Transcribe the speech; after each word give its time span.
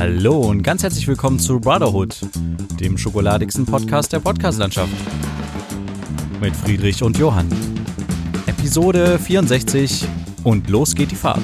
Hallo 0.00 0.38
und 0.38 0.62
ganz 0.62 0.82
herzlich 0.82 1.06
willkommen 1.06 1.38
zu 1.38 1.60
Brotherhood, 1.60 2.22
dem 2.80 2.96
schokoladigsten 2.96 3.66
Podcast 3.66 4.14
der 4.14 4.20
Podcastlandschaft. 4.20 4.94
Mit 6.40 6.56
Friedrich 6.56 7.02
und 7.02 7.18
Johann. 7.18 7.46
Episode 8.46 9.18
64 9.18 10.06
und 10.42 10.70
los 10.70 10.94
geht 10.94 11.10
die 11.10 11.16
Fahrt. 11.16 11.42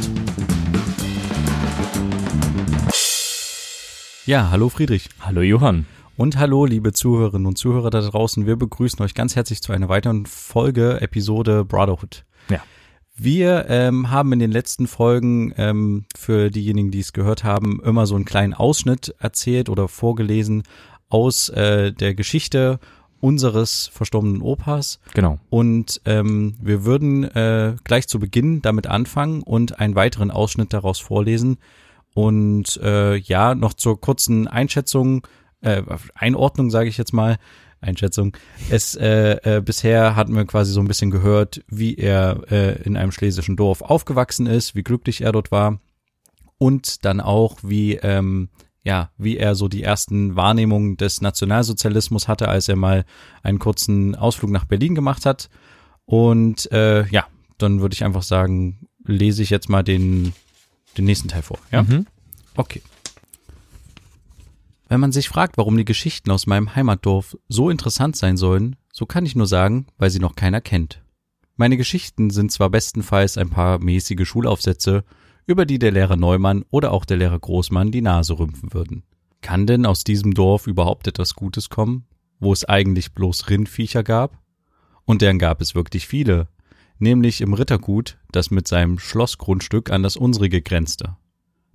Ja, 4.25 4.51
hallo 4.51 4.71
Friedrich. 4.71 5.11
Hallo 5.21 5.43
Johann. 5.43 5.85
Und 6.17 6.39
hallo, 6.39 6.65
liebe 6.65 6.95
Zuhörerinnen 6.95 7.47
und 7.47 7.59
Zuhörer 7.59 7.91
da 7.91 8.01
draußen. 8.01 8.47
Wir 8.47 8.57
begrüßen 8.57 9.05
euch 9.05 9.13
ganz 9.13 9.37
herzlich 9.37 9.61
zu 9.61 9.73
einer 9.75 9.91
weiteren 9.91 10.25
Folge, 10.25 11.03
Episode 11.03 11.63
Brotherhood. 11.67 12.25
Ja. 12.49 12.63
Wir 13.19 13.67
ähm, 13.71 14.11
haben 14.11 14.33
in 14.33 14.39
den 14.39 14.53
letzten 14.53 14.87
Folgen 14.87 15.55
ähm, 15.57 16.05
für 16.15 16.51
diejenigen, 16.51 16.91
die 16.91 17.01
es 17.01 17.15
gehört 17.15 17.45
haben, 17.45 17.81
immer 17.83 18.07
so 18.07 18.15
einen 18.15 18.27
kleinen 18.27 18.53
Ausschnitt 18.53 19.15
erzählt 19.19 19.71
oder 19.71 19.89
vorgelesen 19.89 20.65
aus 21.09 21.49
äh, 21.49 21.93
der 21.93 22.15
Geschichte 22.15 22.79
unseres 23.21 23.89
verstorbenen 23.89 24.43
Opas. 24.43 25.01
Genau. 25.15 25.39
Und 25.49 26.03
ähm, 26.05 26.57
wir 26.61 26.85
würden 26.85 27.25
äh, 27.25 27.77
gleich 27.85 28.07
zu 28.07 28.19
Beginn 28.19 28.61
damit 28.61 28.87
anfangen 28.87 29.43
und 29.43 29.81
einen 29.81 29.95
weiteren 29.95 30.31
Ausschnitt 30.31 30.75
daraus 30.75 30.99
vorlesen. 30.99 31.57
Und 32.13 32.79
äh, 32.83 33.17
ja, 33.17 33.55
noch 33.55 33.73
zur 33.73 33.99
kurzen 33.99 34.47
Einschätzung 34.47 35.27
äh, 35.63 35.83
Einordnung, 36.15 36.71
sage 36.71 36.91
ich 36.91 36.99
jetzt 36.99 37.15
mal, 37.15 37.39
Einschätzung. 37.81 38.37
Es 38.71 38.95
äh, 38.95 39.57
äh, 39.57 39.61
bisher 39.61 40.17
hatten 40.17 40.35
wir 40.35 40.45
quasi 40.45 40.73
so 40.73 40.81
ein 40.81 40.89
bisschen 40.89 41.11
gehört, 41.11 41.63
wie 41.69 41.97
er 41.97 42.43
äh, 42.51 42.83
in 42.83 42.97
einem 42.97 43.13
schlesischen 43.13 43.57
Dorf 43.57 43.83
aufgewachsen 43.83 44.47
ist, 44.47 44.75
wie 44.75 44.83
glücklich 44.83 45.21
er 45.21 45.33
dort 45.33 45.51
war 45.51 45.79
und 46.59 47.05
dann 47.05 47.21
auch 47.21 47.59
wie 47.63 47.95
ähm, 47.97 48.49
ja, 48.87 49.11
wie 49.19 49.37
er 49.37 49.57
so 49.57 49.67
die 49.67 49.83
ersten 49.83 50.37
Wahrnehmungen 50.37 50.97
des 50.97 51.21
Nationalsozialismus 51.21 52.29
hatte, 52.29 52.49
als 52.49 52.69
er 52.69 52.77
mal 52.77 53.05
einen 53.43 53.59
kurzen 53.59 54.15
Ausflug 54.15 54.53
nach 54.53 54.65
Berlin 54.65 54.95
gemacht 54.95 55.27
hat. 55.27 55.51
Und 56.05 56.71
äh, 56.71 57.05
ja, 57.09 57.27
dann 57.59 57.81
würde 57.81 57.95
ich 57.95 58.05
einfach 58.05 58.23
sagen, 58.23 58.87
lese 59.05 59.43
ich 59.43 59.51
jetzt 59.51 59.69
mal 59.69 59.83
den, 59.83 60.35
den 60.97 61.05
nächsten 61.05 61.27
Teil 61.27 61.43
vor. 61.43 61.59
Ja? 61.73 61.83
Mhm. 61.83 62.07
Okay. 62.57 62.81
Wenn 64.89 65.01
man 65.01 65.13
sich 65.13 65.29
fragt, 65.29 65.59
warum 65.59 65.77
die 65.77 65.85
Geschichten 65.85 66.31
aus 66.31 66.47
meinem 66.47 66.77
Heimatdorf 66.77 67.37
so 67.49 67.71
interessant 67.71 68.17
sein 68.17 68.37
sollen, 68.37 68.77
so 68.93 69.05
kann 69.05 69.27
ich 69.27 69.35
nur 69.35 69.47
sagen, 69.47 69.87
weil 69.99 70.11
sie 70.11 70.21
noch 70.21 70.37
keiner 70.37 70.61
kennt. 70.61 71.03
Meine 71.57 71.77
Geschichten 71.77 72.31
sind 72.31 72.53
zwar 72.53 72.71
bestenfalls 72.71 73.37
ein 73.37 73.51
paar 73.51 73.79
mäßige 73.79 74.29
Schulaufsätze, 74.29 75.05
über 75.47 75.67
die 75.67 75.79
der 75.79 75.91
Lehrer 75.91 76.17
Neumann 76.17 76.65
oder 76.71 76.93
auch 76.93 77.05
der 77.05 77.17
Lehrer 77.17 77.39
Großmann 77.39 77.91
die 77.91 78.03
Nase 78.03 78.39
rümpfen 78.39 78.75
würden. 78.75 79.03
Kann 79.41 79.67
denn 79.67 79.87
aus 79.87 80.05
diesem 80.05 80.35
Dorf 80.35 80.67
überhaupt 80.67 81.09
etwas 81.09 81.35
Gutes 81.35 81.69
kommen, 81.69 82.05
wo 82.39 82.53
es 82.53 82.65
eigentlich 82.65 83.13
bloß 83.13 83.49
Rindviecher 83.49 84.03
gab? 84.03 84.39
Und 85.05 85.23
deren 85.23 85.39
gab 85.39 85.61
es 85.61 85.75
wirklich 85.75 86.07
viele, 86.07 86.49
nämlich 86.99 87.41
im 87.41 87.55
Rittergut, 87.55 88.19
das 88.33 88.51
mit 88.51 88.69
seinem 88.69 88.99
Schlossgrundstück 88.99 89.91
an 89.91 90.03
das 90.03 90.17
unsrige 90.17 90.63
grenzte. 90.63 91.17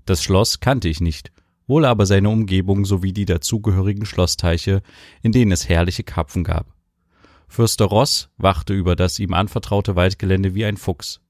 Das 0.05 0.23
Schloss 0.23 0.59
kannte 0.59 0.89
ich 0.89 0.99
nicht, 0.99 1.31
wohl 1.71 1.85
aber 1.85 2.05
seine 2.05 2.29
Umgebung 2.29 2.83
sowie 2.83 3.13
die 3.13 3.25
dazugehörigen 3.25 4.05
Schlossteiche, 4.05 4.83
in 5.23 5.31
denen 5.31 5.53
es 5.53 5.69
herrliche 5.69 6.03
Karpfen 6.03 6.43
gab. 6.43 6.67
Fürster 7.47 7.85
Ross 7.85 8.29
wachte 8.37 8.73
über 8.73 8.97
das 8.97 9.19
ihm 9.19 9.33
anvertraute 9.33 9.95
Waldgelände 9.95 10.53
wie 10.53 10.65
ein 10.65 10.75
Fuchs. 10.75 11.21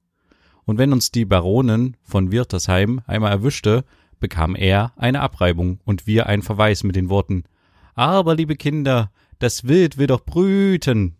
Und 0.66 0.80
wenn 0.80 0.94
uns 0.94 1.12
die 1.12 1.26
Baronin 1.26 1.96
von 2.02 2.32
Wirtersheim 2.32 3.02
einmal 3.06 3.32
erwischte, 3.32 3.86
bekam 4.20 4.56
er 4.56 4.94
eine 4.96 5.22
Abreibung 5.22 5.80
und 5.86 6.08
wir 6.08 6.26
einen 6.26 6.42
Verweis 6.42 6.84
mit 6.84 6.96
den 6.96 7.10
Worten 7.10 7.44
Aber, 7.94 8.36
liebe 8.36 8.56
Kinder, 8.56 9.12
das 9.38 9.68
Wild 9.68 10.00
will 10.00 10.08
doch 10.08 10.26
brüten. 10.26 11.18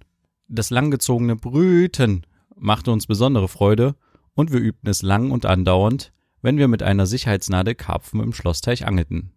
Das 0.48 0.72
langgezogene 0.72 1.36
Brüten 1.36 2.26
machte 2.56 2.92
uns 2.92 3.06
besondere 3.06 3.48
Freude, 3.48 3.96
und 4.34 4.52
wir 4.52 4.60
übten 4.60 4.90
es 4.90 5.04
lang 5.04 5.30
und 5.30 5.46
andauernd, 5.46 6.12
wenn 6.42 6.58
wir 6.58 6.68
mit 6.68 6.84
einer 6.84 7.06
Sicherheitsnadel 7.06 7.76
Karpfen 7.76 8.22
im 8.22 8.34
Schlossteich 8.34 8.86
angelten. 8.86 9.32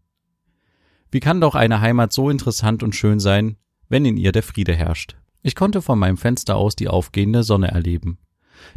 Wie 1.11 1.21
kann 1.21 1.41
doch 1.41 1.55
eine 1.55 1.81
Heimat 1.81 2.13
so 2.13 2.31
interessant 2.31 2.83
und 2.83 2.97
schön 2.97 3.21
sein, 3.21 3.57
wenn 3.89 4.05
in 4.05 4.17
ihr 4.17 4.33
der 4.33 4.43
Friede 4.43 4.75
herrscht? 4.75 5.17
Ich 5.43 5.55
konnte 5.55 5.83
von 5.83 5.99
meinem 5.99 6.17
Fenster 6.17 6.57
aus 6.57 6.75
die 6.75 6.89
aufgehende 6.89 7.43
Sonne 7.43 7.69
erleben, 7.69 8.19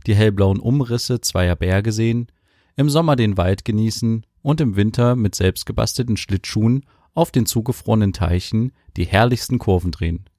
die 0.06 0.16
hellblauen 0.16 0.60
Umrisse 0.60 1.22
zweier 1.22 1.56
Berge 1.56 1.92
sehen, 1.92 2.28
im 2.76 2.90
Sommer 2.90 3.16
den 3.16 3.38
Wald 3.38 3.66
genießen 3.66 4.26
und 4.42 4.62
im 4.62 4.76
Winter 4.76 5.16
mit 5.16 5.34
selbstgebastelten 5.34 6.18
Schlittschuhen 6.18 6.86
auf 7.14 7.32
den 7.32 7.46
zugefrorenen 7.46 8.14
Teichen 8.14 8.74
die 8.98 9.06
herrlichsten 9.06 9.58
Kurven 9.58 9.92
drehen. 9.92 10.30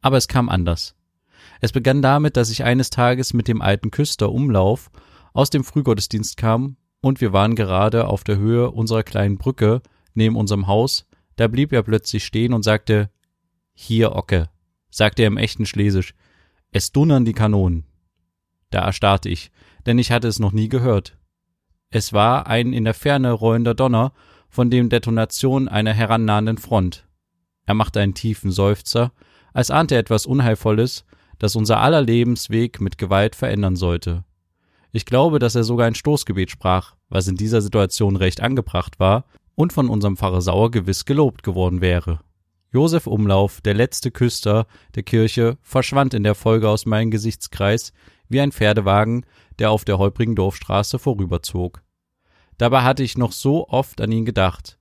Aber 0.00 0.16
es 0.16 0.28
kam 0.28 0.48
anders. 0.48 0.94
Es 1.60 1.72
begann 1.72 2.02
damit, 2.02 2.36
dass 2.36 2.50
ich 2.50 2.62
eines 2.62 2.90
Tages 2.90 3.32
mit 3.32 3.48
dem 3.48 3.62
alten 3.62 3.90
Küster 3.90 4.30
Umlauf 4.30 4.90
aus 5.32 5.50
dem 5.50 5.64
Frühgottesdienst 5.64 6.36
kam 6.36 6.76
und 7.02 7.20
wir 7.20 7.34
waren 7.34 7.54
gerade 7.54 8.06
auf 8.06 8.24
der 8.24 8.38
Höhe 8.38 8.70
unserer 8.70 9.02
kleinen 9.02 9.36
Brücke 9.36 9.82
neben 10.14 10.36
unserem 10.36 10.66
Haus, 10.66 11.06
da 11.36 11.48
blieb 11.48 11.72
er 11.72 11.82
plötzlich 11.82 12.24
stehen 12.24 12.54
und 12.54 12.62
sagte 12.62 13.10
Hier, 13.74 14.14
Ocke, 14.14 14.48
sagte 14.88 15.22
er 15.22 15.28
im 15.28 15.36
echten 15.36 15.66
Schlesisch, 15.66 16.14
es 16.70 16.92
dunnern 16.92 17.24
die 17.24 17.34
Kanonen. 17.34 17.84
Da 18.70 18.80
erstarrte 18.80 19.28
ich, 19.28 19.50
denn 19.84 19.98
ich 19.98 20.12
hatte 20.12 20.28
es 20.28 20.38
noch 20.38 20.52
nie 20.52 20.68
gehört. 20.68 21.18
Es 21.90 22.12
war 22.12 22.46
ein 22.46 22.72
in 22.72 22.84
der 22.84 22.94
Ferne 22.94 23.32
rollender 23.32 23.74
Donner 23.74 24.12
von 24.48 24.70
dem 24.70 24.88
Detonation 24.88 25.68
einer 25.68 25.92
herannahenden 25.92 26.56
Front. 26.56 27.06
Er 27.66 27.74
machte 27.74 28.00
einen 28.00 28.14
tiefen 28.14 28.50
Seufzer, 28.50 29.12
als 29.52 29.70
ahnte 29.70 29.96
er 29.96 30.00
etwas 30.00 30.24
Unheilvolles, 30.24 31.04
das 31.38 31.56
unser 31.56 31.80
aller 31.80 32.00
Lebensweg 32.00 32.80
mit 32.80 32.96
Gewalt 32.96 33.34
verändern 33.34 33.76
sollte. 33.76 34.24
Ich 34.92 35.06
glaube, 35.06 35.38
dass 35.38 35.54
er 35.54 35.64
sogar 35.64 35.86
ein 35.86 35.94
Stoßgebet 35.94 36.50
sprach, 36.50 36.94
was 37.08 37.26
in 37.26 37.36
dieser 37.36 37.62
Situation 37.62 38.16
recht 38.16 38.42
angebracht 38.42 39.00
war 39.00 39.24
und 39.54 39.72
von 39.72 39.88
unserem 39.88 40.18
Pfarrer 40.18 40.42
Sauer 40.42 40.70
gewiss 40.70 41.06
gelobt 41.06 41.42
geworden 41.42 41.80
wäre. 41.80 42.20
Josef 42.72 43.06
Umlauf, 43.06 43.62
der 43.62 43.74
letzte 43.74 44.10
Küster 44.10 44.66
der 44.94 45.02
Kirche, 45.02 45.56
verschwand 45.62 46.14
in 46.14 46.22
der 46.22 46.34
Folge 46.34 46.68
aus 46.68 46.84
meinem 46.84 47.10
Gesichtskreis 47.10 47.92
wie 48.28 48.40
ein 48.40 48.52
Pferdewagen, 48.52 49.24
der 49.58 49.70
auf 49.70 49.84
der 49.84 49.98
holprigen 49.98 50.34
Dorfstraße 50.36 50.98
vorüberzog. 50.98 51.82
Dabei 52.58 52.82
hatte 52.82 53.02
ich 53.02 53.18
noch 53.18 53.32
so 53.32 53.68
oft 53.68 54.00
an 54.00 54.12
ihn 54.12 54.24
gedacht, 54.24 54.78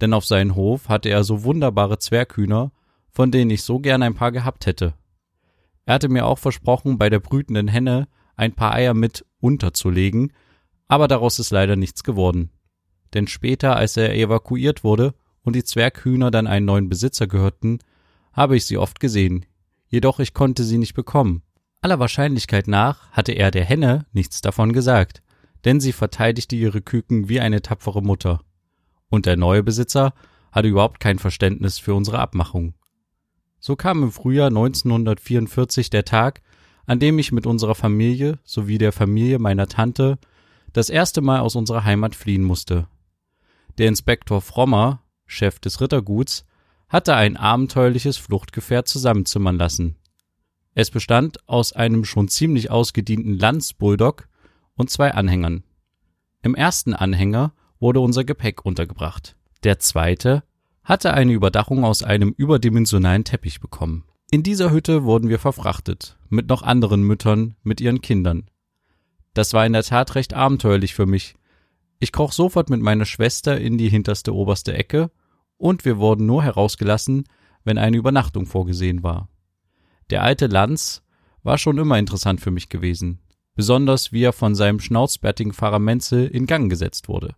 denn 0.00 0.14
auf 0.14 0.24
seinen 0.24 0.54
Hof 0.54 0.88
hatte 0.88 1.10
er 1.10 1.22
so 1.22 1.44
wunderbare 1.44 1.98
Zwerghühner, 1.98 2.72
von 3.10 3.30
denen 3.30 3.50
ich 3.50 3.62
so 3.62 3.78
gern 3.78 4.02
ein 4.02 4.14
paar 4.14 4.32
gehabt 4.32 4.66
hätte. 4.66 4.94
Er 5.84 5.94
hatte 5.94 6.08
mir 6.08 6.26
auch 6.26 6.38
versprochen, 6.38 6.98
bei 6.98 7.10
der 7.10 7.20
brütenden 7.20 7.68
Henne 7.68 8.08
ein 8.36 8.52
paar 8.54 8.72
Eier 8.72 8.94
mit 8.94 9.24
unterzulegen, 9.40 10.32
aber 10.88 11.08
daraus 11.08 11.38
ist 11.38 11.50
leider 11.50 11.76
nichts 11.76 12.04
geworden. 12.04 12.50
Denn 13.14 13.26
später, 13.26 13.76
als 13.76 13.96
er 13.96 14.14
evakuiert 14.14 14.84
wurde 14.84 15.14
und 15.42 15.56
die 15.56 15.64
Zwerghühner 15.64 16.30
dann 16.30 16.46
einen 16.46 16.66
neuen 16.66 16.88
Besitzer 16.88 17.26
gehörten, 17.26 17.78
habe 18.32 18.56
ich 18.56 18.66
sie 18.66 18.78
oft 18.78 19.00
gesehen, 19.00 19.46
jedoch 19.88 20.20
ich 20.20 20.34
konnte 20.34 20.64
sie 20.64 20.78
nicht 20.78 20.94
bekommen. 20.94 21.42
Aller 21.82 21.98
Wahrscheinlichkeit 21.98 22.68
nach 22.68 23.10
hatte 23.10 23.32
er 23.32 23.50
der 23.50 23.64
Henne 23.64 24.06
nichts 24.12 24.40
davon 24.40 24.72
gesagt, 24.72 25.22
denn 25.64 25.80
sie 25.80 25.92
verteidigte 25.92 26.56
ihre 26.56 26.82
Küken 26.82 27.28
wie 27.28 27.40
eine 27.40 27.62
tapfere 27.62 28.02
Mutter. 28.02 28.40
Und 29.08 29.26
der 29.26 29.36
neue 29.36 29.62
Besitzer 29.62 30.12
hatte 30.52 30.68
überhaupt 30.68 31.00
kein 31.00 31.18
Verständnis 31.18 31.78
für 31.78 31.94
unsere 31.94 32.18
Abmachung. 32.18 32.74
So 33.58 33.76
kam 33.76 34.02
im 34.02 34.12
Frühjahr 34.12 34.48
1944 34.48 35.90
der 35.90 36.04
Tag, 36.04 36.40
an 36.90 36.98
dem 36.98 37.20
ich 37.20 37.30
mit 37.30 37.46
unserer 37.46 37.76
Familie 37.76 38.40
sowie 38.42 38.76
der 38.76 38.90
Familie 38.90 39.38
meiner 39.38 39.68
Tante 39.68 40.18
das 40.72 40.90
erste 40.90 41.20
Mal 41.20 41.38
aus 41.38 41.54
unserer 41.54 41.84
Heimat 41.84 42.16
fliehen 42.16 42.42
musste. 42.42 42.88
Der 43.78 43.86
Inspektor 43.86 44.40
Frommer, 44.40 45.00
Chef 45.24 45.60
des 45.60 45.80
Ritterguts, 45.80 46.44
hatte 46.88 47.14
ein 47.14 47.36
abenteuerliches 47.36 48.16
Fluchtgefährt 48.16 48.88
zusammenzimmern 48.88 49.56
lassen. 49.56 49.98
Es 50.74 50.90
bestand 50.90 51.38
aus 51.48 51.72
einem 51.72 52.04
schon 52.04 52.26
ziemlich 52.26 52.72
ausgedienten 52.72 53.38
Landsbulldog 53.38 54.26
und 54.74 54.90
zwei 54.90 55.14
Anhängern. 55.14 55.62
Im 56.42 56.56
ersten 56.56 56.92
Anhänger 56.92 57.52
wurde 57.78 58.00
unser 58.00 58.24
Gepäck 58.24 58.66
untergebracht. 58.66 59.36
Der 59.62 59.78
zweite 59.78 60.42
hatte 60.82 61.14
eine 61.14 61.34
Überdachung 61.34 61.84
aus 61.84 62.02
einem 62.02 62.34
überdimensionalen 62.36 63.22
Teppich 63.22 63.60
bekommen. 63.60 64.02
In 64.32 64.42
dieser 64.42 64.72
Hütte 64.72 65.04
wurden 65.04 65.28
wir 65.28 65.38
verfrachtet, 65.38 66.16
mit 66.30 66.48
noch 66.48 66.62
anderen 66.62 67.02
Müttern, 67.02 67.56
mit 67.62 67.80
ihren 67.80 68.00
Kindern. 68.00 68.50
Das 69.34 69.52
war 69.52 69.66
in 69.66 69.72
der 69.72 69.82
Tat 69.82 70.14
recht 70.14 70.34
abenteuerlich 70.34 70.94
für 70.94 71.06
mich. 71.06 71.34
Ich 71.98 72.12
kroch 72.12 72.32
sofort 72.32 72.70
mit 72.70 72.80
meiner 72.80 73.04
Schwester 73.04 73.60
in 73.60 73.78
die 73.78 73.88
hinterste 73.88 74.34
oberste 74.34 74.72
Ecke, 74.72 75.10
und 75.56 75.84
wir 75.84 75.98
wurden 75.98 76.24
nur 76.24 76.42
herausgelassen, 76.42 77.24
wenn 77.64 77.76
eine 77.76 77.98
Übernachtung 77.98 78.46
vorgesehen 78.46 79.02
war. 79.02 79.28
Der 80.08 80.22
alte 80.22 80.46
Lanz 80.46 81.02
war 81.42 81.58
schon 81.58 81.78
immer 81.78 81.98
interessant 81.98 82.40
für 82.40 82.50
mich 82.50 82.68
gewesen, 82.68 83.20
besonders 83.54 84.12
wie 84.12 84.22
er 84.22 84.32
von 84.32 84.54
seinem 84.54 84.80
schnauzbärtigen 84.80 85.52
Fahrer 85.52 85.78
Menzel 85.78 86.26
in 86.26 86.46
Gang 86.46 86.70
gesetzt 86.70 87.08
wurde. 87.08 87.34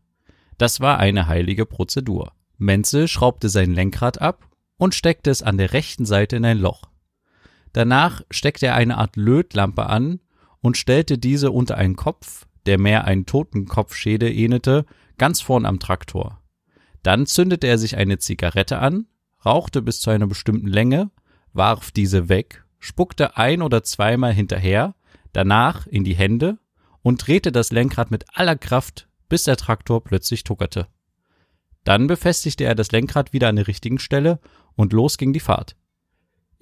Das 0.59 0.81
war 0.81 0.99
eine 0.99 1.27
heilige 1.27 1.67
Prozedur. 1.67 2.33
Menzel 2.59 3.09
schraubte 3.09 3.49
sein 3.49 3.73
Lenkrad 3.73 4.21
ab 4.21 4.49
und 4.77 4.94
steckte 4.94 5.31
es 5.31 5.43
an 5.43 5.59
der 5.59 5.73
rechten 5.73 6.06
Seite 6.06 6.37
in 6.37 6.44
ein 6.44 6.59
Loch. 6.59 6.92
Danach 7.72 8.22
steckte 8.30 8.66
er 8.66 8.74
eine 8.74 8.98
Art 8.98 9.16
Lötlampe 9.16 9.86
an 9.86 10.20
und 10.60 10.76
stellte 10.76 11.19
diese 11.19 11.50
unter 11.50 11.76
einen 11.76 11.96
Kopf, 11.96 12.46
der 12.66 12.78
mehr 12.78 13.04
einen 13.04 13.26
Totenkopfschädel 13.26 14.30
ähnelte, 14.30 14.86
ganz 15.19 15.40
vorn 15.40 15.66
am 15.66 15.78
Traktor. 15.78 16.40
Dann 17.02 17.26
zündete 17.26 17.66
er 17.66 17.78
sich 17.78 17.96
eine 17.96 18.19
Zigarette 18.19 18.78
an, 18.78 19.06
rauchte 19.44 19.82
bis 19.82 20.00
zu 20.00 20.10
einer 20.10 20.26
bestimmten 20.26 20.69
Länge, 20.69 21.10
warf 21.52 21.90
diese 21.90 22.28
weg, 22.28 22.64
spuckte 22.78 23.36
ein 23.36 23.62
oder 23.62 23.82
zweimal 23.82 24.32
hinterher, 24.32 24.94
danach 25.32 25.86
in 25.86 26.04
die 26.04 26.14
Hände 26.14 26.58
und 27.02 27.26
drehte 27.26 27.50
das 27.50 27.72
Lenkrad 27.72 28.10
mit 28.10 28.24
aller 28.34 28.56
Kraft, 28.56 29.08
bis 29.28 29.44
der 29.44 29.56
Traktor 29.56 30.04
plötzlich 30.04 30.44
tuckerte. 30.44 30.86
Dann 31.84 32.06
befestigte 32.06 32.64
er 32.64 32.76
das 32.76 32.92
Lenkrad 32.92 33.32
wieder 33.32 33.48
an 33.48 33.56
der 33.56 33.66
richtigen 33.66 33.98
Stelle 33.98 34.38
und 34.76 34.92
los 34.92 35.19
ging 35.19 35.32
die 35.32 35.40
Fahrt. 35.40 35.74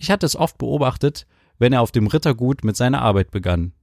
Ich 0.01 0.11
hatte 0.11 0.25
es 0.25 0.35
oft 0.35 0.57
beobachtet, 0.57 1.27
wenn 1.59 1.75
er 1.75 1.83
auf 1.83 1.93
dem 1.93 2.07
Rittergut 2.07 2.65
mit 2.65 2.75
seiner 2.75 3.03
Arbeit 3.03 3.31
begann. 3.31 3.75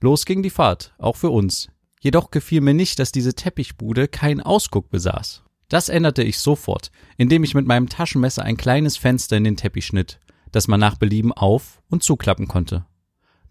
Los 0.00 0.24
ging 0.24 0.42
die 0.42 0.48
Fahrt, 0.48 0.94
auch 0.96 1.16
für 1.16 1.28
uns. 1.28 1.68
Jedoch 2.00 2.30
gefiel 2.30 2.62
mir 2.62 2.72
nicht, 2.72 2.98
dass 2.98 3.12
diese 3.12 3.34
Teppichbude 3.34 4.08
keinen 4.08 4.40
Ausguck 4.40 4.88
besaß. 4.88 5.42
Das 5.68 5.90
änderte 5.90 6.22
ich 6.22 6.38
sofort, 6.38 6.90
indem 7.18 7.44
ich 7.44 7.54
mit 7.54 7.66
meinem 7.66 7.90
Taschenmesser 7.90 8.42
ein 8.42 8.56
kleines 8.56 8.96
Fenster 8.96 9.36
in 9.36 9.44
den 9.44 9.58
Teppich 9.58 9.84
schnitt, 9.84 10.18
das 10.50 10.66
man 10.66 10.80
nach 10.80 10.96
Belieben 10.96 11.30
auf 11.30 11.82
und 11.90 12.02
zuklappen 12.02 12.48
konnte. 12.48 12.86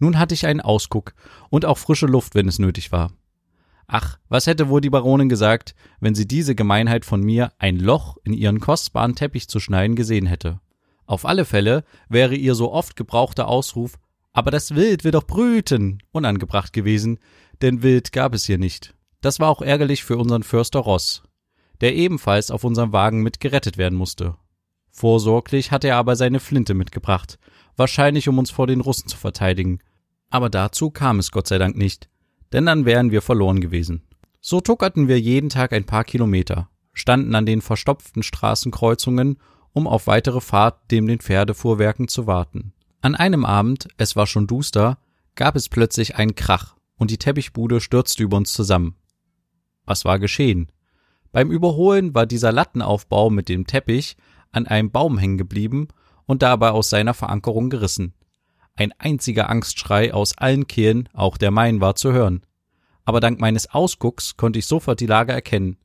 Nun 0.00 0.18
hatte 0.18 0.34
ich 0.34 0.46
einen 0.46 0.60
Ausguck 0.60 1.14
und 1.48 1.64
auch 1.64 1.78
frische 1.78 2.06
Luft, 2.06 2.34
wenn 2.34 2.48
es 2.48 2.58
nötig 2.58 2.90
war. 2.90 3.12
Ach, 3.86 4.18
was 4.28 4.48
hätte 4.48 4.68
wohl 4.68 4.80
die 4.80 4.90
Baronin 4.90 5.28
gesagt, 5.28 5.76
wenn 6.00 6.16
sie 6.16 6.26
diese 6.26 6.56
Gemeinheit 6.56 7.04
von 7.04 7.20
mir, 7.20 7.52
ein 7.58 7.78
Loch 7.78 8.16
in 8.24 8.32
ihren 8.32 8.58
kostbaren 8.58 9.14
Teppich 9.14 9.48
zu 9.48 9.60
schneiden, 9.60 9.94
gesehen 9.94 10.26
hätte? 10.26 10.58
Auf 11.06 11.26
alle 11.26 11.44
Fälle 11.44 11.84
wäre 12.08 12.34
ihr 12.34 12.54
so 12.54 12.72
oft 12.72 12.96
gebrauchter 12.96 13.48
Ausruf 13.48 13.98
Aber 14.32 14.50
das 14.50 14.74
Wild 14.74 15.04
will 15.04 15.12
doch 15.12 15.26
brüten 15.26 16.02
unangebracht 16.10 16.72
gewesen, 16.72 17.18
denn 17.62 17.82
Wild 17.82 18.12
gab 18.12 18.34
es 18.34 18.44
hier 18.44 18.58
nicht. 18.58 18.94
Das 19.20 19.40
war 19.40 19.48
auch 19.48 19.62
ärgerlich 19.62 20.04
für 20.04 20.16
unseren 20.16 20.42
Förster 20.42 20.80
Ross, 20.80 21.22
der 21.80 21.94
ebenfalls 21.94 22.50
auf 22.50 22.64
unserem 22.64 22.92
Wagen 22.92 23.22
mit 23.22 23.40
gerettet 23.40 23.78
werden 23.78 23.96
musste. 23.96 24.36
Vorsorglich 24.90 25.70
hatte 25.70 25.88
er 25.88 25.96
aber 25.96 26.14
seine 26.14 26.40
Flinte 26.40 26.74
mitgebracht, 26.74 27.38
wahrscheinlich 27.76 28.28
um 28.28 28.38
uns 28.38 28.50
vor 28.50 28.66
den 28.66 28.80
Russen 28.80 29.08
zu 29.08 29.16
verteidigen. 29.16 29.80
Aber 30.30 30.50
dazu 30.50 30.90
kam 30.90 31.18
es 31.18 31.30
Gott 31.30 31.48
sei 31.48 31.58
Dank 31.58 31.76
nicht, 31.76 32.08
denn 32.52 32.66
dann 32.66 32.84
wären 32.84 33.10
wir 33.10 33.22
verloren 33.22 33.60
gewesen. 33.60 34.02
So 34.40 34.60
tuckerten 34.60 35.08
wir 35.08 35.18
jeden 35.18 35.48
Tag 35.48 35.72
ein 35.72 35.84
paar 35.84 36.04
Kilometer, 36.04 36.68
standen 36.92 37.34
an 37.34 37.46
den 37.46 37.62
verstopften 37.62 38.22
Straßenkreuzungen, 38.22 39.38
um 39.74 39.86
auf 39.86 40.06
weitere 40.06 40.40
Fahrt 40.40 40.90
dem 40.90 41.06
den 41.06 41.20
Pferdefuhrwerken 41.20 42.08
zu 42.08 42.26
warten. 42.26 42.72
An 43.02 43.14
einem 43.14 43.44
Abend, 43.44 43.88
es 43.98 44.16
war 44.16 44.26
schon 44.26 44.46
duster, 44.46 44.96
gab 45.34 45.56
es 45.56 45.68
plötzlich 45.68 46.16
einen 46.16 46.34
Krach 46.34 46.76
und 46.96 47.10
die 47.10 47.18
Teppichbude 47.18 47.82
stürzte 47.82 48.22
über 48.22 48.38
uns 48.38 48.54
zusammen. 48.54 48.96
Was 49.84 50.06
war 50.06 50.18
geschehen? 50.18 50.70
Beim 51.32 51.50
Überholen 51.50 52.14
war 52.14 52.24
dieser 52.24 52.52
Lattenaufbau 52.52 53.28
mit 53.28 53.48
dem 53.48 53.66
Teppich 53.66 54.16
an 54.52 54.66
einem 54.66 54.90
Baum 54.90 55.18
hängen 55.18 55.36
geblieben 55.36 55.88
und 56.26 56.42
dabei 56.42 56.70
aus 56.70 56.88
seiner 56.88 57.12
Verankerung 57.12 57.68
gerissen. 57.68 58.14
Ein 58.76 58.92
einziger 58.98 59.50
Angstschrei 59.50 60.14
aus 60.14 60.38
allen 60.38 60.66
Kehlen, 60.66 61.08
auch 61.12 61.36
der 61.36 61.50
meinen, 61.50 61.80
war 61.80 61.96
zu 61.96 62.12
hören. 62.12 62.42
Aber 63.04 63.20
dank 63.20 63.40
meines 63.40 63.70
Ausgucks 63.70 64.36
konnte 64.36 64.60
ich 64.60 64.66
sofort 64.66 65.00
die 65.00 65.06
Lage 65.06 65.32
erkennen. 65.32 65.76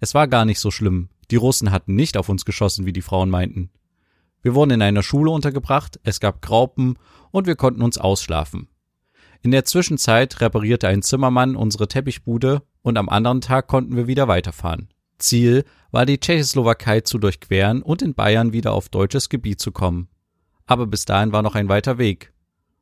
Es 0.00 0.14
war 0.14 0.28
gar 0.28 0.44
nicht 0.44 0.60
so 0.60 0.70
schlimm. 0.70 1.08
Die 1.30 1.36
Russen 1.36 1.70
hatten 1.70 1.94
nicht 1.94 2.16
auf 2.16 2.28
uns 2.28 2.44
geschossen, 2.44 2.86
wie 2.86 2.92
die 2.92 3.02
Frauen 3.02 3.30
meinten. 3.30 3.70
Wir 4.42 4.54
wurden 4.54 4.70
in 4.70 4.82
einer 4.82 5.02
Schule 5.02 5.30
untergebracht, 5.30 5.98
es 6.04 6.20
gab 6.20 6.42
Graupen 6.42 6.98
und 7.30 7.46
wir 7.46 7.56
konnten 7.56 7.82
uns 7.82 7.98
ausschlafen. 7.98 8.68
In 9.42 9.50
der 9.50 9.64
Zwischenzeit 9.64 10.40
reparierte 10.40 10.88
ein 10.88 11.02
Zimmermann 11.02 11.56
unsere 11.56 11.88
Teppichbude 11.88 12.62
und 12.82 12.96
am 12.98 13.08
anderen 13.08 13.40
Tag 13.40 13.66
konnten 13.66 13.96
wir 13.96 14.06
wieder 14.06 14.28
weiterfahren. 14.28 14.88
Ziel 15.18 15.64
war 15.90 16.06
die 16.06 16.18
Tschechoslowakei 16.18 17.00
zu 17.00 17.18
durchqueren 17.18 17.82
und 17.82 18.02
in 18.02 18.14
Bayern 18.14 18.52
wieder 18.52 18.72
auf 18.72 18.88
deutsches 18.88 19.28
Gebiet 19.28 19.60
zu 19.60 19.72
kommen 19.72 20.08
aber 20.68 20.86
bis 20.86 21.06
dahin 21.06 21.32
war 21.32 21.42
noch 21.42 21.54
ein 21.54 21.68
weiter 21.68 21.98
Weg. 21.98 22.32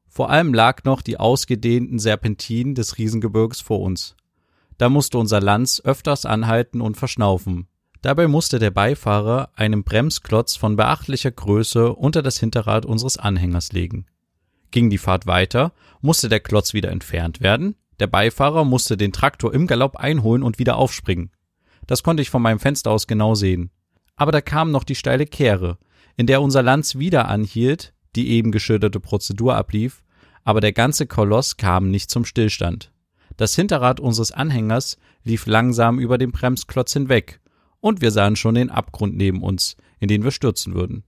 Vor 0.09 0.29
allem 0.29 0.53
lag 0.53 0.85
noch 0.85 1.03
die 1.03 1.19
ausgedehnten 1.19 1.99
Serpentinen 1.99 2.75
des 2.75 2.99
Riesengebirges 2.99 3.61
vor 3.61 3.81
uns. 3.81 4.17
Da 4.77 4.89
musste 4.89 5.19
unser 5.19 5.41
Lanz 5.41 5.81
öfters 5.83 6.27
anhalten 6.27 6.81
und 6.81 6.97
verschnaufen. 6.97 7.69
Dabei 8.07 8.29
musste 8.29 8.61
der 8.61 8.71
Beifahrer 8.71 9.51
einen 9.57 9.83
Bremsklotz 9.83 10.55
von 10.55 10.77
beachtlicher 10.77 11.33
Größe 11.33 11.93
unter 11.93 12.23
das 12.23 12.39
Hinterrad 12.39 12.87
unseres 12.87 13.17
Anhängers 13.17 13.73
legen. 13.73 14.07
Ging 14.71 14.91
die 14.91 14.99
Fahrt 14.99 15.27
weiter, 15.27 15.73
musste 16.03 16.29
der 16.29 16.39
Klotz 16.39 16.73
wieder 16.73 16.93
entfernt 16.93 17.41
werden, 17.41 17.75
der 17.99 18.07
Beifahrer 18.07 18.65
musste 18.65 18.97
den 18.97 19.13
Traktor 19.13 19.53
im 19.53 19.67
Galopp 19.67 19.97
einholen 19.97 20.45
und 20.45 20.61
wieder 20.61 20.77
aufspringen. 20.77 21.33
Das 21.89 22.05
konnte 22.05 22.23
ich 22.23 22.31
von 22.31 22.43
meinem 22.43 22.61
Fenster 22.61 22.93
aus 22.93 23.09
genau 23.09 23.35
sehen. 23.35 23.73
Aber 24.15 24.31
da 24.31 24.41
kam 24.41 24.71
noch 24.71 24.85
die 24.85 24.95
steile 24.95 25.27
Kehre, 25.27 25.77
in 26.17 26.29
der 26.29 26.43
unser 26.43 26.63
Lanz 26.63 26.95
wieder 26.95 27.27
anhielt, 27.27 27.93
die 28.15 28.29
eben 28.29 28.53
geschilderte 28.53 29.01
Prozedur 29.01 29.57
ablief, 29.57 30.05
aber 30.45 30.61
der 30.61 30.73
ganze 30.73 31.09
Koloss 31.09 31.57
kam 31.57 31.91
nicht 31.91 32.13
zum 32.13 32.25
Stillstand. 32.25 32.93
Das 33.37 33.57
Hinterrad 33.57 33.99
unseres 33.99 34.31
Anhängers 34.31 34.97
lief 35.25 35.47
langsam 35.47 35.99
über 35.99 36.19
den 36.19 36.31
Bremsklotz 36.31 36.93
hinweg, 36.93 37.41
und 37.87 38.01
wir 38.01 38.11
sahen 38.11 38.35
schon 38.35 38.57
den 38.57 38.69
Abgrund 38.69 39.17
neben 39.17 39.45
uns, 39.45 39.77
in 40.01 40.09
den 40.09 40.25
wir 40.25 40.33
stürzen 40.33 40.75
würden. 40.75 41.05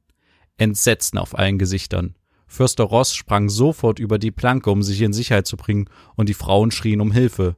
Entsetzen 0.58 1.19
auf 1.19 1.36
allen 1.36 1.58
Gesichtern. 1.58 2.14
Fürster 2.46 2.84
Ross 2.84 3.16
sprang 3.16 3.48
sofort 3.48 3.98
über 3.98 4.20
die 4.20 4.30
Planke, 4.30 4.70
um 4.70 4.84
sich 4.84 5.02
in 5.02 5.12
Sicherheit 5.12 5.48
zu 5.48 5.56
bringen, 5.56 5.90
und 6.14 6.28
die 6.28 6.34
Frauen 6.34 6.70
schrien 6.70 7.00
um 7.00 7.10
Hilfe. 7.10 7.56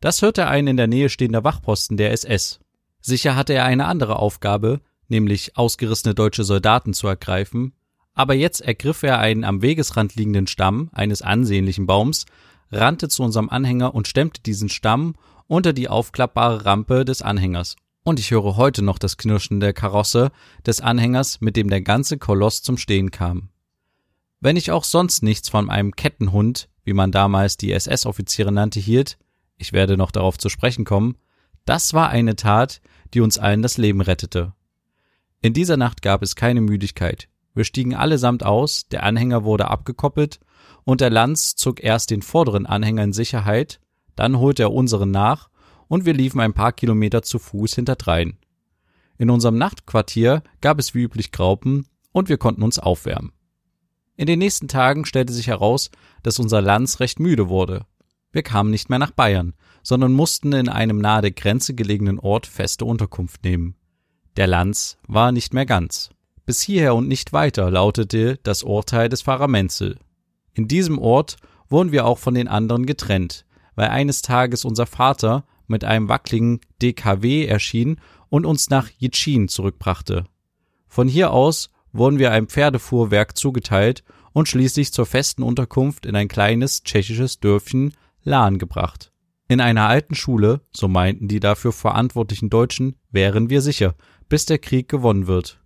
Das 0.00 0.20
hörte 0.20 0.48
ein 0.48 0.66
in 0.66 0.76
der 0.76 0.86
Nähe 0.86 1.08
stehender 1.08 1.44
Wachposten 1.44 1.96
der 1.96 2.12
SS. 2.12 2.60
Sicher 3.00 3.36
hatte 3.36 3.54
er 3.54 3.64
eine 3.64 3.86
andere 3.86 4.18
Aufgabe, 4.18 4.82
nämlich 5.08 5.56
ausgerissene 5.56 6.14
deutsche 6.14 6.44
Soldaten 6.44 6.92
zu 6.92 7.06
ergreifen, 7.06 7.72
aber 8.12 8.34
jetzt 8.34 8.60
ergriff 8.60 9.02
er 9.02 9.18
einen 9.18 9.44
am 9.44 9.62
Wegesrand 9.62 10.14
liegenden 10.14 10.46
Stamm 10.46 10.90
eines 10.92 11.22
ansehnlichen 11.22 11.86
Baums, 11.86 12.26
rannte 12.70 13.08
zu 13.08 13.22
unserem 13.22 13.48
Anhänger 13.48 13.94
und 13.94 14.08
stemmte 14.08 14.42
diesen 14.42 14.68
Stamm 14.68 15.14
unter 15.46 15.72
die 15.72 15.88
aufklappbare 15.88 16.66
Rampe 16.66 17.06
des 17.06 17.22
Anhängers. 17.22 17.76
Und 18.08 18.18
ich 18.18 18.30
höre 18.30 18.56
heute 18.56 18.80
noch 18.80 18.98
das 18.98 19.18
Knirschen 19.18 19.60
der 19.60 19.74
Karosse 19.74 20.32
des 20.64 20.80
Anhängers, 20.80 21.42
mit 21.42 21.56
dem 21.56 21.68
der 21.68 21.82
ganze 21.82 22.16
Koloss 22.16 22.62
zum 22.62 22.78
Stehen 22.78 23.10
kam. 23.10 23.50
Wenn 24.40 24.56
ich 24.56 24.70
auch 24.70 24.84
sonst 24.84 25.22
nichts 25.22 25.50
von 25.50 25.68
einem 25.68 25.94
Kettenhund, 25.94 26.70
wie 26.84 26.94
man 26.94 27.12
damals 27.12 27.58
die 27.58 27.70
SS-Offiziere 27.70 28.50
nannte, 28.50 28.80
hielt, 28.80 29.18
ich 29.58 29.74
werde 29.74 29.98
noch 29.98 30.10
darauf 30.10 30.38
zu 30.38 30.48
sprechen 30.48 30.86
kommen, 30.86 31.18
das 31.66 31.92
war 31.92 32.08
eine 32.08 32.34
Tat, 32.34 32.80
die 33.12 33.20
uns 33.20 33.36
allen 33.36 33.60
das 33.60 33.76
Leben 33.76 34.00
rettete. 34.00 34.54
In 35.42 35.52
dieser 35.52 35.76
Nacht 35.76 36.00
gab 36.00 36.22
es 36.22 36.34
keine 36.34 36.62
Müdigkeit. 36.62 37.28
Wir 37.52 37.64
stiegen 37.64 37.94
allesamt 37.94 38.42
aus, 38.42 38.88
der 38.88 39.02
Anhänger 39.02 39.44
wurde 39.44 39.68
abgekoppelt 39.68 40.40
und 40.84 41.02
der 41.02 41.10
Lanz 41.10 41.56
zog 41.56 41.84
erst 41.84 42.10
den 42.10 42.22
vorderen 42.22 42.64
Anhänger 42.64 43.04
in 43.04 43.12
Sicherheit, 43.12 43.80
dann 44.16 44.38
holte 44.38 44.62
er 44.62 44.72
unseren 44.72 45.10
nach 45.10 45.50
und 45.88 46.04
wir 46.04 46.14
liefen 46.14 46.40
ein 46.40 46.54
paar 46.54 46.72
Kilometer 46.72 47.22
zu 47.22 47.38
Fuß 47.38 47.74
hinterdrein. 47.74 48.36
In 49.18 49.30
unserem 49.30 49.58
Nachtquartier 49.58 50.42
gab 50.60 50.78
es 50.78 50.94
wie 50.94 51.02
üblich 51.02 51.32
Graupen 51.32 51.86
und 52.12 52.28
wir 52.28 52.38
konnten 52.38 52.62
uns 52.62 52.78
aufwärmen. 52.78 53.32
In 54.16 54.26
den 54.26 54.38
nächsten 54.38 54.68
Tagen 54.68 55.04
stellte 55.04 55.32
sich 55.32 55.48
heraus, 55.48 55.90
dass 56.22 56.38
unser 56.38 56.60
Lanz 56.60 57.00
recht 57.00 57.20
müde 57.20 57.48
wurde. 57.48 57.86
Wir 58.32 58.42
kamen 58.42 58.70
nicht 58.70 58.90
mehr 58.90 58.98
nach 58.98 59.10
Bayern, 59.10 59.54
sondern 59.82 60.12
mussten 60.12 60.52
in 60.52 60.68
einem 60.68 60.98
nahe 60.98 61.22
der 61.22 61.30
Grenze 61.30 61.74
gelegenen 61.74 62.18
Ort 62.18 62.46
feste 62.46 62.84
Unterkunft 62.84 63.42
nehmen. 63.44 63.74
Der 64.36 64.46
Lanz 64.46 64.98
war 65.06 65.32
nicht 65.32 65.54
mehr 65.54 65.66
ganz. 65.66 66.10
Bis 66.44 66.60
hierher 66.62 66.94
und 66.94 67.08
nicht 67.08 67.32
weiter 67.32 67.70
lautete 67.70 68.38
das 68.42 68.62
Urteil 68.62 69.08
des 69.08 69.22
Pfarrer 69.22 69.48
Menzel. 69.48 69.98
In 70.52 70.68
diesem 70.68 70.98
Ort 70.98 71.36
wurden 71.68 71.92
wir 71.92 72.06
auch 72.06 72.18
von 72.18 72.34
den 72.34 72.48
anderen 72.48 72.86
getrennt, 72.86 73.44
weil 73.74 73.88
eines 73.88 74.22
Tages 74.22 74.64
unser 74.64 74.86
Vater 74.86 75.44
mit 75.68 75.84
einem 75.84 76.08
wackligen 76.08 76.60
DKW 76.82 77.46
erschien 77.46 78.00
und 78.28 78.44
uns 78.44 78.70
nach 78.70 78.88
Jitschin 78.98 79.48
zurückbrachte. 79.48 80.24
Von 80.88 81.08
hier 81.08 81.32
aus 81.32 81.70
wurden 81.92 82.18
wir 82.18 82.32
einem 82.32 82.48
Pferdefuhrwerk 82.48 83.36
zugeteilt 83.36 84.04
und 84.32 84.48
schließlich 84.48 84.92
zur 84.92 85.06
festen 85.06 85.42
Unterkunft 85.42 86.06
in 86.06 86.16
ein 86.16 86.28
kleines 86.28 86.82
tschechisches 86.82 87.40
Dörfchen 87.40 87.94
Lahn 88.22 88.58
gebracht. 88.58 89.12
In 89.48 89.60
einer 89.60 89.88
alten 89.88 90.14
Schule, 90.14 90.60
so 90.70 90.88
meinten 90.88 91.26
die 91.26 91.40
dafür 91.40 91.72
verantwortlichen 91.72 92.50
Deutschen, 92.50 92.96
wären 93.10 93.48
wir 93.48 93.62
sicher, 93.62 93.94
bis 94.28 94.44
der 94.44 94.58
Krieg 94.58 94.88
gewonnen 94.88 95.26
wird. 95.26 95.60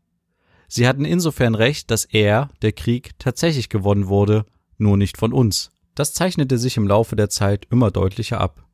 Sie 0.68 0.86
hatten 0.86 1.04
insofern 1.04 1.54
recht, 1.54 1.90
dass 1.90 2.04
er, 2.04 2.48
der 2.62 2.72
Krieg, 2.72 3.18
tatsächlich 3.18 3.68
gewonnen 3.68 4.06
wurde, 4.06 4.46
nur 4.78 4.96
nicht 4.96 5.18
von 5.18 5.32
uns. 5.32 5.70
Das 5.94 6.14
zeichnete 6.14 6.58
sich 6.58 6.76
im 6.76 6.86
Laufe 6.86 7.16
der 7.16 7.28
Zeit 7.28 7.66
immer 7.70 7.90
deutlicher 7.90 8.40
ab. 8.40 8.64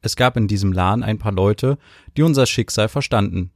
Es 0.00 0.16
gab 0.16 0.36
in 0.36 0.48
diesem 0.48 0.72
Lahn 0.72 1.02
ein 1.02 1.18
paar 1.18 1.32
Leute, 1.32 1.78
die 2.16 2.22
unser 2.22 2.46
Schicksal 2.46 2.88
verstanden. 2.88 3.50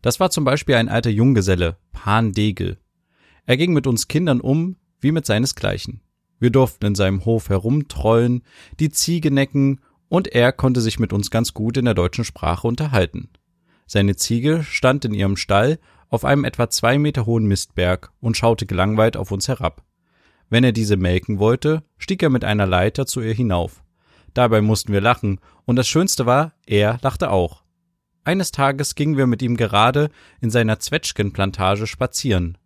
Das 0.00 0.20
war 0.20 0.30
zum 0.30 0.44
Beispiel 0.44 0.74
ein 0.74 0.88
alter 0.88 1.10
Junggeselle, 1.10 1.76
Pan 1.92 2.32
Degel. 2.32 2.78
Er 3.46 3.56
ging 3.56 3.72
mit 3.72 3.86
uns 3.86 4.08
Kindern 4.08 4.40
um 4.40 4.76
wie 5.00 5.12
mit 5.12 5.26
seinesgleichen. 5.26 6.00
Wir 6.38 6.50
durften 6.50 6.86
in 6.86 6.94
seinem 6.94 7.24
Hof 7.24 7.50
herumtrollen, 7.50 8.42
die 8.80 8.90
Ziege 8.90 9.30
necken 9.30 9.80
und 10.08 10.28
er 10.28 10.52
konnte 10.52 10.80
sich 10.80 10.98
mit 10.98 11.12
uns 11.12 11.30
ganz 11.30 11.54
gut 11.54 11.76
in 11.76 11.84
der 11.84 11.94
deutschen 11.94 12.24
Sprache 12.24 12.66
unterhalten. 12.66 13.30
Seine 13.86 14.16
Ziege 14.16 14.64
stand 14.64 15.04
in 15.04 15.14
ihrem 15.14 15.36
Stall 15.36 15.78
auf 16.08 16.24
einem 16.24 16.44
etwa 16.44 16.68
zwei 16.68 16.98
Meter 16.98 17.26
hohen 17.26 17.46
Mistberg 17.46 18.12
und 18.20 18.36
schaute 18.36 18.66
gelangweilt 18.66 19.16
auf 19.16 19.32
uns 19.32 19.48
herab. 19.48 19.84
Wenn 20.50 20.64
er 20.64 20.72
diese 20.72 20.96
melken 20.96 21.38
wollte, 21.38 21.82
stieg 21.96 22.22
er 22.22 22.30
mit 22.30 22.44
einer 22.44 22.66
Leiter 22.66 23.06
zu 23.06 23.20
ihr 23.20 23.34
hinauf. 23.34 23.81
Dabei 24.34 24.60
mussten 24.60 24.92
wir 24.92 25.00
lachen, 25.00 25.40
und 25.64 25.76
das 25.76 25.88
Schönste 25.88 26.26
war, 26.26 26.52
er 26.66 26.98
lachte 27.02 27.30
auch. 27.30 27.62
Eines 28.24 28.52
Tages 28.52 28.94
gingen 28.94 29.16
wir 29.16 29.26
mit 29.26 29.42
ihm 29.42 29.56
gerade 29.56 30.10
in 30.40 30.50
seiner 30.50 30.78
Zwetschgenplantage 30.78 31.86
spazieren. 31.86 32.56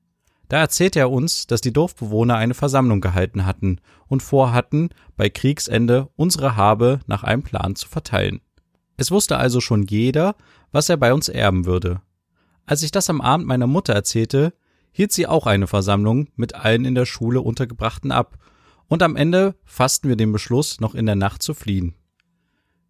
Da 0.49 0.59
erzählte 0.59 1.01
er 1.01 1.11
uns, 1.11 1.47
dass 1.47 1.61
die 1.61 1.73
Dorfbewohner 1.73 2.37
eine 2.37 2.55
Versammlung 2.55 3.01
gehalten 3.01 3.47
hatten 3.47 3.81
und 4.07 4.23
vorhatten, 4.23 4.91
bei 5.17 5.29
Kriegsende 5.29 6.09
unsere 6.15 6.57
Habe 6.57 7.01
nach 7.07 7.25
einem 7.25 7.43
Plan 7.43 7.75
zu 7.75 7.89
verteilen. 7.89 8.41
Es 8.97 9.11
wusste 9.11 9.39
also 9.39 9.61
schon 9.61 9.83
jeder, 9.85 10.37
was 10.73 10.89
er 10.89 10.97
bei 10.97 11.13
uns 11.13 11.29
erben 11.29 11.67
würde. 11.67 12.01
Als 12.65 12.83
ich 12.83 12.91
das 12.91 13.11
am 13.11 13.21
Abend 13.21 13.47
meiner 13.47 13.67
Mutter 13.67 13.95
erzählte, 13.95 14.53
hielt 14.93 15.13
sie 15.13 15.27
auch 15.27 15.47
eine 15.47 15.67
Versammlung 15.67 16.29
mit 16.37 16.55
allen 16.55 16.85
in 16.85 16.95
der 16.95 17.07
Schule 17.07 17.41
Untergebrachten 17.41 18.13
ab, 18.13 18.39
und 18.89 19.03
am 19.03 19.17
Ende 19.17 19.55
fassten 19.65 20.09
wir 20.09 20.17
den 20.17 20.33
Beschluss, 20.33 20.81
noch 20.81 20.95
in 20.95 21.07
der 21.07 21.17
Nacht 21.17 21.43
zu 21.43 21.55
fliehen. 21.55 21.95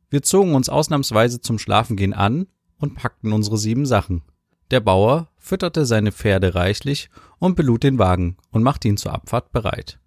Wir 0.08 0.22
zogen 0.22 0.54
uns 0.54 0.68
ausnahmsweise 0.68 1.40
zum 1.40 1.58
Schlafengehen 1.58 2.14
an 2.14 2.46
und 2.78 2.94
packten 2.94 3.32
unsere 3.32 3.58
sieben 3.58 3.86
Sachen. 3.86 4.22
Der 4.70 4.80
Bauer 4.80 5.28
fütterte 5.38 5.86
seine 5.86 6.12
Pferde 6.12 6.54
reichlich 6.54 7.08
und 7.38 7.56
belud 7.56 7.82
den 7.82 7.98
Wagen 7.98 8.36
und 8.50 8.62
machte 8.62 8.88
ihn 8.88 8.96
zur 8.96 9.12
Abfahrt 9.12 9.52
bereit. 9.52 10.00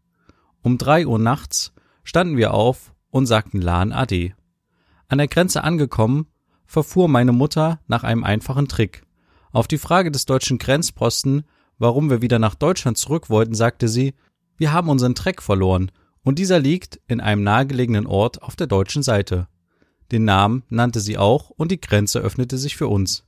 Um 0.61 0.77
drei 0.77 1.07
Uhr 1.07 1.19
nachts 1.19 1.73
standen 2.03 2.37
wir 2.37 2.53
auf 2.53 2.93
und 3.09 3.25
sagten 3.25 3.61
Lahn 3.61 3.91
Ade. 3.91 4.33
An 5.07 5.17
der 5.17 5.27
Grenze 5.27 5.63
angekommen, 5.63 6.27
verfuhr 6.65 7.07
meine 7.07 7.31
Mutter 7.31 7.79
nach 7.87 8.03
einem 8.03 8.23
einfachen 8.23 8.67
Trick. 8.67 9.03
Auf 9.51 9.67
die 9.67 9.77
Frage 9.77 10.11
des 10.11 10.25
deutschen 10.25 10.59
Grenzposten, 10.59 11.43
warum 11.77 12.09
wir 12.09 12.21
wieder 12.21 12.37
nach 12.37 12.55
Deutschland 12.55 12.97
zurück 12.97 13.29
wollten, 13.29 13.55
sagte 13.55 13.87
sie, 13.87 14.13
wir 14.59 14.71
haben 14.71 14.89
unseren 14.89 15.15
Treck 15.15 15.41
verloren, 15.41 15.91
und 16.21 16.37
dieser 16.37 16.59
liegt 16.59 16.99
in 17.07 17.21
einem 17.21 17.43
nahegelegenen 17.43 18.05
Ort 18.05 18.43
auf 18.43 18.55
der 18.55 18.67
deutschen 18.67 19.01
Seite. 19.01 19.47
Den 20.11 20.25
Namen 20.25 20.63
nannte 20.69 20.99
sie 20.99 21.17
auch, 21.17 21.49
und 21.49 21.71
die 21.71 21.81
Grenze 21.81 22.19
öffnete 22.19 22.57
sich 22.57 22.75
für 22.75 22.87
uns. 22.87 23.25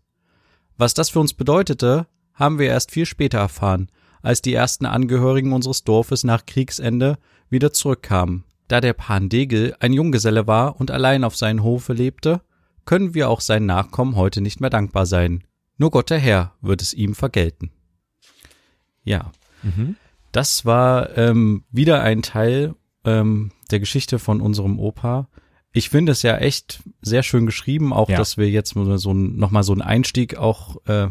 Was 0.78 0.94
das 0.94 1.10
für 1.10 1.20
uns 1.20 1.34
bedeutete, 1.34 2.06
haben 2.34 2.60
wir 2.60 2.68
erst 2.68 2.92
viel 2.92 3.06
später 3.06 3.40
erfahren, 3.40 3.88
als 4.22 4.42
die 4.42 4.54
ersten 4.54 4.86
Angehörigen 4.86 5.54
unseres 5.54 5.84
Dorfes 5.84 6.24
nach 6.24 6.46
Kriegsende 6.46 7.18
wieder 7.50 7.74
zurückkamen. 7.74 8.44
Da 8.68 8.82
der 8.82 8.94
Pan 8.94 9.30
Degel 9.30 9.76
ein 9.80 9.94
Junggeselle 9.94 10.48
war 10.48 10.80
und 10.80 10.92
allein 10.92 11.24
auf 11.24 11.36
seinen 11.36 11.64
Hofe 11.64 11.94
lebte, 11.94 12.42
können 12.86 13.14
wir 13.14 13.30
auch 13.30 13.42
seinen 13.42 13.66
Nachkommen 13.66 14.16
heute 14.16 14.42
nicht 14.42 14.60
mehr 14.60 14.70
dankbar 14.70 15.06
sein. 15.06 15.44
Nur 15.78 15.92
Gott 15.92 16.10
der 16.10 16.20
Herr 16.20 16.56
wird 16.62 16.82
es 16.82 16.94
ihm 16.94 17.16
vergelten. 17.16 17.72
Ja, 19.04 19.32
Mhm. 19.64 19.96
Das 20.32 20.66
war 20.66 21.18
ähm, 21.18 21.64
wieder 21.72 22.02
ein 22.02 22.22
Teil 22.22 22.76
ähm, 23.06 23.52
der 23.70 23.80
Geschichte 23.80 24.20
von 24.20 24.42
unserem 24.42 24.80
Opa. 24.80 25.28
Ich 25.74 25.90
finde 25.90 26.12
es 26.12 26.22
ja 26.22 26.38
echt 26.38 26.82
sehr 27.02 27.24
schön 27.24 27.46
geschrieben, 27.46 27.94
auch 27.94 28.10
Ja. 28.10 28.18
dass 28.18 28.38
wir 28.38 28.50
jetzt 28.50 28.74
so 28.74 29.14
ein, 29.14 29.38
nochmal 29.38 29.64
so 29.64 29.72
einen 29.72 29.82
Einstieg 29.82 30.38
auch 30.38 30.78
äh, 30.86 31.08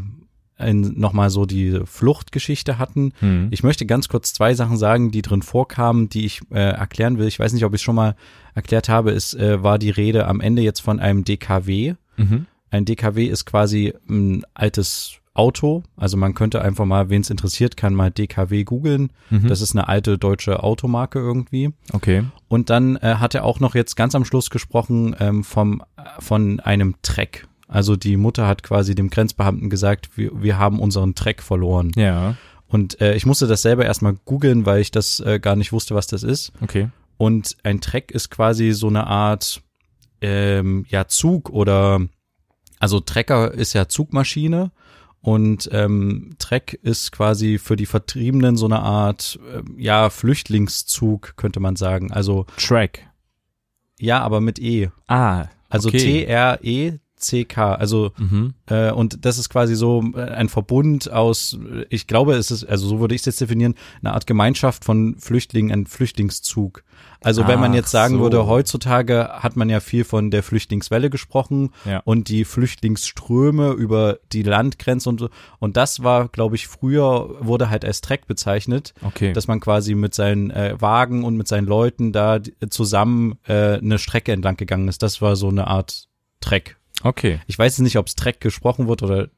in 0.59 0.99
nochmal 1.00 1.31
so 1.31 1.47
die 1.47 1.81
Fluchtgeschichte 1.87 2.79
hatten. 2.79 3.12
Mhm. 3.23 3.49
Ich 3.50 3.62
möchte 3.62 3.87
ganz 3.87 4.09
kurz 4.09 4.35
zwei 4.35 4.53
Sachen 4.55 4.77
sagen, 4.77 5.11
die 5.11 5.23
drin 5.23 5.41
vorkamen, 5.41 6.11
die 6.11 6.27
ich 6.27 6.43
äh, 6.50 6.59
erklären 6.59 7.17
will. 7.19 7.27
Ich 7.27 7.39
weiß 7.39 7.55
nicht, 7.55 7.65
ob 7.65 7.73
ich 7.73 7.79
es 7.81 7.83
schon 7.83 7.95
mal 7.95 8.15
erklärt 8.55 8.91
habe. 8.91 9.12
Es 9.12 9.33
äh, 9.33 9.62
war 9.62 9.79
die 9.79 9.89
Rede 9.91 10.27
am 10.27 10.41
Ende 10.43 10.61
jetzt 10.61 10.81
von 10.81 11.00
einem 11.00 11.25
DKW. 11.25 11.95
Mhm. 12.19 12.45
Ein 12.71 12.85
DKW 12.85 13.25
ist 13.25 13.47
quasi 13.47 13.95
ein 14.09 14.45
altes 14.53 15.15
Auto. 15.35 15.83
Also 15.97 16.17
man 16.17 16.35
könnte 16.35 16.61
einfach 16.63 16.85
mal, 16.85 17.09
wen 17.09 17.21
es 17.21 17.31
interessiert, 17.31 17.77
kann 17.77 17.95
mal 17.95 18.11
DKW 18.11 18.65
googeln. 18.65 19.13
Mhm. 19.31 19.49
Das 19.49 19.61
ist 19.61 19.73
eine 19.73 19.89
alte 19.89 20.19
deutsche 20.19 20.63
Automarke 20.63 21.19
irgendwie. 21.19 21.73
Okay. 21.93 22.25
Und 22.49 22.71
dann 22.71 22.97
äh, 22.97 23.17
hat 23.17 23.35
er 23.35 23.45
auch 23.45 23.61
noch 23.61 23.75
jetzt 23.75 23.95
ganz 23.95 24.15
am 24.15 24.25
Schluss 24.25 24.51
gesprochen 24.51 25.15
ähm, 25.21 25.45
vom, 25.45 25.83
äh, 25.97 26.03
von 26.19 26.61
einem 26.61 26.97
Treck. 27.03 27.47
Also 27.69 27.95
die 27.95 28.17
Mutter 28.17 28.49
hat 28.49 28.65
quasi 28.65 28.97
dem 28.97 29.11
Grenzbeamten 29.11 29.71
gesagt, 29.71 30.17
wir, 30.17 30.43
wir 30.43 30.59
haben 30.59 30.81
unseren 30.81 31.15
Treck 31.15 31.43
verloren. 31.43 31.93
Ja. 31.95 32.35
Und 32.67 33.01
äh, 33.01 33.15
ich 33.15 33.27
musste 33.27 33.47
das 33.47 33.63
selber 33.63 33.85
erstmal 33.85 34.15
googeln, 34.25 34.67
weil 34.67 34.81
ich 34.81 34.91
das 34.91 35.21
äh, 35.21 35.39
gar 35.39 35.55
nicht 35.55 35.73
wusste, 35.73 35.95
was 35.95 36.09
das 36.09 36.25
ist. 36.25 36.53
Okay. 36.61 36.89
Und 37.17 37.57
ein 37.63 37.81
Treck 37.81 38.11
ist 38.11 38.31
quasi 38.31 38.73
so 38.73 38.89
eine 38.89 39.07
Art 39.07 39.63
ähm, 40.21 40.85
ja 40.89 41.07
Zug 41.07 41.51
oder 41.51 42.01
also 42.79 42.99
Trecker 42.99 43.53
ist 43.53 43.75
ja 43.75 43.89
Zugmaschine 43.89 44.73
und 45.23 45.69
ähm, 45.73 46.35
Treck 46.39 46.79
ist 46.83 47.12
quasi 47.12 47.59
für 47.59 47.77
die 47.77 47.87
Vertriebenen 47.87 48.57
so 48.57 48.67
eine 48.67 48.81
Art 48.81 49.39
ähm, 49.55 49.77
ja 49.79 50.11
Flüchtlingszug 50.11 51.37
könnte 51.37 51.61
man 51.61 51.77
sagen. 51.77 52.11
Also 52.12 52.47
Track. 52.57 53.07
ja, 53.99 54.21
aber 54.21 54.41
mit 54.41 54.59
E. 54.59 54.91
Ah. 55.07 55.47
Also 55.69 55.89
okay. 55.89 55.99
T 55.99 56.87
R 57.21 57.39
E 57.39 57.43
C 57.43 57.45
K. 57.45 57.75
Also 57.75 58.12
Mhm. 58.19 58.55
äh, 58.67 58.91
und 58.91 59.25
das 59.25 59.39
ist 59.39 59.49
quasi 59.50 59.75
so 59.75 60.03
äh, 60.15 60.21
ein 60.23 60.49
Verbund 60.49 61.11
aus, 61.12 61.59
ich 61.91 62.07
glaube, 62.07 62.35
es 62.35 62.50
ist, 62.50 62.65
also 62.65 62.89
so 62.89 63.00
würde 63.00 63.15
ich 63.15 63.21
es 63.23 63.27
jetzt 63.27 63.41
definieren, 63.41 63.75
eine 64.03 64.15
Art 64.15 64.27
Gemeinschaft 64.27 64.85
von 64.85 65.17
Flüchtlingen, 65.19 65.71
ein 65.73 65.87
Flüchtlingszug. 65.87 66.83
Also 67.23 67.47
wenn 67.47 67.61
man 67.61 67.73
Ach 67.73 67.77
jetzt 67.77 67.91
sagen 67.91 68.15
so. 68.17 68.21
würde, 68.23 68.47
heutzutage 68.47 69.29
hat 69.31 69.55
man 69.57 69.69
ja 69.69 69.81
viel 69.81 70.05
von 70.05 70.31
der 70.31 70.43
Flüchtlingswelle 70.43 71.11
gesprochen 71.11 71.71
Ja. 71.85 72.00
und 72.07 72.29
die 72.29 72.45
Flüchtlingsströme 72.47 73.73
über 73.73 74.19
die 74.33 74.43
Landgrenze 74.43 75.09
und 75.09 75.21
so. 75.21 75.29
Und 75.59 75.77
das 75.77 76.03
war, 76.03 76.29
glaube 76.29 76.57
ich, 76.57 76.67
früher 76.67 77.37
wurde 77.41 77.69
halt 77.71 77.85
als 77.85 78.00
Treck 78.00 78.27
bezeichnet, 78.27 78.95
Okay. 79.03 79.33
dass 79.35 79.49
man 79.49 79.61
quasi 79.61 79.95
mit 79.95 80.15
seinen 80.15 80.50
äh, 80.50 80.77
Wagen 80.81 81.25
und 81.25 81.37
mit 81.37 81.47
seinen 81.49 81.67
Leuten 81.67 82.12
da 82.12 82.39
zusammen 82.71 83.39
äh, 83.47 83.75
eine 83.79 83.99
Strecke 83.99 84.33
entlang 84.33 84.57
gegangen 84.57 84.89
ist. 84.89 85.03
Das 85.03 85.21
war 85.21 85.37
so 85.37 85.49
eine 85.49 85.67
Art 85.67 86.05
Treck. 86.41 86.79
Okay. 87.02 87.40
Ich 87.47 87.59
weiß 87.59 87.78
jetzt 87.78 87.85
nicht, 87.85 87.99
ob 87.99 88.07
es 88.07 88.14
Treck 88.14 88.40
gesprochen 88.40 88.88
wird 88.88 89.02
oder 89.02 89.28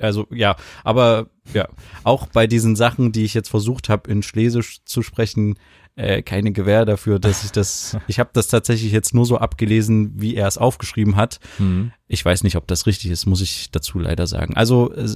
also 0.00 0.26
ja, 0.30 0.56
aber 0.84 1.30
ja, 1.54 1.68
auch 2.04 2.26
bei 2.26 2.46
diesen 2.46 2.76
Sachen, 2.76 3.12
die 3.12 3.24
ich 3.24 3.34
jetzt 3.34 3.48
versucht 3.48 3.88
habe 3.88 4.10
in 4.10 4.22
Schlesisch 4.22 4.84
zu 4.84 5.02
sprechen, 5.02 5.58
äh, 5.96 6.22
keine 6.22 6.52
Gewähr 6.52 6.84
dafür, 6.84 7.18
dass 7.18 7.44
ich 7.44 7.52
das 7.52 7.96
ich 8.06 8.18
habe 8.18 8.30
das 8.32 8.48
tatsächlich 8.48 8.92
jetzt 8.92 9.14
nur 9.14 9.26
so 9.26 9.38
abgelesen, 9.38 10.20
wie 10.20 10.34
er 10.34 10.46
es 10.46 10.58
aufgeschrieben 10.58 11.16
hat. 11.16 11.40
Mhm. 11.58 11.92
Ich 12.08 12.24
weiß 12.24 12.42
nicht, 12.42 12.56
ob 12.56 12.66
das 12.66 12.86
richtig 12.86 13.10
ist, 13.10 13.26
muss 13.26 13.40
ich 13.40 13.70
dazu 13.70 13.98
leider 13.98 14.26
sagen. 14.26 14.54
Also 14.56 14.92
äh, 14.92 15.08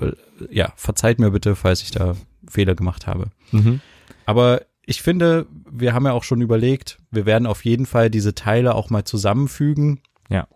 äh, 0.00 0.12
ja, 0.50 0.72
verzeiht 0.76 1.18
mir 1.18 1.30
bitte, 1.30 1.56
falls 1.56 1.82
ich 1.82 1.90
da 1.90 2.14
Fehler 2.48 2.74
gemacht 2.74 3.06
habe. 3.06 3.30
Mhm. 3.50 3.80
Aber 4.26 4.62
ich 4.86 5.02
finde, 5.02 5.46
wir 5.70 5.94
haben 5.94 6.06
ja 6.06 6.12
auch 6.12 6.24
schon 6.24 6.40
überlegt, 6.40 6.98
wir 7.10 7.26
werden 7.26 7.46
auf 7.46 7.64
jeden 7.64 7.86
Fall 7.86 8.10
diese 8.10 8.34
Teile 8.34 8.74
auch 8.74 8.90
mal 8.90 9.04
zusammenfügen. 9.04 10.00
Ja. 10.28 10.46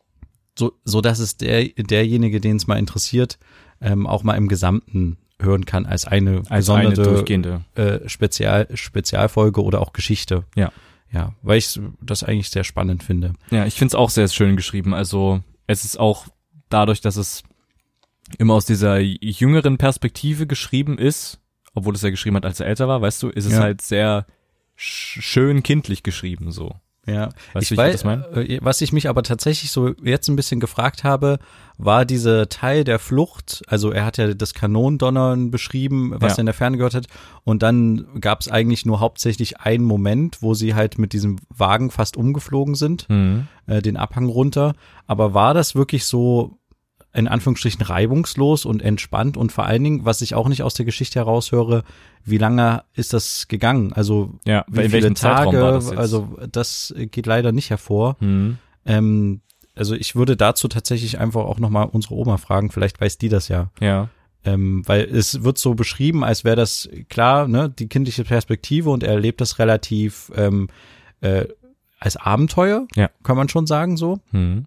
So, 0.59 0.73
so 0.85 1.01
dass 1.01 1.19
es 1.21 1.37
der, 1.37 1.65
derjenige, 1.69 2.41
den 2.41 2.57
es 2.57 2.67
mal 2.67 2.79
interessiert, 2.79 3.39
ähm, 3.81 4.07
auch 4.07 4.23
mal 4.25 4.35
im 4.37 4.49
Gesamten 4.49 5.19
hören 5.41 5.65
kann 5.67 5.87
als 5.87 6.05
eine 6.05 6.43
Als 6.49 6.69
eine 6.69 6.89
gesonderte 6.91 7.03
durchgehende. 7.05 7.65
äh, 7.77 8.09
Spezial, 8.09 8.67
Spezialfolge 8.75 9.63
oder 9.63 9.81
auch 9.81 9.93
Geschichte. 9.93 10.45
Ja. 10.57 10.73
Ja, 11.13 11.33
weil 11.43 11.59
ich 11.59 11.81
das 12.03 12.23
eigentlich 12.25 12.51
sehr 12.51 12.65
spannend 12.65 13.03
finde. 13.03 13.33
Ja, 13.51 13.65
ich 13.65 13.75
find's 13.75 13.95
auch 13.95 14.11
sehr 14.11 14.29
schön 14.29 14.57
geschrieben. 14.57 14.93
Also 14.95 15.41
es 15.67 15.85
ist 15.85 15.99
auch 15.99 16.27
dadurch, 16.69 17.01
dass 17.01 17.17
es 17.17 17.45
immer 18.37 18.55
aus 18.55 18.67
dieser 18.67 18.99
jüngeren 18.99 19.79
Perspektive 19.79 20.47
geschrieben 20.47 20.99
ist, 20.99 21.39
obwohl 21.73 21.95
es 21.95 22.03
ja 22.03 22.11
geschrieben 22.11 22.37
hat, 22.37 22.45
als 22.45 22.61
er 22.61 22.67
älter 22.67 22.89
war, 22.89 23.01
weißt 23.01 23.23
du, 23.23 23.29
ist 23.31 23.47
es 23.47 23.53
Ja. 23.53 23.61
halt 23.61 23.81
sehr 23.81 24.27
sch 24.77 25.21
schön 25.23 25.63
kindlich 25.63 26.03
geschrieben 26.03 26.51
so. 26.53 26.75
Ja, 27.09 27.31
Weißt 27.53 27.63
ich 27.63 27.69
du, 27.69 27.75
ich 27.75 27.79
weiß, 27.79 27.93
das 27.93 28.05
meine? 28.05 28.25
äh, 28.37 28.59
was 28.63 28.81
ich 28.81 28.93
mich 28.93 29.09
aber 29.09 29.23
tatsächlich 29.23 29.71
so 29.71 29.95
jetzt 30.03 30.29
ein 30.29 30.37
bisschen 30.37 30.61
gefragt 30.61 31.05
habe, 31.05 31.39
war 31.79 32.05
dieser 32.05 32.49
Teil 32.49 32.85
der 32.85 32.99
Flucht. 32.99 33.63
Also 33.69 33.91
er 33.93 34.05
hat 34.05 34.19
ja 34.19 34.35
das 34.35 34.53
Kanonendonnern 34.55 35.51
beschrieben, 35.51 36.13
was 36.17 36.33
Ja. 36.33 36.37
er 36.37 36.41
in 36.41 36.47
der 36.47 36.55
Ferne 36.55 36.77
gehört 36.77 36.95
hat. 36.95 37.07
Und 37.45 37.63
dann 37.63 38.07
gab 38.21 38.41
es 38.41 38.49
eigentlich 38.49 38.85
nur 38.85 39.01
hauptsächlich 39.01 39.61
einen 39.61 39.85
Moment, 39.85 40.43
wo 40.43 40.55
sie 40.55 40.75
halt 40.75 40.99
mit 40.99 41.13
diesem 41.13 41.37
Wagen 41.57 41.91
fast 41.91 42.17
umgeflogen 42.17 42.75
sind, 42.75 43.09
Mhm. 43.09 43.47
äh, 43.67 43.81
den 43.81 43.97
Abhang 43.97 44.27
runter. 44.27 44.75
Aber 45.07 45.35
war 45.35 45.55
das 45.55 45.75
wirklich 45.75 46.05
so 46.05 46.58
in 47.19 47.29
Anführungsstrichen 47.29 47.83
reibungslos 47.83 48.65
und 48.65 48.81
entspannt 48.83 49.37
und 49.37 49.51
vor 49.53 49.67
allen 49.67 49.83
Dingen, 49.85 50.05
was 50.05 50.21
ich 50.23 50.35
auch 50.35 50.49
nicht 50.49 50.63
aus 50.63 50.75
der 50.75 50.85
Geschichte 50.85 51.19
heraushöre, 51.19 51.83
wie 52.25 52.39
lange 52.39 52.85
ist 52.95 53.13
das 53.13 53.49
gegangen? 53.49 53.93
Also 53.93 54.39
Ja, 54.47 54.65
wie 54.69 54.89
viele 54.89 55.13
Tage? 55.15 55.59
das? 55.59 55.91
Also 55.91 56.39
das 56.51 56.95
geht 56.97 57.27
leider 57.27 57.53
nicht 57.53 57.71
hervor. 57.71 58.17
Mhm. 58.21 58.59
Ähm, 58.87 59.41
also 59.75 59.95
ich 59.95 60.17
würde 60.17 60.37
dazu 60.37 60.69
tatsächlich 60.69 61.19
einfach 61.19 61.43
auch 61.45 61.59
nochmal 61.59 61.89
unsere 61.91 62.15
Oma 62.15 62.37
fragen, 62.37 62.71
vielleicht 62.71 63.01
weiß 63.01 63.19
die 63.19 63.29
das 63.29 63.49
ja. 63.49 63.71
Ja. 63.81 64.09
Ähm, 64.45 64.83
weil 64.87 65.03
es 65.05 65.43
wird 65.43 65.59
so 65.59 65.75
beschrieben, 65.75 66.23
als 66.25 66.45
wäre 66.45 66.57
das 66.57 66.89
klar, 67.09 67.49
ne, 67.49 67.69
die 67.69 67.89
kindliche 67.89 68.25
Perspektive 68.25 68.91
und 68.91 69.03
er 69.03 69.13
erlebt 69.15 69.41
das 69.41 69.59
relativ 69.59 70.31
ähm, 70.37 70.69
äh, 71.21 71.47
als 71.99 72.17
Abenteuer, 72.17 72.87
Ja. 72.95 73.11
kann 73.25 73.37
man 73.37 73.49
schon 73.49 73.67
sagen 73.67 73.97
so. 73.97 74.21
Hm. 74.31 74.67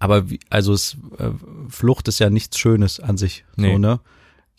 Aber 0.00 0.30
wie, 0.30 0.40
also 0.50 0.72
es, 0.72 0.96
äh, 1.18 1.30
Flucht 1.68 2.08
ist 2.08 2.18
ja 2.20 2.30
nichts 2.30 2.58
Schönes 2.58 3.00
an 3.00 3.16
sich, 3.16 3.44
Nee. 3.56 3.72
so 3.72 3.78
ne. 3.78 4.00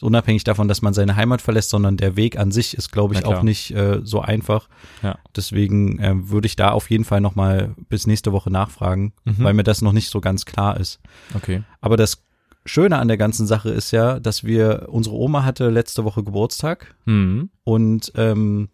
Unabhängig 0.01 0.45
davon, 0.45 0.69
dass 0.69 0.81
man 0.81 0.93
seine 0.93 1.17
Heimat 1.17 1.41
verlässt, 1.41 1.71
sondern 1.71 1.97
der 1.97 2.15
Weg 2.15 2.39
an 2.39 2.51
sich 2.53 2.73
ist, 2.77 2.89
glaube 2.89 3.15
ich, 3.15 3.25
auch 3.25 3.43
nicht 3.43 3.71
äh, 3.71 3.99
so 4.01 4.21
einfach. 4.21 4.69
Ja. 5.03 5.17
Deswegen 5.35 5.99
äh, 5.99 6.13
würde 6.29 6.45
ich 6.45 6.55
da 6.55 6.71
auf 6.71 6.89
jeden 6.89 7.03
Fall 7.03 7.19
noch 7.19 7.35
mal 7.35 7.75
bis 7.89 8.07
nächste 8.07 8.31
Woche 8.31 8.49
nachfragen, 8.49 9.11
Mhm. 9.25 9.35
weil 9.43 9.53
mir 9.53 9.63
das 9.63 9.81
noch 9.81 9.91
nicht 9.91 10.09
so 10.09 10.21
ganz 10.21 10.45
klar 10.45 10.79
ist. 10.79 11.01
Okay. 11.35 11.63
Aber 11.81 11.97
das 11.97 12.23
Schöne 12.65 12.97
an 12.97 13.09
der 13.09 13.17
ganzen 13.17 13.45
Sache 13.45 13.71
ist 13.71 13.91
ja, 13.91 14.21
dass 14.21 14.45
wir, 14.45 14.87
unsere 14.89 15.15
Oma 15.17 15.43
hatte 15.43 15.69
letzte 15.69 16.05
Woche 16.05 16.23
Geburtstag 16.23 16.95
Hm. 17.05 17.49
und 17.65 18.11
ähm, 18.15 18.69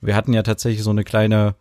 wir 0.00 0.14
hatten 0.14 0.32
ja 0.32 0.44
tatsächlich 0.44 0.84
so 0.84 0.90
eine 0.90 1.02
kleine 1.02 1.56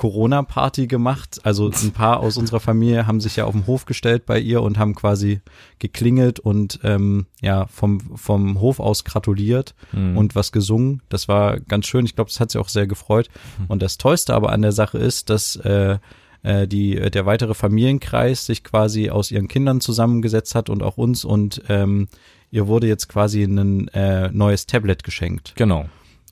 Corona-Party 0.00 0.86
gemacht. 0.86 1.40
Also 1.44 1.70
ein 1.70 1.92
paar 1.92 2.20
aus 2.20 2.38
unserer 2.38 2.58
Familie 2.60 3.06
haben 3.06 3.20
sich 3.20 3.36
ja 3.36 3.44
auf 3.44 3.52
den 3.52 3.66
Hof 3.66 3.84
gestellt 3.84 4.24
bei 4.24 4.40
ihr 4.40 4.62
und 4.62 4.78
haben 4.78 4.94
quasi 4.94 5.40
geklingelt 5.78 6.40
und 6.40 6.80
ähm, 6.82 7.26
ja 7.42 7.66
vom, 7.66 8.16
vom 8.16 8.60
Hof 8.60 8.80
aus 8.80 9.04
gratuliert 9.04 9.74
Hm. 9.90 10.16
und 10.16 10.34
was 10.34 10.52
gesungen. 10.52 11.02
Das 11.10 11.28
war 11.28 11.60
ganz 11.60 11.86
schön. 11.86 12.06
Ich 12.06 12.14
glaube, 12.14 12.30
das 12.30 12.40
hat 12.40 12.50
sie 12.50 12.58
auch 12.58 12.68
sehr 12.68 12.86
gefreut. 12.86 13.28
Und 13.68 13.82
das 13.82 13.98
Tollste 13.98 14.34
aber 14.34 14.52
an 14.52 14.62
der 14.62 14.72
Sache 14.72 14.96
ist, 14.98 15.28
dass 15.28 15.56
äh, 15.56 15.98
äh, 16.42 16.66
die, 16.66 16.94
der 17.10 17.26
weitere 17.26 17.52
Familienkreis 17.54 18.46
sich 18.46 18.64
quasi 18.64 19.10
aus 19.10 19.30
ihren 19.30 19.48
Kindern 19.48 19.80
zusammengesetzt 19.82 20.54
hat 20.54 20.70
und 20.70 20.82
auch 20.82 20.96
uns 20.96 21.24
und 21.24 21.62
ähm, 21.68 22.08
ihr 22.50 22.66
wurde 22.66 22.86
jetzt 22.88 23.08
quasi 23.08 23.42
ein 23.42 23.88
äh, 23.88 24.30
neues 24.32 24.66
Tablet 24.66 25.04
geschenkt. 25.04 25.52
Genau. 25.56 25.84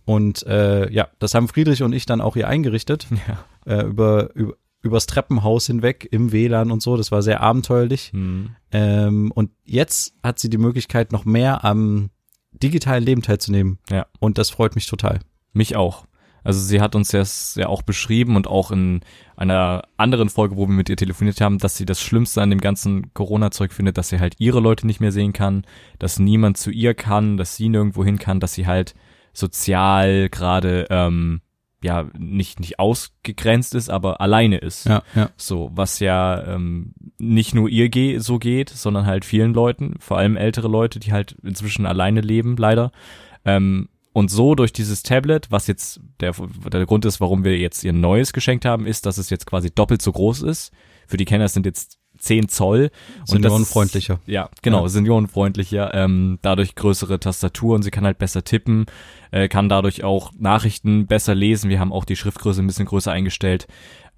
Und 0.08 0.42
äh, 0.46 0.90
ja, 0.90 1.08
das 1.18 1.34
haben 1.34 1.48
Friedrich 1.48 1.82
und 1.82 1.92
ich 1.92 2.06
dann 2.06 2.22
auch 2.22 2.32
hier 2.32 2.48
eingerichtet, 2.48 3.06
Ja. 3.28 3.44
äh, 3.66 3.84
über, 3.84 4.34
über 4.34 4.54
übers 4.80 5.06
Treppenhaus 5.06 5.66
hinweg 5.66 6.08
im 6.10 6.32
WLAN 6.32 6.70
und 6.70 6.80
so. 6.80 6.96
Das 6.96 7.10
war 7.10 7.20
sehr 7.20 7.40
abenteuerlich. 7.42 8.12
Hm. 8.12 8.50
Ähm, 8.70 9.30
und 9.32 9.50
jetzt 9.64 10.14
hat 10.22 10.38
sie 10.38 10.48
die 10.48 10.56
Möglichkeit, 10.56 11.10
noch 11.12 11.24
mehr 11.24 11.64
am 11.64 12.10
digitalen 12.52 13.04
Leben 13.04 13.20
teilzunehmen. 13.22 13.80
Ja. 13.90 14.06
Und 14.18 14.38
das 14.38 14.50
freut 14.50 14.76
mich 14.76 14.86
total. 14.86 15.18
Mich 15.52 15.76
auch. 15.76 16.06
Also 16.44 16.60
sie 16.60 16.80
hat 16.80 16.94
uns 16.94 17.08
das 17.10 17.56
ja 17.56 17.66
auch 17.66 17.82
beschrieben 17.82 18.36
und 18.36 18.46
auch 18.46 18.70
in 18.70 19.00
einer 19.36 19.82
anderen 19.96 20.28
Folge, 20.30 20.56
wo 20.56 20.66
wir 20.66 20.72
mit 20.74 20.88
ihr 20.88 20.96
telefoniert 20.96 21.40
haben, 21.40 21.58
dass 21.58 21.76
sie 21.76 21.84
das 21.84 22.00
Schlimmste 22.00 22.40
an 22.40 22.50
dem 22.50 22.60
ganzen 22.60 23.12
Corona-Zeug 23.12 23.72
findet, 23.72 23.98
dass 23.98 24.08
sie 24.08 24.20
halt 24.20 24.36
ihre 24.38 24.60
Leute 24.60 24.86
nicht 24.86 25.00
mehr 25.00 25.12
sehen 25.12 25.32
kann, 25.32 25.66
dass 25.98 26.18
niemand 26.20 26.56
zu 26.56 26.70
ihr 26.70 26.94
kann, 26.94 27.36
dass 27.36 27.56
sie 27.56 27.68
nirgendwo 27.68 28.04
hin 28.04 28.18
kann, 28.18 28.40
dass 28.40 28.54
sie 28.54 28.66
halt 28.66 28.94
sozial 29.38 30.28
gerade 30.28 30.86
ähm, 30.90 31.40
ja 31.82 32.06
nicht 32.18 32.60
nicht 32.60 32.78
ausgegrenzt 32.78 33.74
ist, 33.74 33.88
aber 33.88 34.20
alleine 34.20 34.58
ist. 34.58 34.86
Ja, 34.86 35.02
ja. 35.14 35.30
So, 35.36 35.70
was 35.72 36.00
ja 36.00 36.42
ähm, 36.54 36.92
nicht 37.18 37.54
nur 37.54 37.68
ihr 37.68 37.88
ge 37.88 38.18
so 38.18 38.38
geht, 38.38 38.70
sondern 38.70 39.06
halt 39.06 39.24
vielen 39.24 39.54
Leuten, 39.54 39.94
vor 40.00 40.18
allem 40.18 40.36
ältere 40.36 40.68
Leute, 40.68 40.98
die 40.98 41.12
halt 41.12 41.36
inzwischen 41.42 41.86
alleine 41.86 42.20
leben, 42.20 42.56
leider. 42.56 42.90
Ähm, 43.44 43.88
und 44.12 44.30
so 44.30 44.56
durch 44.56 44.72
dieses 44.72 45.04
Tablet, 45.04 45.50
was 45.50 45.68
jetzt 45.68 46.00
der, 46.18 46.32
der 46.72 46.86
Grund 46.86 47.04
ist, 47.04 47.20
warum 47.20 47.44
wir 47.44 47.56
jetzt 47.56 47.84
ihr 47.84 47.92
neues 47.92 48.32
geschenkt 48.32 48.64
haben, 48.64 48.86
ist, 48.86 49.06
dass 49.06 49.18
es 49.18 49.30
jetzt 49.30 49.46
quasi 49.46 49.70
doppelt 49.70 50.02
so 50.02 50.10
groß 50.10 50.42
ist. 50.42 50.72
Für 51.06 51.16
die 51.16 51.24
Kenner 51.24 51.46
sind 51.46 51.66
jetzt 51.66 51.98
10 52.18 52.48
Zoll. 52.48 52.90
das 53.20 53.30
Seniorenfreundlicher. 53.30 54.14
ist- 54.14 54.28
Ja, 54.28 54.48
genau, 54.62 54.82
Ja. 54.82 54.88
seniorenfreundlicher. 54.88 55.94
Ähm, 55.94 56.38
dadurch 56.42 56.74
größere 56.74 57.18
Tastaturen, 57.20 57.82
sie 57.82 57.90
kann 57.90 58.04
halt 58.04 58.18
besser 58.18 58.44
tippen, 58.44 58.86
äh, 59.30 59.48
kann 59.48 59.68
dadurch 59.68 60.04
auch 60.04 60.32
Nachrichten 60.38 61.06
besser 61.06 61.34
lesen. 61.34 61.70
Wir 61.70 61.80
haben 61.80 61.92
auch 61.92 62.04
die 62.04 62.16
Schriftgröße 62.16 62.62
ein 62.62 62.66
bisschen 62.66 62.86
größer 62.86 63.12
eingestellt. 63.12 63.66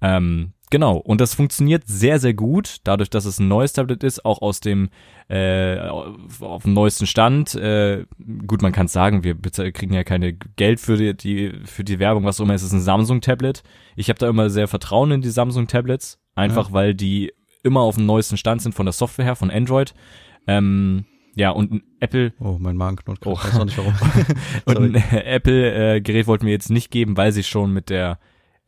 Ähm, 0.03 0.53
genau, 0.71 0.97
und 0.97 1.21
das 1.21 1.35
funktioniert 1.35 1.83
sehr, 1.85 2.17
sehr 2.19 2.33
gut, 2.33 2.77
dadurch, 2.85 3.09
dass 3.11 3.25
es 3.25 3.39
ein 3.39 3.47
neues 3.47 3.73
Tablet 3.73 4.03
ist, 4.03 4.25
auch 4.25 4.41
aus 4.41 4.59
dem 4.61 4.89
äh, 5.29 5.77
auf 5.87 6.63
dem 6.63 6.73
neuesten 6.73 7.05
Stand. 7.07 7.55
Äh, 7.55 8.05
gut, 8.47 8.61
man 8.61 8.73
kann 8.73 8.87
es 8.87 8.91
sagen, 8.93 9.23
wir 9.23 9.35
kriegen 9.71 9.93
ja 9.93 10.03
keine 10.03 10.33
Geld 10.33 10.79
für 10.81 10.97
die, 10.97 11.15
die 11.15 11.53
für 11.63 11.85
die 11.85 11.99
Werbung, 11.99 12.25
was 12.25 12.39
auch 12.39 12.43
immer. 12.43 12.53
Es 12.53 12.63
ist 12.63 12.73
ein 12.73 12.81
Samsung-Tablet. 12.81 13.63
Ich 13.95 14.09
habe 14.09 14.19
da 14.19 14.27
immer 14.27 14.49
sehr 14.49 14.67
Vertrauen 14.67 15.11
in 15.11 15.21
die 15.21 15.29
Samsung-Tablets, 15.29 16.19
einfach 16.35 16.73
weil 16.73 16.93
die 16.95 17.31
immer 17.63 17.81
auf 17.81 17.95
dem 17.95 18.05
neuesten 18.05 18.37
Stand 18.37 18.61
sind 18.61 18.73
von 18.73 18.85
der 18.85 18.93
Software 18.93 19.25
her, 19.25 19.35
von 19.35 19.51
Android. 19.51 19.93
Ähm, 20.47 21.05
ja, 21.35 21.51
und 21.51 21.71
ein 21.71 21.83
Apple 21.99 22.33
Oh, 22.39 22.57
mein 22.59 22.75
Magen 22.75 22.97
knurrt 22.97 23.21
gerade. 23.21 23.35
Oh. 23.35 23.39
Ich 23.41 23.53
weiß 23.53 23.59
auch 23.59 23.65
nicht 23.65 23.77
warum. 23.77 23.93
und 24.65 24.77
ein 24.77 24.95
Apple-Gerät 24.95 26.27
wollten 26.27 26.45
wir 26.45 26.53
jetzt 26.53 26.69
nicht 26.69 26.91
geben, 26.91 27.17
weil 27.17 27.31
sie 27.31 27.43
schon 27.43 27.71
mit 27.73 27.89
der 27.89 28.19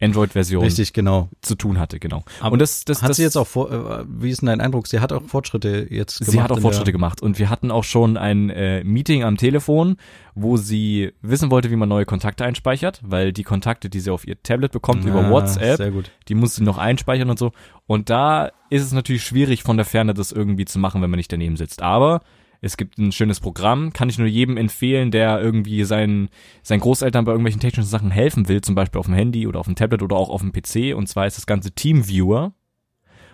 Android-Version 0.04 0.64
Richtig, 0.64 0.94
genau. 0.94 1.30
zu 1.42 1.56
tun 1.56 1.80
hatte, 1.80 2.00
genau. 2.00 2.24
Aber 2.40 2.54
und 2.54 2.60
das, 2.60 2.86
das, 2.86 3.02
hat 3.02 3.12
das, 3.12 3.18
sie 3.18 3.24
jetzt 3.24 3.38
auch 3.38 3.48
vor, 3.48 3.72
äh, 3.72 4.06
wie 4.08 4.30
ist 4.30 4.42
denn 4.42 4.48
dein 4.48 4.62
Eindruck? 4.62 4.88
Sie 4.88 5.00
hat 5.00 5.12
auch 5.12 5.24
Fortschritte 5.24 5.88
jetzt 5.90 6.20
gemacht. 6.20 6.32
Sie 6.32 6.42
hat 6.42 6.52
auch 6.52 6.60
Fortschritte 6.60 6.92
gemacht 6.92 7.22
und 7.22 7.40
wir 7.40 7.50
hatten 7.50 7.72
auch 7.72 7.84
schon 7.84 8.18
ein 8.18 8.50
äh, 8.50 8.84
Meeting 8.84 9.24
am 9.24 9.38
Telefon, 9.38 9.98
wo 10.36 10.58
sie 10.58 11.14
wissen 11.22 11.52
wollte, 11.52 11.72
wie 11.72 11.76
man 11.76 11.90
neue 11.90 12.06
Kontakte 12.06 12.46
einspeichert, 12.46 13.02
weil 13.04 13.34
die 13.34 13.44
Kontakte, 13.44 13.90
die 13.90 14.00
sie 14.00 14.12
auf 14.12 14.28
ihr 14.28 14.42
Tablet 14.42 14.72
bekommt 14.72 15.06
über 15.06 15.26
Ah, 15.26 15.30
WhatsApp, 15.30 15.78
Sehr 15.78 15.92
gut. 15.92 16.12
die 16.28 16.36
muss 16.36 16.56
sie 16.56 16.64
noch 16.64 16.78
einspeichern 16.78 17.30
und 17.30 17.40
so. 17.40 17.52
Und 17.88 18.10
da 18.10 18.52
ist 18.70 18.84
es 18.84 18.92
natürlich 18.92 19.24
schwierig 19.24 19.64
von 19.64 19.78
der 19.78 19.86
Ferne 19.86 20.14
das 20.14 20.32
irgendwie 20.32 20.66
zu 20.66 20.80
machen, 20.80 21.02
wenn 21.02 21.10
man 21.10 21.18
nicht 21.18 21.32
daneben 21.32 21.58
sitzt. 21.58 21.82
Aber 21.82 22.22
es 22.64 22.78
gibt 22.78 22.98
ein 22.98 23.12
schönes 23.12 23.42
Programm, 23.42 23.92
kann 23.92 24.08
ich 24.08 24.18
nur 24.18 24.28
jedem 24.28 24.56
empfehlen, 24.56 25.12
der 25.12 25.42
irgendwie 25.42 25.84
seinen, 25.84 26.30
seinen 26.62 26.80
Großeltern 26.80 27.26
bei 27.26 27.34
irgendwelchen 27.34 27.60
technischen 27.60 27.90
Sachen 27.90 28.10
helfen 28.10 28.48
will, 28.48 28.62
zum 28.62 28.74
Beispiel 28.74 29.00
auf 29.00 29.08
dem 29.08 29.16
Handy 29.16 29.48
oder 29.48 29.60
auf 29.60 29.66
dem 29.66 29.76
Tablet 29.76 30.02
oder 30.02 30.16
auch 30.16 30.30
auf 30.30 30.40
dem 30.42 30.54
PC. 30.54 30.96
Und 30.96 31.08
zwar 31.08 31.28
ist 31.28 31.38
das 31.38 31.46
ganze 31.46 31.72
Teamviewer. 31.72 32.54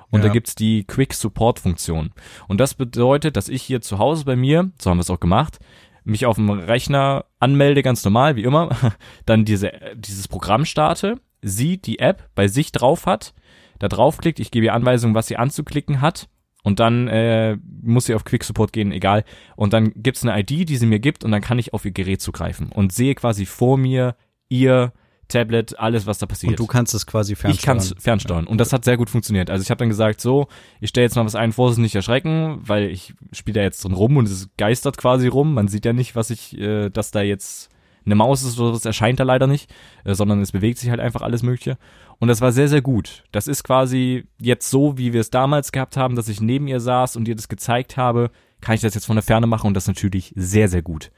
Und 0.10 0.22
Ja. 0.22 0.28
da 0.28 0.34
gibt's 0.34 0.56
die 0.56 0.84
Quick 0.84 1.14
Support 1.14 1.60
Funktion. 1.60 2.10
Und 2.48 2.60
das 2.60 2.74
bedeutet, 2.74 3.38
dass 3.38 3.50
ich 3.50 3.62
hier 3.62 3.82
zu 3.82 4.00
Hause 4.00 4.26
bei 4.26 4.36
mir, 4.36 4.72
so 4.82 4.90
haben 4.90 4.98
wir 4.98 5.02
es 5.02 5.12
auch 5.12 5.20
gemacht, 5.20 5.60
mich 6.04 6.26
auf 6.26 6.38
dem 6.38 6.50
Rechner 6.50 7.26
anmelde, 7.40 7.84
ganz 7.84 8.04
normal, 8.04 8.36
wie 8.36 8.44
immer, 8.44 8.76
dann 9.28 9.46
diese, 9.46 9.72
dieses 9.96 10.28
Programm 10.28 10.66
starte, 10.66 11.22
sie 11.44 11.78
die 11.78 12.00
App 12.00 12.28
bei 12.34 12.48
sich 12.48 12.72
drauf 12.72 13.06
hat, 13.06 13.36
da 13.78 13.88
draufklickt, 13.88 14.40
ich 14.40 14.50
gebe 14.50 14.66
ihr 14.66 14.74
Anweisungen, 14.74 15.14
was 15.14 15.28
sie 15.28 15.38
anzuklicken 15.38 16.02
hat 16.02 16.28
und 16.64 16.80
dann 16.80 17.08
äh, 17.08 17.58
muss 17.82 18.06
sie 18.06 18.16
auf 18.16 18.26
Quick 18.26 18.44
Support 18.44 18.74
gehen, 18.74 18.92
egal. 18.92 19.24
Und 19.56 19.74
dann 19.74 19.94
gibt's 19.96 20.24
eine 20.26 20.40
ID, 20.40 20.70
die 20.70 20.78
sie 20.78 20.86
mir 20.86 21.00
gibt 21.00 21.24
und 21.24 21.32
dann 21.32 21.42
kann 21.42 21.60
ich 21.60 21.74
auf 21.74 21.86
ihr 21.86 21.92
Gerät 21.92 22.22
zugreifen 22.22 22.72
und 22.72 22.92
sehe 22.92 23.16
quasi 23.16 23.46
vor 23.46 23.78
mir 23.78 24.16
ihr 24.50 24.94
Tablet, 25.30 25.78
alles, 25.80 26.08
was 26.08 26.18
da 26.18 26.26
passiert. 26.26 26.54
Und 26.54 26.60
du 26.60 26.66
kannst 26.66 26.94
es 26.94 27.06
quasi 27.06 27.36
fernsteuern. 27.36 27.56
Ich 27.60 27.62
kann 27.62 27.78
es 27.78 28.04
fernsteuern. 28.04 28.48
Und 28.48 28.58
das 28.58 28.74
hat 28.74 28.84
sehr 28.84 28.98
gut 28.98 29.12
funktioniert. 29.12 29.50
Also 29.52 29.62
ich 29.62 29.70
habe 29.70 29.78
dann 29.78 29.90
gesagt, 29.90 30.20
so, 30.22 30.48
ich 30.82 30.90
stelle 30.90 31.06
jetzt 31.06 31.16
mal 31.16 31.24
was 31.24 31.36
ein, 31.36 31.54
Vorsicht 31.54 31.80
nicht 31.80 31.96
erschrecken, 31.96 32.60
weil 32.62 32.90
ich 32.90 33.14
spiele 33.32 33.60
da 33.60 33.62
jetzt 33.62 33.84
drin 33.84 33.94
rum 33.94 34.18
und 34.18 34.28
es 34.28 34.50
geistert 34.58 34.98
quasi 34.98 35.28
rum. 35.28 35.54
Man 35.54 35.68
sieht 35.68 35.86
ja 35.86 35.94
nicht, 35.94 36.16
was 36.16 36.32
ich, 36.32 36.58
äh, 36.58 36.90
dass 36.90 37.12
da 37.12 37.22
jetzt 37.22 37.70
eine 38.06 38.16
Maus 38.16 38.44
ist 38.44 38.60
oder 38.60 38.74
was 38.74 38.86
erscheint 38.86 39.20
da 39.20 39.24
leider 39.24 39.46
nicht, 39.46 39.72
äh, 40.04 40.16
sondern 40.16 40.42
es 40.42 40.52
bewegt 40.52 40.80
sich 40.80 40.90
halt 40.90 41.00
einfach 41.00 41.22
alles 41.22 41.44
Mögliche. 41.44 41.78
Und 42.20 42.28
das 42.28 42.42
war 42.42 42.52
sehr, 42.52 42.68
sehr 42.68 42.82
gut. 42.82 43.24
Das 43.32 43.48
ist 43.48 43.64
quasi 43.64 44.26
jetzt 44.40 44.70
so, 44.70 44.98
wie 44.98 45.14
wir 45.14 45.22
es 45.22 45.30
damals 45.30 45.72
gehabt 45.72 45.96
haben, 45.98 46.16
dass 46.16 46.28
ich 46.28 46.42
neben 46.42 46.68
ihr 46.68 46.80
saß 46.80 47.16
und 47.16 47.28
ihr 47.28 47.36
das 47.36 47.48
gezeigt 47.48 47.98
habe, 47.98 48.30
kann 48.62 48.76
ich 48.76 48.82
das 48.82 48.94
jetzt 48.94 49.06
von 49.06 49.16
der 49.16 49.24
Ferne 49.24 49.48
machen 49.48 49.68
und 49.68 49.74
das 49.74 49.88
natürlich 49.88 50.34
sehr, 50.36 50.68
sehr 50.68 50.82
gut. 50.82 51.12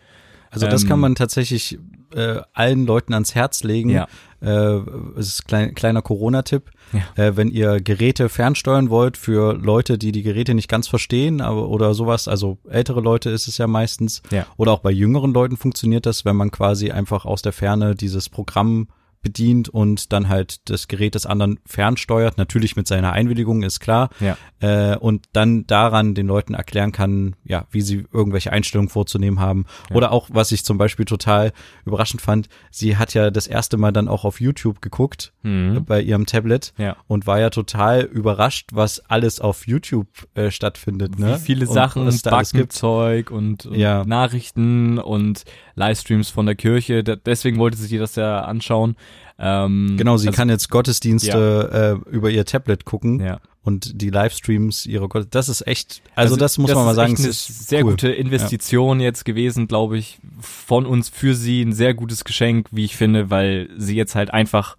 Also 0.52 0.68
das 0.68 0.84
Ähm, 0.84 0.90
kann 0.90 1.00
man 1.00 1.16
tatsächlich 1.16 1.80
äh, 2.14 2.42
allen 2.54 2.86
Leuten 2.86 3.14
ans 3.14 3.36
Herz 3.36 3.64
legen. 3.64 3.90
Ja. 3.90 4.08
Äh, 4.42 4.82
es 5.18 5.28
ist 5.28 5.48
klein, 5.48 5.74
kleiner 5.74 6.02
Corona-Tipp. 6.02 6.70
Ja. 6.92 7.24
Äh, 7.24 7.38
wenn 7.38 7.50
ihr 7.50 7.80
Geräte 7.80 8.28
fernsteuern 8.28 8.90
wollt 8.90 9.16
für 9.16 9.54
Leute, 9.54 9.98
die 9.98 10.12
die 10.12 10.24
Geräte 10.24 10.54
nicht 10.54 10.68
ganz 10.68 10.90
verstehen, 10.90 11.40
aber 11.40 11.70
oder 11.70 11.94
sowas, 11.94 12.28
also 12.28 12.58
ältere 12.70 13.00
Leute 13.00 13.30
ist 13.30 13.48
es 13.48 13.58
ja 13.58 13.66
meistens. 13.66 14.22
Ja. 14.30 14.46
Oder 14.58 14.74
auch 14.74 14.80
bei 14.80 14.92
jüngeren 14.92 15.34
Leuten 15.34 15.56
funktioniert 15.56 16.06
das, 16.06 16.26
wenn 16.26 16.36
man 16.36 16.52
quasi 16.52 16.92
einfach 16.92 17.24
aus 17.26 17.42
der 17.42 17.54
Ferne 17.54 17.96
dieses 17.96 18.28
Programm 18.28 18.90
bedient 19.22 19.70
und 19.70 20.12
dann 20.14 20.30
halt 20.30 20.70
das 20.70 20.88
Gerät 20.88 21.16
des 21.16 21.26
anderen 21.26 21.60
fernsteuert, 21.66 22.38
natürlich 22.38 22.76
mit 22.76 22.88
seiner 22.88 23.14
Einwilligung, 23.14 23.64
ist 23.64 23.80
klar. 23.80 24.10
Ja. 24.20 24.38
Äh, 24.60 24.98
und 24.98 25.26
dann 25.34 25.66
daran 25.68 26.16
den 26.16 26.28
Leuten 26.28 26.54
erklären 26.54 26.92
kann, 26.92 27.36
ja, 27.44 27.66
wie 27.72 27.82
sie 27.82 28.06
irgendwelche 28.12 28.52
Einstellungen 28.52 28.90
vorzunehmen 28.90 29.40
haben. 29.40 29.66
Ja. 29.90 29.96
Oder 29.96 30.12
auch, 30.12 30.30
was 30.32 30.52
ich 30.52 30.66
zum 30.66 30.78
Beispiel 30.78 31.06
total 31.06 31.52
überraschend 31.86 32.22
fand, 32.22 32.50
sie 32.72 32.98
hat 32.98 33.14
ja 33.14 33.32
das 33.32 33.48
erste 33.48 33.78
Mal 33.78 33.92
dann 33.92 34.08
auch 34.08 34.26
auf 34.26 34.42
YouTube 34.42 34.82
geguckt 34.82 35.34
Mhm. 35.44 35.86
bei 35.86 36.02
ihrem 36.02 36.26
Tablet 36.28 36.74
Ja. 36.78 36.96
und 37.08 37.26
war 37.26 37.40
ja 37.40 37.50
total 37.50 38.02
überrascht, 38.04 38.70
was 38.74 39.00
alles 39.10 39.40
auf 39.40 39.66
YouTube 39.68 40.08
äh, 40.36 40.52
stattfindet. 40.52 41.18
Ne? 41.18 41.36
Wie 41.36 41.40
viele 41.40 41.68
Und 41.68 41.74
Sachen, 41.74 42.08
gibt. 42.10 42.24
Backenzeug 42.24 43.32
und, 43.32 43.66
und 43.66 43.76
Ja. 43.76 44.04
Nachrichten 44.06 45.00
und 45.00 45.44
Livestreams 45.76 46.30
von 46.30 46.46
der 46.46 46.56
Kirche. 46.56 47.04
Da, 47.04 47.16
deswegen 47.16 47.58
wollte 47.58 47.78
sich 47.78 47.90
die 47.90 47.98
das 47.98 48.16
ja 48.16 48.42
anschauen. 48.42 48.96
Ähm, 49.40 49.96
Genau, 49.98 50.18
sie 50.18 50.28
also, 50.28 50.38
kann 50.38 50.50
jetzt 50.50 50.70
Gottesdienste 50.70 52.02
äh, 52.08 52.10
über 52.10 52.30
ihr 52.30 52.46
Tablet 52.46 52.86
gucken 52.86 53.20
ja. 53.20 53.40
und 53.64 54.02
die 54.02 54.10
Livestreams 54.10 54.86
ihrer 54.86 55.10
Gott. 55.10 55.28
Das 55.32 55.50
ist 55.50 55.66
echt, 55.68 56.02
also, 56.16 56.36
das 56.36 56.58
muss 56.58 56.70
das 56.70 56.76
man 56.76 56.86
mal 56.86 56.92
ist 56.92 56.96
sagen, 56.96 57.14
echt 57.14 57.20
es 57.20 57.26
eine 57.26 57.32
ist 57.32 57.70
sehr 57.70 57.84
cool. 57.84 57.92
gute 57.92 58.10
Investition 58.10 59.00
jetzt 59.00 59.26
gewesen, 59.26 59.68
glaube 59.68 59.98
ich, 59.98 60.20
von 60.40 60.86
uns 60.86 61.10
für 61.10 61.36
sie 61.36 61.62
ein 61.62 61.74
sehr 61.74 61.94
gutes 61.94 62.24
Geschenk, 62.24 62.68
wie 62.72 62.86
ich 62.86 62.96
finde, 62.96 63.30
weil 63.30 63.70
sie 63.78 63.96
jetzt 63.96 64.16
halt 64.16 64.32
einfach 64.32 64.78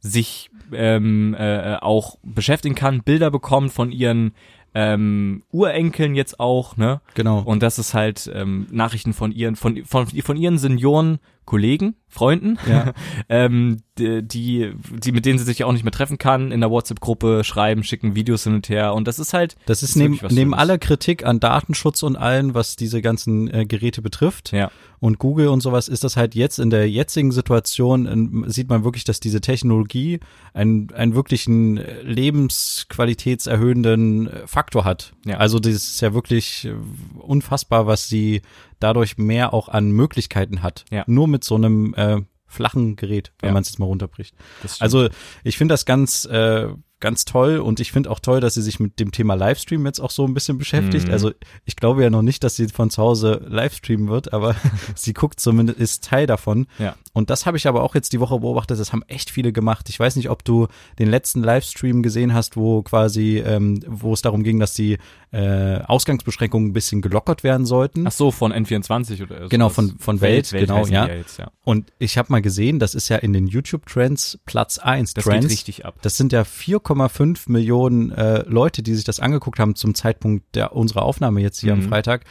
sich 0.00 0.50
ähm, 0.72 1.34
äh, 1.38 1.76
auch 1.76 2.18
beschäftigen 2.22 2.74
kann, 2.74 3.02
Bilder 3.02 3.30
bekommt 3.30 3.72
von 3.72 3.90
ihren 3.90 4.32
ähm, 4.74 5.42
Urenkeln 5.50 6.14
jetzt 6.14 6.38
auch, 6.40 6.76
ne? 6.76 7.00
Genau. 7.14 7.40
Und 7.40 7.62
das 7.62 7.78
ist 7.78 7.94
halt 7.94 8.30
ähm, 8.32 8.66
Nachrichten 8.70 9.12
von 9.12 9.32
ihren, 9.32 9.56
von, 9.56 9.84
von, 9.84 10.06
von 10.06 10.36
ihren 10.36 10.58
Senioren, 10.58 11.18
Kollegen, 11.48 11.96
Freunden, 12.08 12.58
Ja. 12.68 12.92
ähm, 13.30 13.78
die, 13.98 14.72
die, 15.02 15.12
mit 15.12 15.26
denen 15.26 15.38
sie 15.38 15.44
sich 15.44 15.64
auch 15.64 15.72
nicht 15.72 15.84
mehr 15.84 15.92
treffen 15.92 16.18
kann, 16.18 16.52
in 16.52 16.60
der 16.60 16.70
WhatsApp-Gruppe 16.70 17.44
schreiben, 17.44 17.82
schicken 17.82 18.14
Videos 18.14 18.44
hin 18.44 18.54
und 18.54 18.68
her. 18.68 18.94
Und 18.94 19.08
das 19.08 19.18
ist 19.18 19.32
halt, 19.32 19.56
Das 19.66 19.82
ist 19.82 19.90
ist 19.90 19.96
neben, 19.96 20.18
neben 20.30 20.54
aller 20.54 20.78
Kritik 20.78 21.24
an 21.24 21.40
Datenschutz 21.40 22.02
und 22.02 22.16
allen, 22.16 22.54
was 22.54 22.76
diese 22.76 23.02
ganzen 23.02 23.52
äh, 23.52 23.66
Geräte 23.66 24.02
betrifft 24.02 24.52
ja, 24.52 24.70
und 25.00 25.18
Google 25.18 25.48
und 25.48 25.60
sowas, 25.60 25.88
ist 25.88 26.04
das 26.04 26.16
halt 26.16 26.34
jetzt 26.34 26.58
in 26.58 26.70
der 26.70 26.90
jetzigen 26.90 27.32
Situation, 27.32 28.06
ähm, 28.06 28.44
sieht 28.48 28.68
man 28.68 28.84
wirklich, 28.84 29.04
dass 29.04 29.20
diese 29.20 29.40
Technologie 29.40 30.20
einen, 30.52 30.92
einen 30.92 31.14
wirklichen 31.14 31.78
äh, 31.78 32.02
lebensqualitätserhöhenden 32.02 34.28
äh, 34.28 34.46
Faktor 34.46 34.84
hat. 34.84 35.14
Ja. 35.24 35.38
Also 35.38 35.58
das 35.58 35.74
ist 35.74 36.00
ja 36.00 36.14
wirklich 36.14 36.66
äh, 36.66 36.74
unfassbar, 37.18 37.86
was 37.86 38.08
sie 38.08 38.42
dadurch 38.80 39.18
mehr 39.18 39.54
auch 39.54 39.68
an 39.68 39.90
Möglichkeiten 39.90 40.62
hat. 40.62 40.84
Ja. 40.90 41.04
Nur 41.06 41.28
mit 41.28 41.44
so 41.44 41.56
einem 41.56 41.94
äh, 41.94 42.22
flachen 42.48 42.96
Gerät, 42.96 43.32
wenn 43.40 43.48
Ja. 43.48 43.54
man 43.54 43.62
es 43.62 43.68
jetzt 43.68 43.78
mal 43.78 43.86
runterbricht. 43.86 44.34
Also 44.80 45.08
ich 45.44 45.56
finde 45.56 45.74
das 45.74 45.84
ganz, 45.84 46.24
äh, 46.24 46.68
ganz 47.00 47.24
toll 47.24 47.58
und 47.58 47.80
ich 47.80 47.92
finde 47.92 48.10
auch 48.10 48.18
toll, 48.20 48.40
dass 48.40 48.54
sie 48.54 48.62
sich 48.62 48.80
mit 48.80 48.98
dem 48.98 49.12
Thema 49.12 49.34
Livestream 49.34 49.86
jetzt 49.86 50.00
auch 50.00 50.10
so 50.10 50.24
ein 50.26 50.34
bisschen 50.34 50.58
beschäftigt. 50.58 51.06
Mhm. 51.08 51.12
Also 51.12 51.32
ich 51.64 51.76
glaube 51.76 52.02
ja 52.02 52.10
noch 52.10 52.22
nicht, 52.22 52.42
dass 52.44 52.56
sie 52.56 52.68
von 52.68 52.90
zu 52.90 53.02
Hause 53.02 53.44
Livestreamen 53.48 54.08
wird, 54.08 54.32
aber 54.32 54.56
sie 54.94 55.12
guckt 55.14 55.38
zumindest, 55.40 55.78
ist 55.78 56.04
Teil 56.04 56.26
davon. 56.26 56.66
Ja. 56.78 56.96
Und 57.12 57.30
das 57.30 57.46
habe 57.46 57.56
ich 57.56 57.66
aber 57.66 57.82
auch 57.82 57.94
jetzt 57.94 58.12
die 58.12 58.20
Woche 58.20 58.38
beobachtet, 58.40 58.78
das 58.78 58.92
haben 58.92 59.02
echt 59.08 59.30
viele 59.30 59.52
gemacht. 59.52 59.88
Ich 59.88 59.98
weiß 59.98 60.16
nicht, 60.16 60.30
ob 60.30 60.44
du 60.44 60.68
den 60.98 61.08
letzten 61.08 61.42
Livestream 61.42 62.02
gesehen 62.02 62.32
hast, 62.34 62.56
wo 62.56 62.82
quasi, 62.82 63.38
ähm, 63.38 63.80
wo 63.86 64.12
es 64.12 64.22
darum 64.22 64.42
ging, 64.44 64.58
dass 64.60 64.74
die 64.74 64.98
äh, 65.32 65.80
Ausgangsbeschränkungen 65.82 66.70
ein 66.70 66.72
bisschen 66.72 67.02
gelockert 67.02 67.42
werden 67.44 67.66
sollten. 67.66 68.06
Ach 68.06 68.12
so, 68.12 68.30
von 68.30 68.52
N24 68.52 69.22
oder 69.24 69.42
so. 69.42 69.48
Genau, 69.48 69.68
von- 69.68 69.98
von 69.98 70.20
Welt, 70.20 70.50
genau, 70.50 70.76
heißen 70.76 70.90
die 70.90 70.94
ja. 70.94 71.06
jetzt, 71.06 71.38
ja. 71.38 71.50
Und 71.64 71.92
ich 71.98 72.16
habe 72.18 72.30
mal 72.32 72.40
gesehen, 72.40 72.78
das 72.78 72.94
ist 72.94 73.08
ja 73.08 73.16
in 73.16 73.32
den 73.32 73.46
YouTube-Trends 73.46 74.38
Platz 74.46 74.78
eins 74.78 75.12
Das 75.14 75.24
Trends. 75.24 75.46
geht 75.46 75.52
richtig 75.52 75.84
ab. 75.84 75.96
Das 76.02 76.16
sind 76.16 76.32
ja 76.32 76.44
4,5 76.88 77.50
Millionen 77.50 78.10
äh, 78.12 78.42
Leute, 78.46 78.82
die 78.82 78.94
sich 78.94 79.04
das 79.04 79.20
angeguckt 79.20 79.58
haben 79.58 79.74
zum 79.74 79.94
Zeitpunkt 79.94 80.54
der 80.54 80.74
unserer 80.74 81.02
Aufnahme 81.02 81.40
jetzt 81.40 81.60
hier 81.60 81.72
am 81.72 81.80
Mhm. 81.80 81.88
Freitag. 81.88 82.24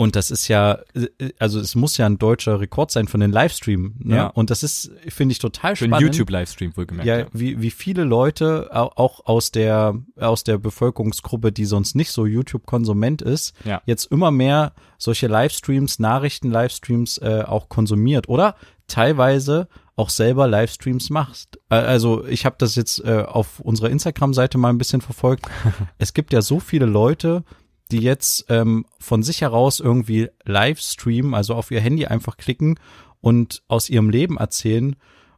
Und 0.00 0.16
das 0.16 0.30
ist 0.30 0.48
ja, 0.48 0.78
äh, 0.94 1.08
also 1.38 1.60
es 1.60 1.74
muss 1.74 1.98
ja 1.98 2.06
ein 2.06 2.16
deutscher 2.16 2.58
Rekord 2.58 2.90
sein 2.90 3.06
von 3.06 3.20
den 3.20 3.32
Livestream. 3.32 3.96
Ne? 3.98 4.16
Ja. 4.16 4.26
Und 4.28 4.48
das 4.48 4.62
ist, 4.62 4.90
finde 5.08 5.32
ich, 5.32 5.40
total 5.40 5.76
Für 5.76 5.84
einen 5.84 5.92
spannend. 5.92 6.14
YouTube-Livestream 6.16 6.74
wohlgemerkt. 6.74 7.06
Ja, 7.06 7.18
Ja. 7.18 7.26
wie, 7.34 7.60
wie 7.60 7.70
viele 7.70 8.04
Leute 8.04 8.70
au- 8.72 8.92
auch 8.96 9.26
aus 9.26 9.50
der, 9.50 9.94
aus 10.18 10.42
der 10.42 10.56
Bevölkerungsgruppe, 10.56 11.52
die 11.52 11.66
sonst 11.66 11.96
nicht 11.96 12.12
so 12.12 12.24
YouTube-Konsument 12.24 13.20
ist, 13.20 13.54
Ja. 13.64 13.82
jetzt 13.84 14.06
immer 14.06 14.30
mehr 14.30 14.72
solche 14.96 15.26
Livestreams, 15.26 15.98
Nachrichten-Livestreams 15.98 17.18
äh, 17.18 17.44
auch 17.46 17.68
konsumiert 17.68 18.26
oder 18.28 18.56
teilweise 18.86 19.68
auch 19.96 20.08
selber 20.08 20.48
Livestreams 20.48 21.10
machst. 21.10 21.58
Äh, 21.68 21.74
Also 21.74 22.24
ich 22.26 22.46
habe 22.46 22.56
das 22.58 22.74
jetzt 22.74 23.04
äh, 23.04 23.24
auf 23.28 23.60
unserer 23.60 23.90
Instagram-Seite 23.90 24.56
mal 24.56 24.70
ein 24.70 24.78
bisschen 24.78 25.02
verfolgt. 25.02 25.44
es 25.98 26.14
gibt 26.14 26.32
ja 26.32 26.40
so 26.40 26.58
viele 26.58 26.86
Leute, 26.86 27.44
die 27.90 28.00
jetzt 28.00 28.46
ähm, 28.48 28.86
von 28.98 29.22
sich 29.22 29.40
heraus 29.42 29.80
irgendwie 29.80 30.28
Livestreamen, 30.44 31.34
also 31.34 31.54
auf 31.54 31.70
ihr 31.70 31.80
Handy 31.80 32.06
einfach 32.06 32.36
klicken 32.36 32.78
und 33.20 33.62
aus 33.68 33.88
ihrem 33.90 34.10
Leben 34.10 34.36
erzählen 34.38 34.96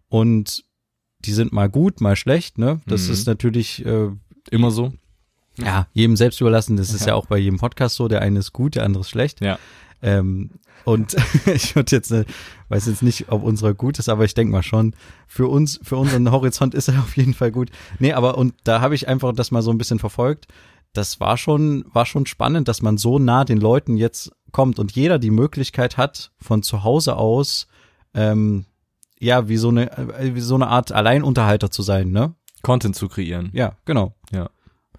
und 0.08 0.64
die 1.24 1.32
sind 1.32 1.52
mal 1.52 1.68
gut, 1.68 2.00
mal 2.00 2.16
schlecht, 2.16 2.58
ne? 2.58 2.80
Das 2.86 3.06
Mhm. 3.06 3.12
ist 3.12 3.26
natürlich 3.26 3.84
äh, 3.86 4.10
Immer 4.50 4.70
so. 4.72 4.92
ja, 5.56 5.86
jedem 5.92 6.16
selbst 6.16 6.40
überlassen. 6.40 6.76
Das 6.76 6.92
ist 6.92 7.02
ja. 7.02 7.08
Ja. 7.08 7.14
auch 7.14 7.26
bei 7.26 7.38
jedem 7.38 7.58
Podcast 7.58 7.94
so. 7.96 8.08
Der 8.08 8.20
eine 8.22 8.40
ist 8.40 8.52
gut, 8.52 8.74
der 8.74 8.84
andere 8.84 9.02
ist 9.02 9.10
schlecht. 9.10 9.40
Ja. 9.40 9.56
Ähm, 10.02 10.50
und 10.84 11.14
ich 11.54 11.76
würde 11.76 11.94
jetzt, 11.94 12.10
äh, 12.10 12.24
weiß 12.70 12.86
jetzt 12.86 13.04
nicht, 13.04 13.30
ob 13.30 13.44
unserer 13.44 13.72
gut 13.72 14.00
ist, 14.00 14.08
aber 14.08 14.24
ich 14.24 14.34
denke 14.34 14.50
mal 14.52 14.64
schon, 14.64 14.96
für 15.28 15.46
uns, 15.46 15.78
für 15.84 15.96
unseren 15.96 16.28
Horizont 16.32 16.74
ist 16.74 16.88
er 16.88 16.98
auf 16.98 17.16
jeden 17.16 17.34
Fall 17.34 17.52
gut. 17.52 17.70
Nee, 18.00 18.12
aber 18.12 18.36
und 18.36 18.54
da 18.64 18.80
habe 18.80 18.96
ich 18.96 19.06
einfach 19.06 19.32
das 19.32 19.52
mal 19.52 19.62
so 19.62 19.70
ein 19.70 19.78
bisschen 19.78 20.00
verfolgt. 20.00 20.48
Das 20.92 21.20
war 21.20 21.36
schon, 21.36 21.84
war 21.92 22.06
schon 22.06 22.26
spannend, 22.26 22.68
dass 22.68 22.82
man 22.82 22.98
so 22.98 23.18
nah 23.18 23.44
den 23.44 23.58
Leuten 23.58 23.96
jetzt 23.96 24.32
kommt 24.50 24.78
und 24.78 24.92
jeder 24.92 25.18
die 25.18 25.30
Möglichkeit 25.30 25.96
hat, 25.96 26.32
von 26.38 26.62
zu 26.62 26.84
Hause 26.84 27.16
aus, 27.16 27.66
ähm, 28.14 28.66
ja, 29.18 29.48
wie 29.48 29.56
so 29.56 29.68
eine, 29.68 29.90
äh, 29.96 30.34
wie 30.34 30.40
so 30.40 30.54
eine 30.54 30.68
Art 30.68 30.92
Alleinunterhalter 30.92 31.70
zu 31.70 31.82
sein, 31.82 32.10
ne? 32.10 32.34
Content 32.62 32.94
zu 32.94 33.08
kreieren. 33.08 33.50
Ja, 33.52 33.76
genau. 33.84 34.14
Ja. 34.32 34.50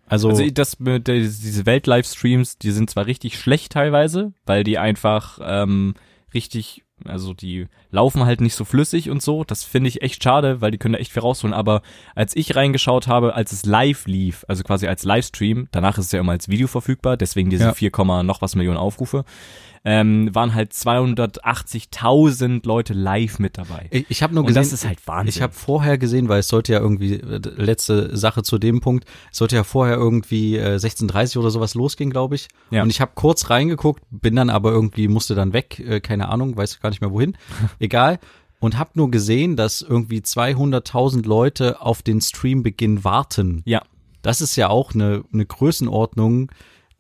Also, 0.08 0.30
Also 0.30 0.46
das 0.50 0.80
mit 0.80 1.08
der, 1.08 1.20
diese 1.20 1.66
Welt-Livestreams, 1.66 2.58
die 2.58 2.72
sind 2.72 2.90
zwar 2.90 3.06
richtig 3.06 3.40
schlecht 3.40 3.72
teilweise, 3.72 4.34
weil 4.46 4.64
die 4.64 4.78
einfach 4.78 5.40
ähm, 5.42 5.94
richtig, 6.34 6.84
also 7.06 7.34
die 7.34 7.68
laufen 7.92 8.26
halt 8.26 8.42
nicht 8.42 8.56
so 8.56 8.66
flüssig 8.66 9.10
und 9.10 9.22
so. 9.22 9.44
Das 9.44 9.64
finde 9.64 9.88
ich 9.90 10.02
echt 10.02 10.24
schade, 10.24 10.62
weil 10.62 10.72
die 10.72 10.78
können 10.78 10.94
da 10.94 11.00
echt 11.00 11.12
viel 11.12 11.22
rausholen. 11.22 11.54
Aber 11.54 11.82
als 12.16 12.36
ich 12.36 12.56
reingeschaut 12.56 13.08
habe, 13.08 13.36
als 13.36 13.52
es 13.52 13.66
live 13.66 14.06
lief, 14.08 14.46
also 14.48 14.64
quasi 14.64 14.88
als 14.88 15.04
Livestream, 15.04 15.68
danach 15.72 15.98
ist 15.98 16.06
es 16.06 16.12
ja 16.12 16.20
immer 16.20 16.32
als 16.34 16.50
Video 16.50 16.68
verfügbar, 16.68 17.18
deswegen 17.18 17.50
diese 17.50 17.66
Ja. 17.66 17.74
4, 17.74 17.92
Komma 17.92 18.24
noch 18.24 18.42
was 18.42 18.56
Millionen 18.56 18.78
Aufrufe, 18.78 19.26
ähm, 19.86 20.34
waren 20.34 20.54
halt 20.54 20.72
280.000 20.72 22.66
Leute 22.66 22.94
live 22.94 23.40
mit 23.40 23.58
dabei. 23.58 23.88
ich, 23.92 24.06
ich 24.08 24.24
habe 24.24 24.34
nur 24.34 24.44
Und 24.44 24.48
gesehen, 24.48 24.62
das 24.64 24.72
ist 24.74 24.86
halt 24.88 25.06
Wahnsinn. 25.08 25.30
Ich 25.30 25.42
habe 25.42 25.54
vorher 25.54 25.98
gesehen, 25.98 26.30
weil 26.30 26.40
es 26.40 26.48
sollte 26.48 26.74
ja 26.74 26.80
irgendwie, 26.80 27.16
äh, 27.16 27.42
letzte 27.58 28.16
Sache 28.16 28.44
zu 28.44 28.58
dem 28.58 28.80
Punkt, 28.80 29.06
es 29.32 29.38
sollte 29.38 29.56
ja 29.56 29.64
vorher 29.64 29.96
irgendwie 29.96 30.58
äh, 30.58 30.76
16.30 30.76 31.38
oder 31.38 31.50
sowas 31.50 31.76
losgehen, 31.76 32.12
glaube 32.12 32.36
ich. 32.36 32.48
Ja. 32.72 32.84
Und 32.84 32.90
ich 32.90 33.02
habe 33.02 33.12
kurz 33.16 33.50
reingeguckt, 33.50 34.04
bin 34.10 34.36
dann 34.36 34.50
aber 34.50 34.72
irgendwie, 34.72 35.08
musste 35.08 35.36
dann 35.36 35.52
weg, 35.54 35.80
äh, 35.80 36.00
keine 36.00 36.30
Ahnung, 36.30 36.56
weiß 36.56 36.80
gar 36.80 36.90
nicht 36.90 37.02
mehr 37.02 37.12
wohin. 37.12 37.36
Egal. 37.80 38.20
Und 38.60 38.78
habe 38.78 38.92
nur 38.94 39.12
gesehen, 39.12 39.58
dass 39.58 39.82
irgendwie 39.82 40.20
200.000 40.20 41.28
Leute 41.28 41.82
auf 41.82 42.02
den 42.02 42.22
Streambeginn 42.22 43.04
warten. 43.04 43.62
ja, 43.66 43.82
Das 44.22 44.40
ist 44.40 44.56
ja 44.56 44.70
auch 44.70 44.94
eine, 44.94 45.26
eine 45.34 45.46
Größenordnung, 45.46 46.50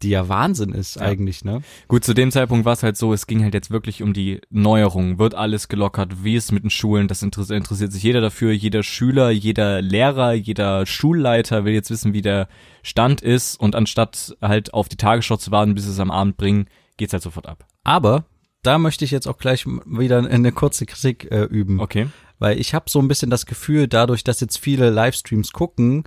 die 0.04 0.10
ja 0.10 0.30
Wahnsinn 0.30 0.74
ist 0.74 1.00
eigentlich, 1.00 1.44
ne? 1.44 1.62
Gut, 1.88 2.04
zu 2.04 2.14
dem 2.14 2.32
Zeitpunkt 2.32 2.66
war 2.66 2.74
es 2.74 2.84
halt 2.84 2.98
so, 2.98 3.14
es 3.14 3.26
ging 3.26 3.42
halt 3.42 3.54
jetzt 3.54 3.72
wirklich 3.72 4.04
um 4.04 4.14
die 4.14 4.42
Neuerung. 4.50 5.18
Wird 5.18 5.34
alles 5.34 5.68
gelockert? 5.68 6.24
Wie 6.24 6.36
ist 6.36 6.46
es 6.46 6.52
mit 6.52 6.64
den 6.64 6.70
Schulen? 6.70 7.08
Das 7.08 7.24
interessiert, 7.24 7.58
interessiert 7.58 7.92
sich 7.92 8.04
jeder 8.04 8.22
dafür. 8.22 8.52
Jeder 8.52 8.84
Schüler, 8.84 9.32
jeder 9.32 9.82
Lehrer, 9.82 10.34
jeder 10.34 10.86
Schulleiter 10.86 11.66
will 11.66 11.74
jetzt 11.74 11.90
wissen, 11.90 12.14
wie 12.14 12.22
der 12.22 12.48
Stand 12.84 13.22
ist. 13.22 13.60
Und 13.60 13.76
anstatt 13.76 14.36
halt 14.42 14.74
auf 14.74 14.90
die 14.90 14.98
Tagesschau 14.98 15.38
zu 15.38 15.52
warten, 15.52 15.74
bis 15.74 15.86
sie 15.86 15.92
es 15.92 16.00
am 16.00 16.12
Abend 16.12 16.38
bringen, 16.38 16.68
geht's 16.98 17.14
halt 17.14 17.24
sofort 17.24 17.48
ab. 17.48 17.66
Aber 17.84 18.26
da 18.62 18.78
möchte 18.78 19.06
ich 19.06 19.12
jetzt 19.12 19.28
auch 19.28 19.38
gleich 19.38 19.66
wieder 19.66 20.18
eine 20.30 20.52
kurze 20.52 20.86
Kritik 20.86 21.32
äh, 21.32 21.44
üben. 21.44 21.80
Okay. 21.80 22.08
Weil 22.40 22.60
ich 22.60 22.74
habe 22.74 22.90
so 22.90 23.00
ein 23.00 23.08
bisschen 23.08 23.30
das 23.30 23.46
Gefühl, 23.46 23.88
dadurch, 23.88 24.24
dass 24.24 24.40
jetzt 24.40 24.58
viele 24.58 24.90
Livestreams 24.90 25.52
gucken, 25.52 26.04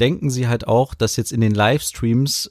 denken 0.00 0.30
sie 0.30 0.48
halt 0.48 0.66
auch, 0.66 0.94
dass 0.94 1.16
jetzt 1.16 1.32
in 1.32 1.40
den 1.40 1.54
Livestreams 1.54 2.50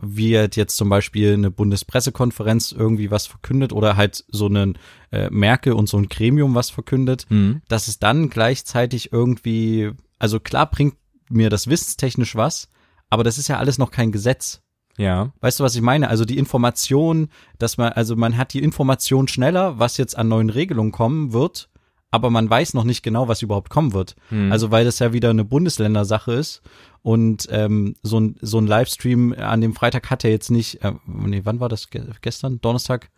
wird 0.00 0.56
jetzt 0.56 0.76
zum 0.76 0.88
Beispiel 0.88 1.32
eine 1.34 1.50
Bundespressekonferenz 1.50 2.72
irgendwie 2.72 3.10
was 3.10 3.26
verkündet 3.26 3.72
oder 3.72 3.96
halt 3.96 4.24
so 4.28 4.46
einen 4.46 4.78
äh, 5.12 5.28
Merkel 5.30 5.72
und 5.72 5.88
so 5.88 5.96
ein 5.96 6.08
Gremium 6.08 6.54
was 6.54 6.70
verkündet, 6.70 7.26
Mhm. 7.28 7.62
dass 7.68 7.88
es 7.88 7.98
dann 7.98 8.30
gleichzeitig 8.30 9.12
irgendwie, 9.12 9.92
also 10.18 10.40
klar 10.40 10.70
bringt 10.70 10.94
mir 11.30 11.50
das 11.50 11.68
wissenstechnisch 11.68 12.36
was, 12.36 12.68
aber 13.10 13.24
das 13.24 13.38
ist 13.38 13.48
ja 13.48 13.58
alles 13.58 13.78
noch 13.78 13.90
kein 13.90 14.12
Gesetz. 14.12 14.60
Ja. 14.96 15.32
Weißt 15.40 15.58
du, 15.58 15.64
was 15.64 15.74
ich 15.74 15.82
meine? 15.82 16.08
Also 16.08 16.24
die 16.24 16.38
Information, 16.38 17.28
dass 17.58 17.78
man, 17.78 17.92
also 17.92 18.14
man 18.14 18.36
hat 18.36 18.52
die 18.52 18.62
Information 18.62 19.26
schneller, 19.26 19.78
was 19.78 19.96
jetzt 19.96 20.16
an 20.16 20.28
neuen 20.28 20.50
Regelungen 20.50 20.92
kommen 20.92 21.32
wird, 21.32 21.68
aber 22.12 22.30
man 22.30 22.48
weiß 22.48 22.74
noch 22.74 22.84
nicht 22.84 23.02
genau, 23.02 23.26
was 23.26 23.42
überhaupt 23.42 23.70
kommen 23.70 23.92
wird. 23.92 24.14
Mhm. 24.30 24.52
Also 24.52 24.70
weil 24.70 24.84
das 24.84 25.00
ja 25.00 25.12
wieder 25.12 25.30
eine 25.30 25.44
Bundesländersache 25.44 26.32
ist 26.32 26.62
und 27.04 27.48
ähm, 27.50 27.96
so 28.02 28.18
ein 28.18 28.36
so 28.40 28.56
ein 28.58 28.66
Livestream 28.66 29.34
an 29.34 29.60
dem 29.60 29.74
Freitag 29.74 30.08
hat 30.10 30.24
er 30.24 30.30
jetzt 30.30 30.50
nicht, 30.50 30.82
äh, 30.82 30.92
nee, 31.06 31.42
wann 31.44 31.60
war 31.60 31.68
das? 31.68 31.90
Ge 31.90 32.02
gestern? 32.22 32.62
Donnerstag? 32.62 33.10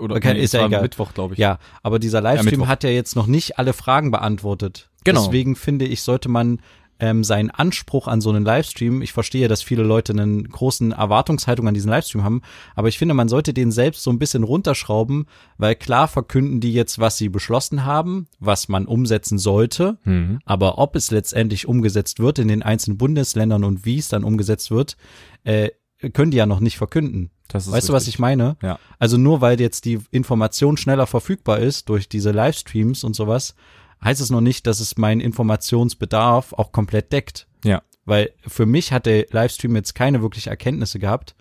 Oder 0.00 0.16
Okay, 0.16 0.32
nee, 0.32 0.40
ist 0.40 0.54
ja 0.54 0.64
egal. 0.64 0.80
Mittwoch, 0.80 1.12
glaube 1.12 1.34
ich. 1.34 1.38
Ja, 1.38 1.58
aber 1.82 1.98
dieser 1.98 2.22
Livestream 2.22 2.60
Mittwoch. 2.60 2.68
hat 2.68 2.82
ja 2.82 2.88
jetzt 2.88 3.16
noch 3.16 3.26
nicht 3.26 3.58
alle 3.58 3.74
Fragen 3.74 4.10
beantwortet. 4.10 4.88
Genau. 5.04 5.22
Deswegen 5.22 5.54
finde 5.54 5.84
ich, 5.84 6.00
sollte 6.00 6.30
man 6.30 6.60
ähm, 7.00 7.24
seinen 7.24 7.50
Anspruch 7.50 8.06
an 8.06 8.20
so 8.20 8.30
einen 8.30 8.44
Livestream, 8.44 9.02
ich 9.02 9.12
verstehe, 9.12 9.48
dass 9.48 9.62
viele 9.62 9.82
Leute 9.82 10.12
einen 10.12 10.48
großen 10.48 10.92
Erwartungshaltung 10.92 11.66
an 11.66 11.74
diesen 11.74 11.90
Livestream 11.90 12.22
haben, 12.22 12.42
aber 12.74 12.88
ich 12.88 12.98
finde, 12.98 13.14
man 13.14 13.28
sollte 13.28 13.52
den 13.52 13.72
selbst 13.72 14.02
so 14.02 14.10
ein 14.10 14.18
bisschen 14.18 14.44
runterschrauben, 14.44 15.26
weil 15.58 15.74
klar 15.74 16.08
verkünden 16.08 16.60
die 16.60 16.72
jetzt, 16.72 16.98
was 16.98 17.16
sie 17.16 17.28
beschlossen 17.28 17.84
haben, 17.84 18.28
was 18.38 18.68
man 18.68 18.86
umsetzen 18.86 19.38
sollte, 19.38 19.98
Mhm. 20.04 20.40
aber 20.44 20.78
ob 20.78 20.94
es 20.96 21.10
letztendlich 21.10 21.66
umgesetzt 21.66 22.20
wird 22.20 22.38
in 22.38 22.48
den 22.48 22.62
einzelnen 22.62 22.98
Bundesländern 22.98 23.64
und 23.64 23.84
wie 23.84 23.98
es 23.98 24.08
dann 24.08 24.24
umgesetzt 24.24 24.70
wird, 24.70 24.96
äh, 25.44 25.70
können 26.12 26.30
die 26.30 26.38
ja 26.38 26.46
noch 26.46 26.60
nicht 26.60 26.78
verkünden. 26.78 27.30
Weißt 27.52 27.66
du, 27.88 27.92
was 27.92 28.02
richtig. 28.02 28.14
ich 28.14 28.18
meine? 28.20 28.56
Ja. 28.62 28.78
Also 28.98 29.16
nur 29.16 29.40
weil 29.40 29.60
jetzt 29.60 29.84
die 29.84 29.98
Information 30.12 30.76
schneller 30.76 31.06
verfügbar 31.06 31.58
ist 31.58 31.88
durch 31.88 32.08
diese 32.08 32.30
Livestreams 32.30 33.02
und 33.04 33.14
sowas, 33.16 33.54
heißt 34.04 34.20
es 34.20 34.30
noch 34.30 34.40
nicht, 34.40 34.66
dass 34.66 34.80
es 34.80 34.96
meinen 34.96 35.20
Informationsbedarf 35.20 36.52
auch 36.52 36.72
komplett 36.72 37.12
deckt. 37.12 37.46
Ja. 37.64 37.82
Weil 38.04 38.32
für 38.46 38.66
mich 38.66 38.92
hat 38.92 39.06
der 39.06 39.26
Livestream 39.30 39.76
jetzt 39.76 39.94
keine 39.94 40.22
wirklich 40.22 40.46
Erkenntnisse 40.46 40.98
gehabt. 40.98 41.34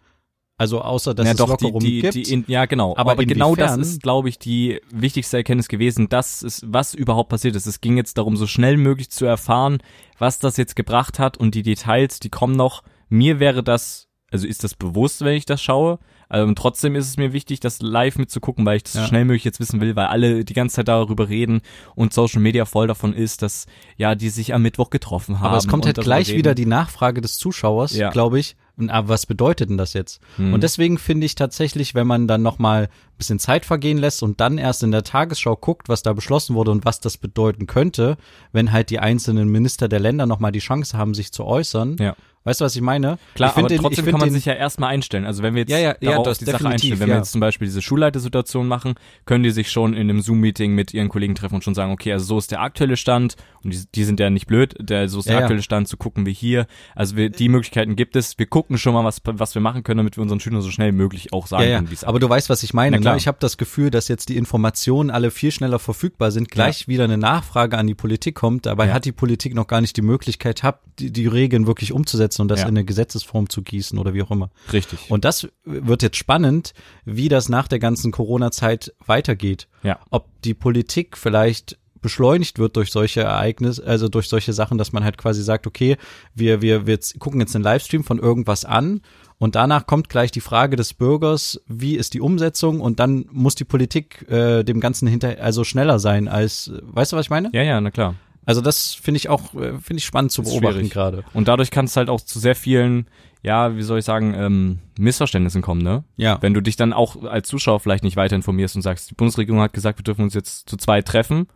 Also 0.60 0.82
außer, 0.82 1.14
dass 1.14 1.26
ja, 1.26 1.32
es 1.32 1.38
doch, 1.38 1.56
die, 1.56 1.64
Lockerungen 1.64 1.86
die, 1.86 2.02
gibt. 2.02 2.16
die 2.16 2.34
in, 2.34 2.44
ja, 2.48 2.66
genau. 2.66 2.94
Aber 2.98 3.12
Aber, 3.12 3.26
genau 3.26 3.56
das 3.56 3.78
ist, 3.78 4.04
glaube 4.04 4.28
ich, 4.28 4.40
die 4.40 4.82
wichtigste 4.92 5.38
Erkenntnis 5.38 5.70
gewesen. 5.70 6.10
Das 6.10 6.44
ist, 6.44 6.66
was 6.68 6.94
überhaupt 6.94 7.30
passiert 7.30 7.56
ist. 7.56 7.66
Es 7.66 7.80
ging 7.80 7.96
jetzt 7.96 8.18
darum, 8.18 8.36
so 8.36 8.46
schnell 8.46 8.76
möglich 8.76 9.10
zu 9.10 9.26
erfahren, 9.26 9.82
was 10.18 10.40
das 10.40 10.58
jetzt 10.58 10.76
gebracht 10.76 11.18
hat 11.18 11.38
und 11.38 11.56
die 11.56 11.64
Details, 11.64 12.20
die 12.20 12.30
kommen 12.30 12.58
noch. 12.58 12.84
Mir 13.08 13.40
wäre 13.40 13.64
das, 13.64 14.10
also 14.32 14.46
ist 14.46 14.66
das 14.66 14.76
bewusst, 14.76 15.22
wenn 15.22 15.36
ich 15.36 15.46
das 15.46 15.62
schaue. 15.62 15.98
Ähm, 16.32 16.54
trotzdem 16.56 16.96
ist 16.96 17.08
es 17.08 17.18
mir 17.18 17.34
wichtig, 17.34 17.60
das 17.60 17.82
live 17.82 18.18
mitzugucken, 18.18 18.66
weil 18.66 18.78
ich 18.78 18.84
das 18.84 18.94
Ja. 18.94 19.02
so 19.02 19.08
schnell 19.08 19.26
möglich 19.26 19.44
jetzt 19.46 19.60
wissen 19.60 19.82
will, 19.82 19.96
weil 19.96 20.08
alle 20.08 20.46
die 20.46 20.54
ganze 20.54 20.78
Zeit 20.78 20.88
darüber 20.88 21.28
reden 21.30 21.62
und 21.96 22.14
Social 22.14 22.42
Media 22.42 22.66
voll 22.66 22.88
davon 22.88 23.14
ist, 23.14 23.42
dass 23.42 23.66
ja 23.98 24.14
die 24.16 24.30
sich 24.30 24.54
am 24.54 24.62
Mittwoch 24.62 24.90
getroffen 24.92 25.40
haben. 25.40 25.48
aber 25.48 25.58
es 25.58 25.68
kommt 25.68 25.86
halt 25.86 25.98
gleich 26.00 26.34
wieder 26.36 26.54
die 26.56 26.66
Nachfrage 26.68 27.22
des 27.22 27.38
Zuschauers, 27.38 27.96
Ja. 27.96 28.10
glaube 28.12 28.40
ich. 28.40 28.56
Aber 28.88 29.10
was 29.10 29.26
bedeutet 29.26 29.70
denn 29.70 29.78
das 29.78 29.92
jetzt? 29.92 30.22
Hm. 30.38 30.54
Und 30.54 30.64
deswegen 30.64 30.98
finde 30.98 31.26
ich 31.26 31.36
tatsächlich, 31.36 31.96
wenn 31.96 32.08
man 32.08 32.30
dann 32.30 32.42
noch 32.42 32.60
mal 32.60 32.84
ein 32.84 33.18
bisschen 33.18 33.38
Zeit 33.38 33.66
vergehen 33.66 33.98
lässt 33.98 34.24
und 34.24 34.40
dann 34.40 34.58
erst 34.58 34.84
in 34.84 34.92
der 34.92 35.04
Tagesschau 35.04 35.58
guckt, 35.58 35.90
was 35.90 36.02
da 36.02 36.14
beschlossen 36.14 36.56
wurde 36.56 36.72
und 36.72 36.86
was 36.86 37.02
das 37.02 37.18
bedeuten 37.18 37.68
könnte, 37.68 38.16
wenn 38.54 38.72
halt 38.72 38.90
die 38.90 39.00
einzelnen 39.00 39.50
Minister 39.50 39.90
der 39.90 40.00
Länder 40.00 40.26
noch 40.28 40.40
mal 40.40 40.52
die 40.54 40.60
Chance 40.60 40.98
haben, 40.98 41.14
sich 41.14 41.34
zu 41.34 41.44
äußern. 41.44 41.98
Ja. 42.00 42.16
Weißt 42.46 42.62
du, 42.62 42.66
was 42.66 42.76
ich 42.76 42.82
meine? 42.82 43.20
Klar, 43.36 43.52
ich 43.52 43.58
aber 43.58 43.68
den, 43.68 43.82
trotzdem 43.82 44.06
kann 44.06 44.20
man 44.20 44.30
den, 44.30 44.34
sich 44.34 44.46
ja 44.46 44.54
erstmal 44.54 44.92
einstellen. 44.92 45.26
Also 45.26 45.44
wenn 45.44 45.56
wir 45.56 45.62
jetzt 45.62 45.72
Ja, 45.72 45.78
ja, 45.78 45.96
ja, 46.00 46.24
das 46.24 46.38
die 46.38 46.46
Sache 46.46 46.68
einstellen, 46.68 47.00
wenn 47.00 47.10
ja. 47.10 47.16
wir 47.16 47.20
jetzt 47.20 47.34
zum 47.34 47.42
Beispiel 47.42 47.68
diese 47.68 47.82
Schulleitersituation 47.82 48.66
machen, 48.66 48.96
können 49.26 49.44
die 49.44 49.52
sich 49.52 49.70
schon 49.70 49.94
in 49.94 50.10
einem 50.10 50.22
Zoom-Meeting 50.22 50.74
mit 50.74 50.94
ihren 50.94 51.10
Kollegen 51.10 51.36
treffen 51.36 51.56
und 51.56 51.64
schon 51.66 51.76
sagen, 51.76 51.92
okay, 51.92 52.14
also 52.14 52.26
so 52.26 52.38
ist 52.38 52.52
der 52.52 52.62
aktuelle 52.62 52.96
Stand 52.96 53.36
und 53.64 53.74
die, 53.74 53.84
die 53.94 54.04
sind 54.06 54.22
ja 54.22 54.30
nicht 54.30 54.48
blöd, 54.48 54.74
der, 54.80 55.10
so 55.10 55.20
ist 55.20 55.26
der 55.26 55.34
Ja, 55.34 55.40
ja. 55.40 55.46
aktuelle 55.46 55.64
Stand, 55.64 55.90
so 55.90 55.98
gucken 55.98 56.26
wir 56.26 56.32
hier. 56.32 56.66
Also 56.96 57.18
wir, 57.18 57.30
die 57.30 57.50
Möglichkeiten 57.50 57.98
gibt 57.98 58.16
es. 58.16 58.40
Wir 58.40 58.46
gucken 58.46 58.78
schon 58.78 58.94
mal, 58.94 59.04
was, 59.04 59.22
was 59.26 59.54
wir 59.54 59.62
machen 59.62 59.84
können, 59.84 59.98
damit 59.98 60.18
wir 60.18 60.22
unseren 60.22 60.40
Schülern 60.40 60.62
so 60.62 60.72
schnell 60.72 60.94
wie 60.94 60.98
möglich 60.98 61.34
auch 61.34 61.46
sagen 61.46 61.66
können, 61.66 61.90
wie 61.90 61.94
es 61.94 62.06
Aber 62.06 62.20
du 62.20 62.30
weißt, 62.30 62.50
was 62.50 62.64
ich 62.64 62.74
meine. 62.74 63.00
Ne? 63.00 63.18
Ich 63.18 63.28
habe 63.28 63.38
das 63.42 63.58
Gefühl, 63.58 63.92
dass 63.92 64.08
jetzt 64.08 64.30
die 64.30 64.38
Informationen 64.38 65.12
alle 65.12 65.30
viel 65.30 65.52
schneller 65.52 65.80
verfügbar 65.80 66.32
sind, 66.32 66.50
gleich 66.50 66.88
wieder 66.88 67.04
eine 67.04 67.18
Nachfrage 67.18 67.78
an 67.78 67.86
die 67.86 67.96
Politik 67.96 68.36
kommt. 68.36 68.66
Dabei 68.66 68.94
hat 68.94 69.04
die 69.04 69.12
Politik 69.12 69.56
noch 69.56 69.68
gar 69.68 69.82
nicht 69.82 69.98
die 69.98 70.02
Möglichkeit, 70.02 70.64
hab, 70.64 70.84
die, 70.98 71.12
die 71.12 71.28
Regeln 71.28 71.68
wirklich 71.68 71.92
umzusetzen 71.92 72.29
und 72.38 72.50
das 72.50 72.60
Ja. 72.60 72.66
in 72.68 72.78
eine 72.78 72.84
Gesetzesform 72.84 73.50
zu 73.50 73.62
gießen 73.62 73.98
oder 73.98 74.14
wie 74.14 74.22
auch 74.22 74.32
immer. 74.32 74.50
Richtig. 74.74 75.00
Und 75.10 75.24
das 75.24 75.48
wird 75.64 76.04
jetzt 76.04 76.18
spannend, 76.18 76.74
wie 77.06 77.30
das 77.30 77.48
nach 77.48 77.70
der 77.70 77.80
ganzen 77.80 78.12
Corona-Zeit 78.12 78.94
weitergeht. 79.06 79.70
Ja. 79.84 80.00
Ob 80.10 80.28
die 80.44 80.54
Politik 80.54 81.18
vielleicht 81.18 81.78
beschleunigt 82.02 82.60
wird 82.60 82.76
durch 82.78 82.92
solche 82.92 83.22
Ereignisse, 83.22 83.86
also 83.86 84.08
durch 84.08 84.30
solche 84.30 84.54
Sachen, 84.54 84.78
dass 84.78 84.94
man 84.94 85.04
halt 85.04 85.18
quasi 85.18 85.44
sagt, 85.44 85.68
okay, 85.68 85.98
wir, 86.34 86.62
wir, 86.62 86.88
wir 86.88 86.98
gucken 87.20 87.42
jetzt 87.42 87.56
einen 87.56 87.64
Livestream 87.64 88.04
von 88.04 88.20
irgendwas 88.20 88.64
an 88.64 89.02
und 89.38 89.56
danach 89.56 89.86
kommt 89.86 90.08
gleich 90.10 90.32
die 90.32 90.40
Frage 90.42 90.76
des 90.78 90.94
Bürgers, 90.94 91.62
wie 91.68 91.96
ist 91.96 92.14
die 92.14 92.22
Umsetzung 92.22 92.80
und 92.80 93.00
dann 93.00 93.26
muss 93.32 93.56
die 93.56 93.66
Politik 93.66 94.26
äh, 94.30 94.64
dem 94.64 94.80
Ganzen 94.80 95.08
hinter, 95.08 95.42
also 95.42 95.64
schneller 95.66 96.00
sein 96.00 96.28
als, 96.30 96.72
weißt 96.84 97.12
du, 97.12 97.18
was 97.18 97.26
ich 97.26 97.30
meine? 97.30 97.50
ja, 97.54 97.64
ja, 97.64 97.82
na 97.82 97.92
klar. 97.92 98.16
Also 98.46 98.62
das 98.62 98.94
finde 98.96 99.18
ich 99.18 99.30
auch, 99.30 99.54
äh, 99.54 99.78
finde 99.80 99.98
ich 99.98 100.06
spannend 100.06 100.32
zu 100.32 100.42
beobachten 100.44 100.90
gerade. 100.90 101.24
Und 101.34 101.48
dadurch 101.48 101.72
kann 101.72 101.86
es 101.86 101.96
halt 101.96 102.10
auch 102.10 102.22
zu 102.22 102.40
sehr 102.40 102.56
vielen, 102.56 103.08
ja, 103.44 103.76
wie 103.76 103.82
soll 103.84 104.00
ich 104.00 104.06
sagen, 104.06 104.34
ähm, 104.34 104.80
Missverständnissen 104.98 105.62
kommen, 105.62 105.82
ne? 105.82 106.04
Ja. 106.18 106.38
Wenn 106.42 106.54
du 106.54 106.62
dich 106.62 106.76
dann 106.76 106.94
auch 106.94 107.24
als 107.24 107.48
Zuschauer 107.48 107.80
vielleicht 107.80 108.04
nicht 108.04 108.16
weiter 108.16 108.36
informierst 108.36 108.76
und 108.76 108.82
sagst, 108.82 109.10
die 109.12 109.16
Bundesregierung 109.16 109.62
hat 109.62 109.74
gesagt, 109.74 110.00
wir 110.00 110.04
dürfen 110.04 110.24
uns 110.24 110.34
jetzt 110.34 110.68
zu 110.70 110.78
zweit 110.78 111.08
treffen, 111.08 111.48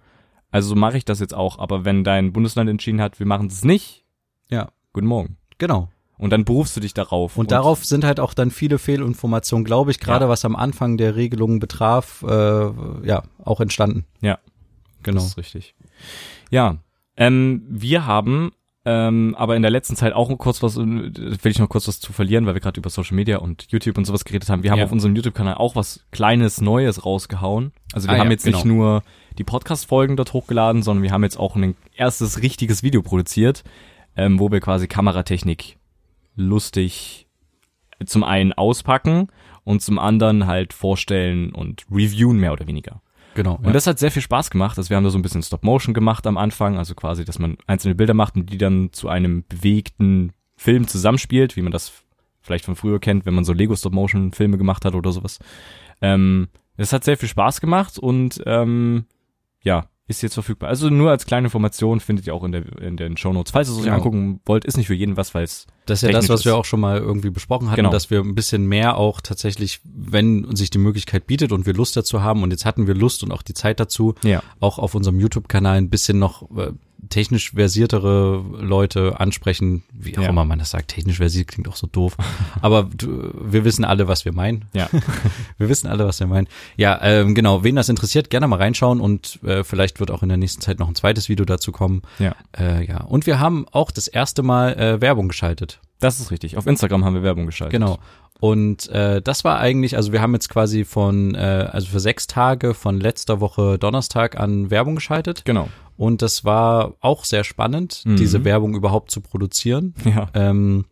also 0.52 0.70
so 0.70 0.76
mache 0.76 0.98
ich 0.98 1.06
das 1.06 1.20
jetzt 1.20 1.34
auch. 1.34 1.58
Aber 1.58 1.84
wenn 1.84 2.04
dein 2.04 2.32
Bundesland 2.32 2.70
entschieden 2.70 3.02
hat, 3.02 3.20
wir 3.20 3.26
machen 3.26 3.50
das 3.50 3.64
nicht, 3.64 4.06
Ja. 4.50 4.70
guten 4.94 5.08
Morgen. 5.08 5.38
Genau. 5.58 5.90
Und 6.20 6.30
dann 6.30 6.46
berufst 6.46 6.78
du 6.78 6.80
dich 6.80 6.94
darauf. 6.94 7.38
Und, 7.38 7.52
darauf 7.52 7.84
sind 7.84 8.06
halt 8.06 8.20
auch 8.20 8.34
dann 8.36 8.52
viele 8.52 8.78
Fehlinformationen, 8.78 9.66
glaube 9.66 9.90
ich, 9.92 10.00
gerade 10.00 10.26
Ja. 10.26 10.30
was 10.30 10.46
am 10.46 10.56
Anfang 10.56 10.96
der 10.98 11.16
Regelungen 11.16 11.60
betraf, 11.60 12.24
äh, 12.28 13.08
ja, 13.08 13.24
auch 13.44 13.60
entstanden. 13.60 14.06
Ja. 14.22 14.38
Genau. 15.04 15.16
Das 15.20 15.28
ist 15.28 15.38
richtig. 15.38 15.76
Ja, 16.50 16.78
ähm, 17.18 17.64
wir 17.70 18.06
haben 18.06 18.52
ähm, 18.86 19.34
aber 19.38 19.56
in 19.56 19.62
der 19.62 19.72
letzten 19.72 19.96
Zeit 19.96 20.12
auch 20.12 20.36
kurz 20.38 20.62
was, 20.62 20.76
äh, 20.76 20.82
will 20.82 21.52
ich 21.52 21.60
noch 21.60 21.70
kurz 21.70 21.88
was 21.88 22.02
zu 22.02 22.12
verlieren, 22.12 22.46
weil 22.46 22.54
wir 22.54 22.60
gerade 22.60 22.78
über 22.78 22.90
Social 22.90 23.16
Media 23.16 23.38
und 23.38 23.68
YouTube 23.72 23.98
und 23.98 24.04
sowas 24.04 24.26
geredet 24.26 24.50
haben. 24.50 24.64
Wir 24.64 24.72
haben 24.72 24.80
Ja. 24.80 24.84
auf 24.86 24.92
unserem 24.92 25.16
YouTube-Kanal 25.16 25.54
auch 25.54 25.78
was 25.78 26.06
Kleines 26.12 26.60
Neues 26.60 27.06
rausgehauen. 27.06 27.72
Also 27.94 28.10
wir 28.10 28.16
Ah 28.16 28.20
haben 28.20 28.28
ja, 28.28 28.32
jetzt 28.34 28.46
nicht 28.46 28.64
genau. 28.64 28.76
nur 28.76 29.04
die 29.38 29.46
Podcast-Folgen 29.46 30.18
dort 30.18 30.34
hochgeladen, 30.34 30.84
sondern 30.84 31.02
wir 31.02 31.12
haben 31.12 31.24
jetzt 31.24 31.38
auch 31.38 31.56
ein 31.56 31.76
erstes 31.96 32.42
richtiges 32.42 32.84
Video 32.84 33.02
produziert, 33.02 33.64
ähm, 34.18 34.38
wo 34.38 34.52
wir 34.52 34.60
quasi 34.60 34.88
Kameratechnik 34.90 35.78
lustig 36.36 37.28
zum 38.06 38.26
einen 38.26 38.52
auspacken 38.52 39.28
und 39.64 39.82
zum 39.82 39.98
anderen 39.98 40.46
halt 40.46 40.74
vorstellen 40.74 41.54
und 41.54 41.86
reviewen 41.90 42.38
mehr 42.38 42.52
oder 42.52 42.68
weniger. 42.68 43.02
Genau. 43.36 43.60
Und 43.64 43.74
das 43.74 43.88
hat 43.88 44.00
sehr 44.00 44.12
viel 44.12 44.22
Spaß 44.22 44.50
gemacht. 44.50 44.78
Also 44.78 44.90
wir 44.90 44.98
haben 44.98 45.04
da 45.04 45.10
so 45.10 45.18
ein 45.18 45.22
bisschen 45.22 45.42
Stop-Motion 45.42 45.94
gemacht 45.94 46.28
am 46.28 46.38
Anfang, 46.38 46.78
also 46.78 46.96
quasi, 46.96 47.26
dass 47.26 47.40
man 47.40 47.58
einzelne 47.68 47.96
Bilder 47.96 48.14
macht 48.14 48.36
und 48.36 48.52
die 48.52 48.58
dann 48.58 48.90
zu 48.92 49.10
einem 49.10 49.44
bewegten 49.48 50.34
Film 50.56 50.88
zusammenspielt, 50.88 51.56
wie 51.56 51.62
man 51.62 51.72
das 51.72 51.92
vielleicht 52.42 52.66
von 52.66 52.76
früher 52.76 53.00
kennt, 53.00 53.26
wenn 53.26 53.34
man 53.34 53.46
so 53.46 53.54
Lego 53.54 53.76
Stop-Motion-Filme 53.76 54.58
gemacht 54.58 54.86
hat 54.86 54.96
oder 54.96 55.12
sowas. 55.12 55.40
Ähm, 56.02 56.50
das 56.78 56.94
hat 56.94 57.04
sehr 57.04 57.18
viel 57.18 57.30
Spaß 57.30 57.62
gemacht 57.62 57.98
und 57.98 58.42
ähm, 58.46 59.06
ja, 59.62 59.86
ist 60.08 60.22
jetzt 60.22 60.34
verfügbar. 60.34 60.70
Also 60.70 60.90
nur 60.90 61.12
als 61.12 61.26
kleine 61.26 61.48
Information 61.48 62.00
findet 62.02 62.28
ihr 62.28 62.36
auch 62.36 62.44
in, 62.44 62.52
der, 62.52 62.64
in 62.82 62.98
den 62.98 63.16
Shownotes. 63.16 63.52
Falls 63.54 63.70
ihr 63.70 63.72
es 63.74 63.78
euch 63.80 63.84
Genau. 63.86 63.96
angucken 63.96 64.42
wollt, 64.46 64.66
ist 64.66 64.76
nicht 64.76 64.88
für 64.88 64.94
jeden 64.94 65.16
was, 65.16 65.34
weil 65.34 65.44
es 65.46 65.66
Das 65.86 66.04
ist 66.04 66.08
ja 66.10 66.14
das, 66.14 66.28
was 66.28 66.44
wir 66.44 66.52
ist. 66.52 66.58
auch 66.58 66.66
schon 66.66 66.82
mal 66.82 66.98
irgendwie 66.98 67.30
besprochen 67.30 67.68
hatten, 67.68 67.78
Genau. 67.78 67.90
dass 67.92 68.10
wir 68.10 68.20
ein 68.20 68.36
bisschen 68.36 68.66
mehr 68.68 68.98
auch 68.98 69.22
tatsächlich, 69.22 69.80
wenn 69.86 70.54
sich 70.58 70.70
die 70.70 70.78
Möglichkeit 70.78 71.26
bietet 71.26 71.54
und 71.54 71.66
wir 71.66 71.74
Lust 71.74 71.96
dazu 71.96 72.22
haben, 72.22 72.44
und 72.44 72.52
jetzt 72.52 72.66
hatten 72.66 72.86
wir 72.86 72.96
Lust 72.96 73.24
und 73.24 73.32
auch 73.32 73.42
die 73.44 73.54
Zeit 73.54 73.80
dazu, 73.80 74.14
Ja. 74.24 74.44
auch 74.60 74.78
auf 74.78 74.94
unserem 74.94 75.20
YouTube-Kanal 75.22 75.78
ein 75.78 75.90
bisschen 75.90 76.20
noch 76.20 76.50
äh, 76.58 76.72
technisch 77.10 77.52
versiertere 77.54 78.44
Leute 78.60 79.20
ansprechen, 79.20 79.84
wie 79.92 80.18
auch 80.18 80.24
Ja. 80.24 80.30
immer 80.30 80.46
man 80.46 80.60
das 80.60 80.70
sagt. 80.72 80.90
Technisch 80.90 81.18
versiert 81.18 81.48
klingt 81.48 81.68
auch 81.68 81.76
so 81.76 81.88
doof. 81.88 82.16
Aber 82.62 82.90
du, 82.96 83.32
wir 83.42 83.64
wissen 83.66 83.84
alle, 83.86 84.08
was 84.08 84.26
wir 84.26 84.34
meinen. 84.34 84.66
Ja. 84.74 84.90
Wir 85.58 85.70
wissen 85.70 85.88
alle, 85.88 86.06
was 86.06 86.20
wir 86.20 86.28
meinen. 86.28 86.48
Ja, 86.78 87.00
ähm, 87.02 87.36
genau. 87.36 87.64
Wen 87.64 87.76
das 87.76 87.88
interessiert, 87.90 88.30
gerne 88.30 88.48
mal 88.48 88.58
reinschauen 88.58 89.00
und 89.00 89.40
äh, 89.44 89.64
vielleicht 89.64 90.00
wird 90.00 90.12
auch 90.12 90.24
in 90.24 90.30
der 90.30 90.38
nächsten 90.38 90.62
Zeit 90.62 90.80
noch 90.80 90.88
ein 90.88 90.96
zweites 90.96 91.30
Video 91.30 91.46
dazu 91.46 91.72
kommen. 91.72 92.02
Ja. 92.20 92.36
Äh, 92.58 92.86
ja. 92.86 93.02
Und 93.04 93.26
wir 93.26 93.40
haben 93.40 93.66
auch 93.72 93.92
das 93.92 94.08
erste 94.08 94.44
Mal 94.44 94.74
äh, 94.78 95.02
Werbung 95.02 95.28
geschaltet. 95.28 95.80
Das 96.00 96.20
ist 96.20 96.32
richtig. 96.32 96.58
Auf 96.58 96.68
Instagram 96.68 97.06
haben 97.06 97.14
wir 97.14 97.24
Werbung 97.24 97.46
geschaltet. 97.46 97.74
Genau. 97.80 98.00
Und 98.40 98.90
äh, 98.90 99.22
das 99.22 99.46
war 99.46 99.60
eigentlich, 99.60 99.96
also 99.96 100.12
wir 100.12 100.22
haben 100.22 100.34
jetzt 100.34 100.50
quasi 100.50 100.84
von, 100.84 101.34
äh, 101.34 101.70
also 101.72 101.88
für 101.88 102.02
sechs 102.02 102.28
Tage 102.28 102.74
von 102.74 103.00
letzter 103.00 103.40
Woche 103.40 103.78
Donnerstag 103.80 104.38
an 104.38 104.70
Werbung 104.70 104.96
geschaltet. 104.96 105.46
Genau. 105.46 105.70
Und 105.98 106.22
das 106.22 106.44
war 106.44 106.96
auch 107.02 107.24
sehr 107.26 107.44
spannend, 107.44 108.02
Mhm. 108.06 108.16
diese 108.16 108.44
Werbung 108.46 108.76
überhaupt 108.76 109.12
zu 109.12 109.22
produzieren. 109.22 109.94
Ja. 110.06 110.28
Ähm, 110.34 110.86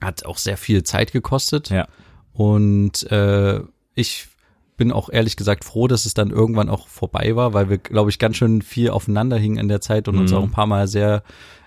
hat 0.00 0.26
auch 0.26 0.38
sehr 0.38 0.56
viel 0.56 0.82
Zeit 0.84 1.12
gekostet. 1.12 1.70
Ja. 1.70 1.88
Und 2.32 3.10
äh, 3.10 3.60
ich 3.94 4.28
bin 4.76 4.92
auch 4.92 5.08
ehrlich 5.10 5.36
gesagt 5.36 5.64
froh, 5.64 5.88
dass 5.88 6.04
es 6.04 6.12
dann 6.12 6.30
irgendwann 6.30 6.68
auch 6.68 6.86
vorbei 6.86 7.34
war, 7.34 7.54
weil 7.54 7.70
wir, 7.70 7.78
glaube 7.78 8.10
ich, 8.10 8.18
ganz 8.18 8.36
schön 8.36 8.60
viel 8.60 8.90
aufeinander 8.90 9.38
hingen 9.38 9.56
in 9.56 9.68
der 9.68 9.80
Zeit 9.80 10.06
und 10.06 10.18
uns 10.18 10.32
Mhm. 10.32 10.36
auch 10.36 10.42
ein 10.42 10.50
paar 10.50 10.66
Mal 10.66 10.86
sehr, 10.86 11.22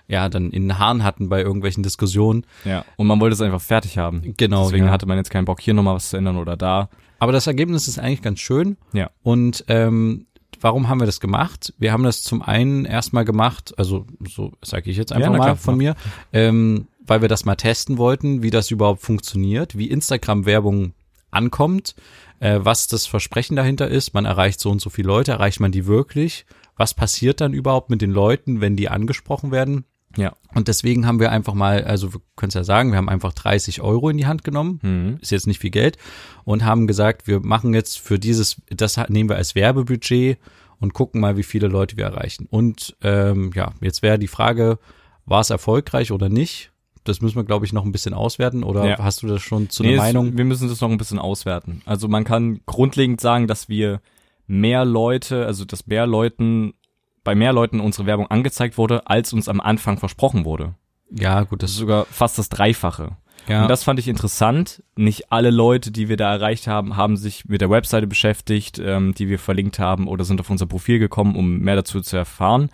ja, 0.06 0.28
dann 0.28 0.50
in 0.52 0.62
den 0.68 0.78
Haaren 0.78 1.02
hatten 1.02 1.28
bei 1.28 1.42
irgendwelchen 1.42 1.82
Diskussionen. 1.82 2.46
Ja. 2.64 2.84
Und 2.96 3.08
man 3.08 3.20
wollte 3.20 3.34
es 3.34 3.40
einfach 3.40 3.60
fertig 3.60 3.98
haben. 3.98 4.34
Genau. 4.36 4.64
Deswegen 4.66 4.86
ja. 4.86 4.90
hatte 4.92 5.06
man 5.06 5.16
jetzt 5.16 5.30
keinen 5.30 5.44
Bock, 5.44 5.60
hier 5.60 5.74
nochmal 5.74 5.96
was 5.96 6.10
zu 6.10 6.16
ändern 6.16 6.36
oder 6.36 6.56
da. 6.56 6.88
Aber 7.18 7.32
das 7.32 7.48
Ergebnis 7.48 7.88
ist 7.88 7.98
eigentlich 7.98 8.22
ganz 8.22 8.38
schön. 8.38 8.76
Ja. 8.92 9.10
Und 9.22 9.64
ähm, 9.66 10.26
warum 10.60 10.88
haben 10.88 11.00
wir 11.00 11.06
das 11.06 11.20
gemacht? 11.20 11.72
Wir 11.78 11.92
haben 11.92 12.04
das 12.04 12.22
zum 12.22 12.42
einen 12.42 12.84
erstmal 12.84 13.24
gemacht, 13.24 13.74
also 13.78 14.06
so 14.28 14.52
sage 14.62 14.90
ich 14.90 14.96
jetzt 14.96 15.12
einfach 15.12 15.32
Ja, 15.32 15.38
mal 15.38 15.44
klar, 15.44 15.56
von 15.56 15.76
mir, 15.76 15.96
ähm, 16.32 16.86
weil 17.04 17.22
wir 17.22 17.28
das 17.28 17.44
mal 17.44 17.56
testen 17.56 17.98
wollten, 17.98 18.42
wie 18.42 18.50
das 18.50 18.70
überhaupt 18.70 19.02
funktioniert, 19.02 19.76
wie 19.76 19.90
Instagram-Werbung 19.90 20.92
ankommt, 21.30 21.94
äh, 22.40 22.60
was 22.62 22.86
das 22.88 23.06
Versprechen 23.06 23.56
dahinter 23.56 23.88
ist. 23.88 24.14
Man 24.14 24.24
erreicht 24.24 24.60
so 24.60 24.70
und 24.70 24.80
so 24.80 24.90
viele 24.90 25.08
Leute, 25.08 25.32
erreicht 25.32 25.60
man 25.60 25.72
die 25.72 25.86
wirklich? 25.86 26.46
Was 26.76 26.94
passiert 26.94 27.40
dann 27.40 27.52
überhaupt 27.52 27.90
mit 27.90 28.00
den 28.00 28.10
Leuten, 28.10 28.60
wenn 28.60 28.76
die 28.76 28.88
angesprochen 28.88 29.50
werden? 29.50 29.84
Ja. 30.16 30.32
Und 30.54 30.66
deswegen 30.68 31.06
haben 31.06 31.20
wir 31.20 31.30
einfach 31.30 31.54
mal, 31.54 31.84
also 31.84 32.12
wir 32.12 32.20
können 32.36 32.48
es 32.48 32.54
ja 32.54 32.64
sagen, 32.64 32.90
wir 32.90 32.98
haben 32.98 33.08
einfach 33.08 33.32
30 33.32 33.80
Euro 33.80 34.08
in 34.10 34.16
die 34.18 34.26
Hand 34.26 34.42
genommen. 34.44 34.80
Mhm. 34.82 35.18
Ist 35.20 35.30
jetzt 35.30 35.46
nicht 35.46 35.60
viel 35.60 35.70
Geld. 35.70 35.98
Und 36.44 36.64
haben 36.64 36.86
gesagt, 36.86 37.26
wir 37.28 37.40
machen 37.40 37.74
jetzt 37.74 37.98
für 38.00 38.18
dieses, 38.18 38.60
das 38.70 38.96
nehmen 39.08 39.28
wir 39.28 39.36
als 39.36 39.54
Werbebudget 39.54 40.38
und 40.80 40.94
gucken 40.94 41.20
mal, 41.20 41.36
wie 41.36 41.42
viele 41.44 41.68
Leute 41.68 41.96
wir 41.96 42.06
erreichen. 42.06 42.46
Und 42.50 42.96
ähm, 43.02 43.50
ja, 43.54 43.72
jetzt 43.80 44.02
wäre 44.02 44.18
die 44.18 44.26
Frage, 44.28 44.78
war 45.26 45.40
es 45.42 45.50
erfolgreich 45.50 46.10
oder 46.10 46.28
nicht? 46.28 46.72
Das 47.04 47.20
müssen 47.22 47.36
wir, 47.36 47.44
glaube 47.44 47.64
ich, 47.64 47.72
noch 47.72 47.84
ein 47.84 47.92
bisschen 47.92 48.12
auswerten. 48.14 48.62
Oder 48.64 48.86
Ja. 48.88 48.98
hast 48.98 49.22
du 49.22 49.26
das 49.28 49.40
schon 49.42 49.70
zu 49.70 49.82
Nee, 49.82 49.90
einer 49.94 49.98
es- 49.98 50.02
Meinung? 50.14 50.36
Wir 50.36 50.44
müssen 50.44 50.68
das 50.68 50.80
noch 50.80 50.90
ein 50.90 50.98
bisschen 50.98 51.18
auswerten. 51.18 51.82
Also 51.86 52.08
man 52.08 52.24
kann 52.24 52.60
grundlegend 52.66 53.20
sagen, 53.20 53.46
dass 53.46 53.68
wir 53.68 54.00
mehr 54.46 54.84
Leute, 54.84 55.46
also 55.46 55.64
dass 55.64 55.86
mehr 55.86 56.06
Leuten, 56.06 56.74
bei 57.24 57.34
mehr 57.34 57.52
Leuten 57.52 57.80
unsere 57.80 58.06
Werbung 58.06 58.26
angezeigt 58.28 58.78
wurde, 58.78 59.06
als 59.06 59.32
uns 59.32 59.48
am 59.48 59.60
Anfang 59.60 59.98
versprochen 59.98 60.44
wurde. 60.44 60.74
Ja, 61.10 61.42
gut, 61.42 61.62
Das 61.62 61.70
ist 61.72 61.76
sogar 61.78 62.04
fast 62.06 62.38
das 62.38 62.48
Dreifache. 62.48 63.16
ja. 63.48 63.62
Und 63.62 63.68
das 63.68 63.82
fand 63.84 63.98
ich 63.98 64.06
interessant. 64.08 64.82
Nicht 64.96 65.32
alle 65.32 65.50
Leute, 65.50 65.90
die 65.90 66.08
wir 66.08 66.16
da 66.16 66.32
erreicht 66.32 66.66
haben, 66.66 66.96
haben 66.96 67.16
sich 67.16 67.46
mit 67.46 67.60
der 67.60 67.70
Webseite 67.70 68.06
beschäftigt, 68.06 68.78
ähm, 68.78 69.12
die 69.14 69.28
wir 69.28 69.38
verlinkt 69.38 69.78
haben 69.78 70.06
oder 70.08 70.24
sind 70.24 70.40
auf 70.40 70.50
unser 70.50 70.66
Profil 70.66 70.98
gekommen, 70.98 71.34
um 71.36 71.58
mehr 71.58 71.76
dazu 71.76 72.00
zu 72.00 72.16
erfahren. 72.16 72.70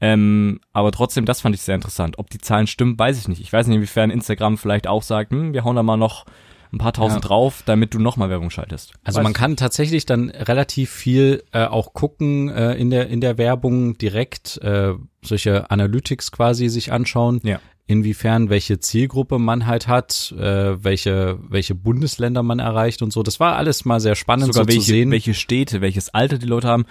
Ähm, 0.00 0.60
aber 0.72 0.92
trotzdem, 0.92 1.24
das 1.24 1.40
fand 1.40 1.54
ich 1.54 1.62
sehr 1.62 1.74
interessant. 1.74 2.18
Ob 2.18 2.30
die 2.30 2.38
Zahlen 2.38 2.66
stimmen, 2.66 2.98
weiß 2.98 3.18
ich 3.18 3.26
nicht. 3.26 3.40
Ich 3.40 3.52
weiß 3.52 3.66
nicht, 3.66 3.76
inwiefern 3.76 4.10
Instagram 4.10 4.58
vielleicht 4.58 4.86
auch 4.86 5.02
sagt, 5.02 5.32
hm, 5.32 5.52
wir 5.54 5.64
hauen 5.64 5.76
da 5.76 5.82
mal 5.82 5.96
noch 5.96 6.24
ein 6.72 6.78
paar 6.78 6.92
tausend 6.92 7.22
Ja. 7.24 7.28
drauf, 7.28 7.62
damit 7.64 7.94
du 7.94 7.98
nochmal 7.98 8.30
Werbung 8.30 8.50
schaltest. 8.50 8.92
Also 9.04 9.18
Weiß 9.18 9.24
man 9.24 9.32
kann 9.32 9.56
tatsächlich 9.56 10.06
dann 10.06 10.30
relativ 10.30 10.90
viel 10.90 11.42
äh, 11.52 11.64
auch 11.64 11.92
gucken 11.94 12.48
äh, 12.50 12.74
in 12.74 12.90
der 12.90 13.08
in 13.08 13.20
der 13.20 13.38
Werbung 13.38 13.96
direkt 13.98 14.58
äh, 14.58 14.92
solche 15.22 15.70
Analytics 15.70 16.32
quasi 16.32 16.68
sich 16.68 16.92
anschauen. 16.92 17.40
Ja. 17.42 17.60
Inwiefern 17.86 18.50
welche 18.50 18.80
Zielgruppe 18.80 19.38
man 19.38 19.66
halt 19.66 19.88
hat, 19.88 20.34
äh, 20.38 20.84
welche 20.84 21.38
welche 21.48 21.74
Bundesländer 21.74 22.42
man 22.42 22.58
erreicht 22.58 23.00
und 23.00 23.14
so. 23.14 23.22
Das 23.22 23.40
war 23.40 23.56
alles 23.56 23.86
mal 23.86 23.98
sehr 23.98 24.14
spannend 24.14 24.52
sogar 24.52 24.64
so 24.64 24.68
welche, 24.68 24.80
zu 24.80 24.86
sehen. 24.86 25.10
welche 25.10 25.32
Städte, 25.32 25.80
welches 25.80 26.10
Alter 26.12 26.36
die 26.36 26.46
Leute 26.46 26.68
haben, 26.68 26.84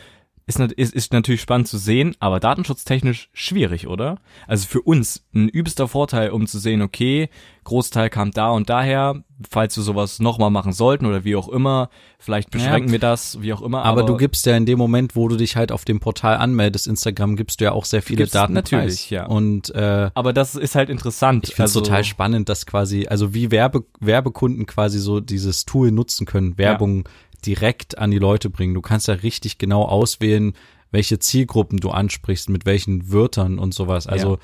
ist, 0.48 0.60
ist, 0.60 0.94
ist 0.94 1.14
natürlich 1.14 1.42
spannend 1.42 1.68
zu 1.68 1.78
sehen, 1.78 2.16
aber 2.20 2.40
datenschutztechnisch 2.40 3.30
schwierig, 3.34 3.88
oder? 3.88 4.18
Also 4.48 4.66
für 4.66 4.82
uns 4.82 5.26
ein 5.36 5.50
übelster 5.50 5.90
Vorteil, 5.90 6.30
um 6.30 6.48
zu 6.48 6.58
sehen, 6.58 6.82
okay, 6.82 7.30
Großteil 7.66 8.10
kam 8.10 8.32
da 8.32 8.52
und 8.52 8.70
daher, 8.70 9.24
falls 9.50 9.76
wir 9.76 9.84
sowas 9.84 10.20
nochmal 10.20 10.50
machen 10.50 10.72
sollten 10.72 11.06
oder 11.06 11.26
wie 11.26 11.36
auch 11.36 11.50
immer, 11.50 11.90
vielleicht 12.18 12.50
beschränken 12.50 12.88
Ja. 12.88 12.92
wir 12.94 13.00
das, 13.00 13.42
wie 13.42 13.52
auch 13.52 13.62
immer. 13.62 13.84
aber, 13.84 14.04
du 14.04 14.16
gibst 14.16 14.46
ja 14.46 14.56
in 14.56 14.66
dem 14.66 14.78
Moment, 14.78 15.18
wo 15.18 15.28
du 15.28 15.36
dich 15.36 15.58
halt 15.58 15.74
auf 15.74 15.84
dem 15.84 16.00
Portal 16.00 16.38
anmeldest, 16.38 16.88
Instagram, 16.88 17.36
gibst 17.36 17.60
du 17.60 17.66
ja 17.66 17.74
auch 17.74 17.84
sehr 17.84 18.02
viele 18.02 18.26
Daten 18.26 18.54
natürlich, 18.54 19.10
ja. 19.10 19.26
Und 19.26 19.76
äh, 19.76 20.12
aber 20.14 20.32
das 20.32 20.56
ist 20.56 20.76
halt 20.76 20.90
interessant. 20.90 21.50
Ich 21.50 21.56
finde 21.56 21.66
es 21.66 21.76
also, 21.76 21.82
total 21.82 22.06
spannend, 22.06 22.48
dass 22.48 22.66
quasi, 22.66 23.06
also 23.08 23.34
wie 23.34 23.52
Werbe, 23.52 23.84
Werbekunden 24.00 24.66
quasi 24.66 25.00
so 25.00 25.20
dieses 25.20 25.66
Tool 25.66 25.92
nutzen 25.92 26.26
können, 26.26 26.58
Werbung 26.58 27.04
direkt 27.48 27.98
an 27.98 28.12
die 28.12 28.20
Leute 28.20 28.50
bringen. 28.50 28.74
Du 28.74 28.82
kannst 28.82 29.08
ja 29.08 29.16
richtig 29.16 29.58
genau 29.58 29.84
auswählen, 29.86 30.54
welche 30.92 31.18
Zielgruppen 31.20 31.80
du 31.80 31.90
ansprichst, 31.90 32.50
mit 32.50 32.66
welchen 32.66 33.12
Wörtern 33.12 33.58
und 33.60 33.74
sowas. 33.74 34.06
Also 34.08 34.34
Ja. 34.34 34.38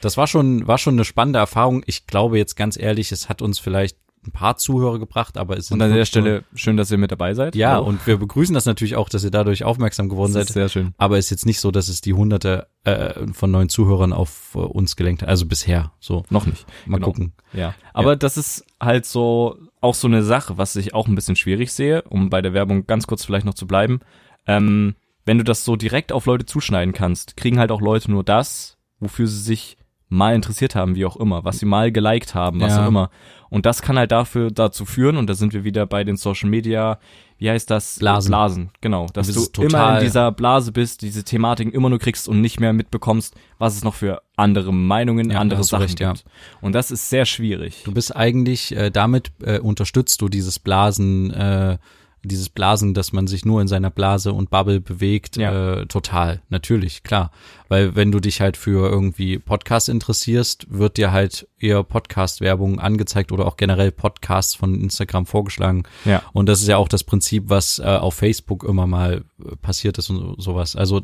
das 0.00 0.16
war 0.16 0.26
schon, 0.26 0.66
war 0.66 0.78
schon 0.78 0.94
eine 0.94 1.04
spannende 1.04 1.38
Erfahrung. 1.38 1.82
Ich 1.86 2.06
glaube 2.06 2.36
jetzt 2.38 2.56
ganz 2.56 2.76
ehrlich, 2.78 3.10
es 3.12 3.28
hat 3.28 3.40
uns 3.42 3.58
vielleicht 3.58 3.96
ein 4.26 4.32
paar 4.32 4.56
Zuhörer 4.56 4.98
gebracht, 4.98 5.38
aber 5.38 5.56
es 5.56 5.68
sind 5.68 5.76
Und 5.76 5.82
an 5.82 5.94
der 5.94 6.04
Stelle 6.04 6.42
schön, 6.54 6.76
dass 6.76 6.90
ihr 6.90 6.98
mit 6.98 7.10
dabei 7.12 7.34
seid. 7.34 7.54
ja, 7.54 7.74
Hallo. 7.74 7.84
und 7.86 8.04
wir 8.06 8.16
begrüßen 8.18 8.52
das 8.52 8.66
natürlich 8.66 8.96
auch, 8.96 9.08
dass 9.08 9.22
ihr 9.24 9.30
dadurch 9.30 9.62
aufmerksam 9.64 10.08
geworden 10.08 10.30
ist 10.30 10.48
seid. 10.48 10.48
sehr 10.48 10.68
schön. 10.68 10.92
Aber 10.98 11.16
es 11.18 11.26
ist 11.26 11.30
jetzt 11.30 11.46
nicht 11.46 11.60
so, 11.60 11.70
dass 11.70 11.88
es 11.88 12.00
die 12.00 12.12
hunderte 12.14 12.66
äh, 12.84 13.14
von 13.32 13.50
neuen 13.52 13.68
Zuhörern 13.68 14.12
auf 14.12 14.50
äh, 14.54 14.58
uns 14.58 14.96
gelenkt 14.96 15.22
hat. 15.22 15.28
Also 15.28 15.46
bisher. 15.46 15.92
So, 16.00 16.24
Noch 16.30 16.46
nicht. 16.46 16.66
mal 16.84 16.96
Genau. 16.96 17.06
gucken. 17.06 17.32
Ja, 17.52 17.74
aber 17.94 18.16
das 18.16 18.36
ist 18.36 18.64
halt 18.80 19.06
so 19.06 19.56
auch 19.80 19.94
so 19.94 20.08
eine 20.08 20.22
Sache, 20.22 20.58
was 20.58 20.76
ich 20.76 20.94
auch 20.94 21.06
ein 21.08 21.14
bisschen 21.14 21.36
schwierig 21.36 21.72
sehe, 21.72 22.02
um 22.02 22.30
bei 22.30 22.42
der 22.42 22.52
Werbung 22.54 22.86
ganz 22.86 23.06
kurz 23.06 23.24
vielleicht 23.24 23.46
noch 23.46 23.54
zu 23.54 23.66
bleiben. 23.66 24.00
Ähm, 24.46 24.94
wenn 25.24 25.38
du 25.38 25.44
das 25.44 25.64
so 25.64 25.76
direkt 25.76 26.12
auf 26.12 26.26
Leute 26.26 26.46
zuschneiden 26.46 26.94
kannst, 26.94 27.36
kriegen 27.36 27.58
halt 27.58 27.70
auch 27.70 27.80
Leute 27.80 28.10
nur 28.10 28.24
das, 28.24 28.78
wofür 28.98 29.26
sie 29.26 29.40
sich 29.40 29.76
mal 30.08 30.34
interessiert 30.34 30.74
haben, 30.74 30.94
wie 30.96 31.04
auch 31.04 31.16
immer, 31.18 31.44
was 31.44 31.58
sie 31.58 31.66
mal 31.66 31.92
geliked 31.92 32.34
haben, 32.34 32.60
was 32.62 32.76
Ja. 32.76 32.84
auch 32.84 32.88
immer. 32.88 33.10
Und 33.50 33.66
das 33.66 33.82
kann 33.82 33.98
halt 33.98 34.10
dafür 34.10 34.50
dazu 34.50 34.86
führen, 34.86 35.18
und 35.18 35.28
da 35.28 35.34
sind 35.34 35.52
wir 35.52 35.64
wieder 35.64 35.84
bei 35.84 36.02
den 36.02 36.16
Social 36.16 36.48
Media, 36.48 36.98
wie 37.38 37.48
heißt 37.50 37.70
das? 37.70 37.98
Blasen. 37.98 38.30
Blasen, 38.30 38.70
genau. 38.80 39.06
Dass 39.12 39.28
Das 39.28 39.36
du 39.36 39.42
ist 39.42 39.58
immer 39.58 39.98
in 39.98 40.04
dieser 40.04 40.32
Blase 40.32 40.72
bist, 40.72 41.02
diese 41.02 41.22
Thematiken 41.24 41.72
immer 41.72 41.88
nur 41.88 41.98
kriegst 41.98 42.28
und 42.28 42.40
nicht 42.40 42.58
mehr 42.60 42.72
mitbekommst, 42.72 43.34
was 43.58 43.76
es 43.76 43.84
noch 43.84 43.94
für 43.94 44.22
andere 44.36 44.72
Meinungen, 44.74 45.30
Ja, 45.30 45.38
andere 45.38 45.60
du 45.60 45.64
Sachen 45.66 45.82
recht, 45.82 46.00
ja. 46.00 46.12
gibt. 46.12 46.24
Und 46.60 46.72
das 46.72 46.90
ist 46.90 47.08
sehr 47.08 47.24
schwierig. 47.24 47.82
Du 47.84 47.92
bist 47.92 48.14
eigentlich, 48.14 48.74
äh, 48.76 48.90
damit 48.90 49.30
äh, 49.42 49.58
unterstützt 49.60 50.20
du 50.20 50.28
dieses 50.28 50.58
Blasen, 50.58 51.30
äh, 51.32 51.78
dieses 52.24 52.48
Blasen, 52.48 52.94
dass 52.94 53.12
man 53.12 53.26
sich 53.26 53.44
nur 53.44 53.60
in 53.60 53.68
seiner 53.68 53.90
Blase 53.90 54.32
und 54.32 54.50
Bubble 54.50 54.80
bewegt, 54.80 55.36
Ja. 55.36 55.80
äh, 55.80 55.86
total, 55.86 56.42
natürlich, 56.48 57.02
klar. 57.02 57.30
Weil 57.68 57.94
wenn 57.96 58.10
du 58.12 58.20
dich 58.20 58.40
halt 58.40 58.56
für 58.56 58.88
irgendwie 58.90 59.38
Podcast 59.38 59.88
interessierst, 59.88 60.66
wird 60.70 60.96
dir 60.96 61.12
halt 61.12 61.46
eher 61.58 61.82
Podcast-Werbung 61.84 62.80
angezeigt 62.80 63.30
oder 63.32 63.46
auch 63.46 63.56
generell 63.56 63.92
Podcasts 63.92 64.54
von 64.54 64.74
Instagram 64.80 65.26
vorgeschlagen. 65.26 65.84
Ja. 66.04 66.22
Und 66.32 66.48
das 66.48 66.60
ist 66.62 66.68
ja 66.68 66.76
auch 66.76 66.88
das 66.88 67.04
Prinzip, 67.04 67.44
was 67.48 67.78
äh, 67.78 67.84
auf 67.84 68.14
Facebook 68.14 68.64
immer 68.64 68.86
mal 68.86 69.24
äh, 69.44 69.56
passiert 69.56 69.98
ist 69.98 70.10
und 70.10 70.16
so, 70.18 70.34
sowas. 70.38 70.76
Also 70.76 71.02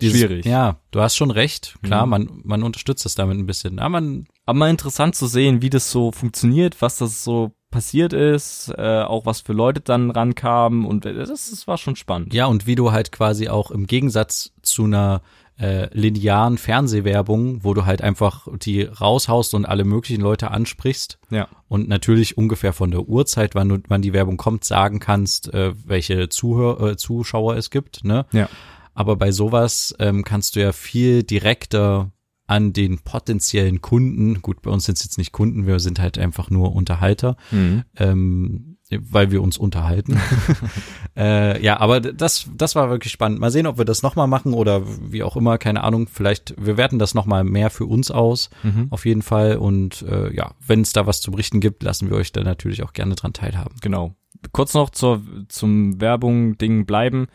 dieses, 0.00 0.18
Schwierig. 0.18 0.44
Ja, 0.44 0.80
du 0.90 1.00
hast 1.00 1.14
schon 1.16 1.30
recht. 1.30 1.76
Klar, 1.82 2.06
Mhm. 2.06 2.10
man, 2.10 2.28
man 2.42 2.62
unterstützt 2.64 3.04
das 3.04 3.14
damit 3.14 3.38
ein 3.38 3.46
bisschen. 3.46 3.78
Aber 3.78 3.90
man 4.00 4.26
Aber 4.44 4.58
mal 4.58 4.70
interessant 4.70 5.14
zu 5.14 5.26
sehen, 5.28 5.62
wie 5.62 5.70
das 5.70 5.90
so 5.90 6.10
funktioniert, 6.10 6.82
was 6.82 6.98
das 6.98 7.22
so 7.22 7.52
passiert 7.74 8.12
ist, 8.12 8.72
äh, 8.78 9.02
auch 9.02 9.26
was 9.26 9.40
für 9.40 9.52
Leute 9.52 9.80
dann 9.80 10.12
rankamen 10.12 10.84
und 10.86 11.04
äh, 11.06 11.12
das, 11.14 11.28
das 11.50 11.66
war 11.66 11.76
schon 11.76 11.96
spannend. 11.96 12.32
Ja, 12.32 12.46
und 12.46 12.68
wie 12.68 12.76
du 12.76 12.92
halt 12.92 13.10
quasi 13.10 13.48
auch 13.48 13.72
im 13.72 13.88
Gegensatz 13.88 14.52
zu 14.62 14.84
einer 14.84 15.22
äh, 15.60 15.88
linearen 15.92 16.56
Fernsehwerbung, 16.56 17.64
wo 17.64 17.74
du 17.74 17.84
halt 17.84 18.00
einfach 18.00 18.46
die 18.64 18.82
raushaust 18.82 19.54
und 19.54 19.66
alle 19.66 19.84
möglichen 19.84 20.22
Leute 20.22 20.52
ansprichst 20.52 21.18
Ja. 21.30 21.48
und 21.68 21.88
natürlich 21.88 22.38
ungefähr 22.38 22.72
von 22.72 22.92
der 22.92 23.08
Uhrzeit, 23.08 23.56
wann, 23.56 23.68
du, 23.68 23.78
wann 23.88 24.02
die 24.02 24.12
Werbung 24.12 24.36
kommt, 24.36 24.62
sagen 24.64 25.00
kannst, 25.00 25.52
äh, 25.52 25.72
welche 25.84 26.28
Zuhör, 26.28 26.80
äh, 26.80 26.96
Zuschauer 26.96 27.56
es 27.56 27.70
gibt. 27.70 28.04
Ne? 28.04 28.24
Ja. 28.32 28.48
Aber 28.94 29.16
bei 29.16 29.32
sowas 29.32 29.94
ähm, 29.98 30.22
kannst 30.22 30.54
du 30.54 30.60
ja 30.60 30.70
viel 30.72 31.24
direkter 31.24 32.12
an 32.46 32.72
den 32.72 32.98
potenziellen 32.98 33.80
Kunden, 33.80 34.42
gut, 34.42 34.60
bei 34.62 34.70
uns 34.70 34.84
sind 34.84 34.98
es 34.98 35.04
jetzt 35.04 35.18
nicht 35.18 35.32
Kunden, 35.32 35.66
wir 35.66 35.80
sind 35.80 35.98
halt 35.98 36.18
einfach 36.18 36.50
nur 36.50 36.74
Unterhalter, 36.74 37.36
Mhm. 37.50 37.84
ähm, 37.96 38.76
weil 38.90 39.30
wir 39.32 39.42
uns 39.42 39.56
unterhalten. 39.56 40.18
äh, 41.16 41.60
ja, 41.64 41.80
aber 41.80 42.00
das, 42.00 42.48
das 42.54 42.74
war 42.76 42.90
wirklich 42.90 43.12
spannend. 43.12 43.40
Mal 43.40 43.50
sehen, 43.50 43.66
ob 43.66 43.78
wir 43.78 43.84
das 43.84 44.02
nochmal 44.02 44.26
machen 44.26 44.52
oder 44.52 44.82
wie 45.10 45.22
auch 45.22 45.36
immer, 45.36 45.58
keine 45.58 45.82
Ahnung. 45.82 46.06
Vielleicht, 46.06 46.54
wir 46.58 46.76
werten 46.76 46.98
das 46.98 47.14
nochmal 47.14 47.44
mehr 47.44 47.70
für 47.70 47.86
uns 47.86 48.10
aus, 48.10 48.50
Mhm. 48.62 48.88
auf 48.90 49.06
jeden 49.06 49.22
Fall. 49.22 49.56
Und 49.56 50.02
äh, 50.02 50.32
ja, 50.34 50.52
wenn 50.66 50.82
es 50.82 50.92
da 50.92 51.06
was 51.06 51.20
zu 51.22 51.30
berichten 51.30 51.60
gibt, 51.60 51.82
lassen 51.82 52.10
wir 52.10 52.16
euch 52.16 52.30
da 52.32 52.42
natürlich 52.42 52.82
auch 52.82 52.92
gerne 52.92 53.14
dran 53.14 53.32
teilhaben. 53.32 53.74
Genau. 53.80 54.14
Kurz 54.52 54.74
noch 54.74 54.90
zur, 54.90 55.22
zum 55.48 56.00
Werbung-Ding 56.00 56.84
bleiben. 56.84 57.26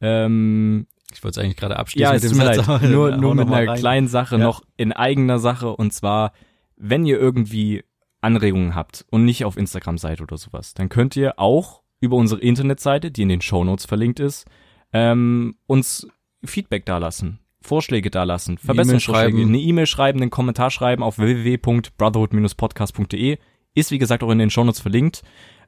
Ähm, 0.00 0.86
Ich 1.16 1.24
wollte 1.24 1.40
es 1.40 1.44
eigentlich 1.44 1.56
gerade 1.56 1.78
abschließen 1.78 2.02
ja, 2.02 2.12
mit 2.12 2.22
dem 2.22 2.34
Satz, 2.34 2.66
leid. 2.66 2.82
Nur, 2.90 3.16
nur 3.16 3.34
mit 3.34 3.46
einer 3.48 3.68
rein. 3.68 3.78
kleinen 3.78 4.08
Sache 4.08 4.36
Ja. 4.36 4.44
noch 4.44 4.62
in 4.76 4.92
eigener 4.92 5.38
Sache 5.38 5.70
und 5.74 5.92
zwar, 5.92 6.32
wenn 6.76 7.06
ihr 7.06 7.18
irgendwie 7.18 7.84
Anregungen 8.20 8.74
habt 8.74 9.04
und 9.10 9.24
nicht 9.24 9.44
auf 9.44 9.56
Instagram 9.56 9.98
seid 9.98 10.20
oder 10.20 10.36
sowas, 10.36 10.74
dann 10.74 10.88
könnt 10.88 11.16
ihr 11.16 11.38
auch 11.38 11.82
über 12.00 12.16
unsere 12.16 12.40
Internetseite, 12.40 13.10
die 13.10 13.22
in 13.22 13.28
den 13.30 13.40
Shownotes 13.40 13.86
verlinkt 13.86 14.20
ist, 14.20 14.46
ähm, 14.92 15.56
uns 15.66 16.06
Feedback 16.44 16.84
dalassen, 16.84 17.40
Vorschläge 17.62 18.10
dalassen, 18.10 18.58
Verbesserungsvorschläge, 18.58 19.38
schreiben. 19.38 19.48
eine 19.48 19.58
E-Mail 19.58 19.86
schreiben, 19.86 20.20
einen 20.20 20.30
Kommentar 20.30 20.70
schreiben 20.70 21.02
auf 21.02 21.18
www.brotherhood-podcast.de. 21.18 23.38
Ist 23.74 23.90
wie 23.90 23.98
gesagt 23.98 24.22
auch 24.22 24.30
in 24.30 24.38
den 24.38 24.50
Shownotes 24.50 24.80
verlinkt, 24.80 25.22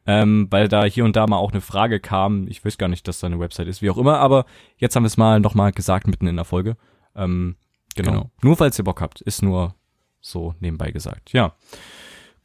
ähm, 0.09 0.47
weil 0.51 0.69
da 0.69 0.85
hier 0.85 1.05
und 1.05 1.17
da 1.17 1.27
mal 1.27 1.37
auch 1.37 1.53
eine 1.53 1.61
Frage 1.61 2.01
kam. 2.01 2.49
Ich 2.49 2.65
weiß 2.65 2.79
gar 2.79 2.89
nicht, 2.89 3.07
dass 3.07 3.21
da 3.21 3.27
eine 3.27 3.39
Website 3.39 3.69
ist, 3.69 3.83
wie 3.83 3.91
auch 3.91 3.99
immer, 3.99 4.19
aber 4.19 4.47
jetzt 4.79 4.97
haben 4.97 5.03
wir 5.03 5.09
es 5.09 5.19
mal 5.19 5.39
nochmal 5.39 5.71
gesagt 5.71 6.07
mitten 6.07 6.27
in 6.27 6.37
der 6.37 6.47
Folge. 6.47 6.79
Ähm, 7.15 7.57
genau. 7.95 8.11
Genau. 8.13 8.31
Nur 8.41 8.57
falls 8.57 8.79
ihr 8.81 8.85
Bock 8.85 9.03
habt, 9.03 9.21
ist 9.21 9.43
nur 9.43 9.75
so 10.23 10.55
nebenbei 10.61 10.93
gesagt. 10.93 11.35
Ja. 11.35 11.53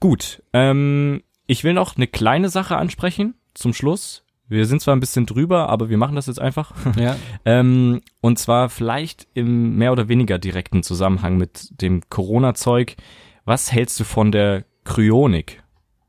Gut. 0.02 0.44
Ähm, 0.52 1.24
ich 1.48 1.64
will 1.64 1.74
noch 1.74 1.96
eine 1.96 2.08
kleine 2.08 2.50
Sache 2.50 2.76
ansprechen 2.76 3.36
zum 3.54 3.74
Schluss. 3.74 4.26
Wir 4.50 4.66
sind 4.66 4.82
zwar 4.82 4.94
ein 4.94 5.00
bisschen 5.00 5.26
drüber, 5.26 5.70
aber 5.70 5.90
wir 5.90 5.98
machen 5.98 6.18
das 6.18 6.28
jetzt 6.28 6.42
einfach. 6.42 6.74
Ja, 6.98 7.16
Ähm, 7.46 8.02
und 8.20 8.40
zwar 8.40 8.68
vielleicht 8.68 9.28
im 9.36 9.78
mehr 9.78 9.94
oder 9.94 10.10
weniger 10.10 10.38
direkten 10.38 10.84
Zusammenhang 10.84 11.38
mit 11.38 11.82
dem 11.82 12.02
Corona-Zeug. 12.10 12.98
Was 13.46 13.72
hältst 13.72 14.02
du 14.02 14.04
von 14.04 14.34
der 14.34 14.66
Kryonik? 14.84 15.63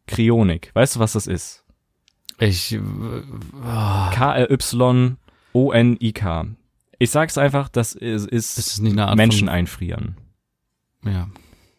Kryonik. 0.07 0.71
Weißt 0.75 0.97
du, 0.97 1.01
was 1.01 1.13
das 1.15 1.27
ist? 1.27 1.65
ich, 2.41 2.73
äh, 2.73 2.81
oh, 2.81 4.11
K-R-Y-O-N-I-K. 5.53 6.47
Ich 6.99 7.11
sag's 7.11 7.39
einfach, 7.39 7.69
das 7.69 7.95
ist, 7.95 8.27
ist 8.29 8.59
ist 8.59 8.81
eine 8.81 9.07
Art 9.09 9.17
Menschen 9.17 9.49
einfrieren. 9.49 10.17
Ja. 11.05 11.29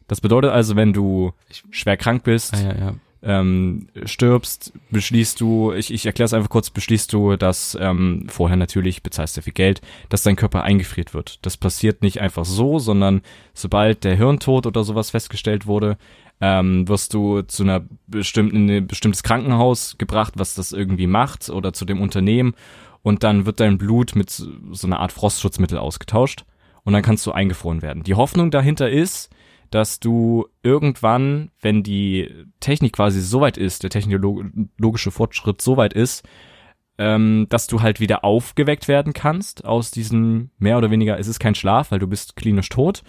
Das 0.08 0.22
bedeutet 0.22 0.52
also, 0.52 0.76
wenn 0.76 0.94
du 0.94 1.34
Ich- 1.50 1.64
schwer 1.72 1.98
krank 1.98 2.24
bist, 2.24 2.54
Ah, 2.54 2.62
ja, 2.62 2.76
ja. 2.78 2.96
ähm, 3.24 3.88
stirbst, 4.06 4.72
beschließt 4.92 5.42
du, 5.42 5.72
ich, 5.74 5.92
ich 5.92 6.06
erkläre 6.06 6.26
es 6.26 6.34
einfach 6.34 6.50
kurz, 6.50 6.70
beschließt 6.70 7.12
du, 7.12 7.38
dass 7.38 7.76
ähm, 7.82 8.28
vorher 8.30 8.56
natürlich 8.58 9.02
bezahlst 9.02 9.36
du 9.38 9.42
viel 9.42 9.54
Geld, 9.54 9.82
dass 10.10 10.22
dein 10.24 10.36
Körper 10.36 10.62
eingefriert 10.64 11.14
wird. 11.16 11.40
Das 11.44 11.58
passiert 11.58 12.04
nicht 12.04 12.22
einfach 12.22 12.46
so, 12.46 12.78
sondern 12.78 13.22
sobald 13.56 14.04
der 14.04 14.16
Hirntod 14.16 14.68
oder 14.68 14.84
sowas 14.84 15.10
festgestellt 15.10 15.66
wurde, 15.66 15.98
ähm, 16.42 16.88
wirst 16.88 17.14
du 17.14 17.42
zu 17.44 17.64
einer 17.64 17.86
bestimmten, 18.08 18.70
in 18.70 18.70
ein 18.70 18.88
bestimmtes 18.88 19.24
Krankenhaus 19.24 19.98
gebracht, 19.98 20.34
was 20.38 20.56
das 20.56 20.72
irgendwie 20.72 21.08
macht 21.08 21.50
oder 21.50 21.74
zu 21.74 21.86
dem 21.86 22.02
Unternehmen 22.02 22.54
und 23.02 23.24
dann 23.24 23.46
wird 23.46 23.60
dein 23.60 23.78
Blut 23.78 24.16
mit 24.16 24.30
so 24.30 24.88
einer 24.88 25.00
Art 25.00 25.12
Frostschutzmittel 25.12 25.78
ausgetauscht 25.78 26.46
und 26.84 26.94
dann 26.94 27.04
kannst 27.04 27.26
du 27.26 27.32
eingefroren 27.32 27.82
werden. 27.82 28.04
Die 28.04 28.16
Hoffnung 28.16 28.52
dahinter 28.52 28.90
ist, 28.90 29.30
dass 29.72 30.00
du 30.00 30.48
irgendwann, 30.64 31.52
wenn 31.62 31.84
die 31.84 32.32
Technik 32.60 32.94
quasi 32.94 33.22
so 33.22 33.42
weit 33.42 33.58
ist, 33.58 33.84
der 33.84 33.90
technologische 33.90 35.12
Fortschritt 35.12 35.62
so 35.62 35.78
weit 35.78 35.94
ist, 35.94 36.24
ähm, 36.98 37.48
dass 37.50 37.68
du 37.68 37.82
halt 37.82 38.00
wieder 38.00 38.24
aufgeweckt 38.24 38.88
werden 38.88 39.14
kannst 39.14 39.66
aus 39.66 39.92
diesem 39.92 40.50
mehr 40.58 40.78
oder 40.78 40.92
weniger, 40.92 41.20
es 41.20 41.28
ist 41.28 41.40
kein 41.40 41.56
Schlaf, 41.56 41.92
weil 41.92 42.00
du 42.00 42.08
bist 42.08 42.36
klinisch 42.36 42.70
tot, 42.70 43.04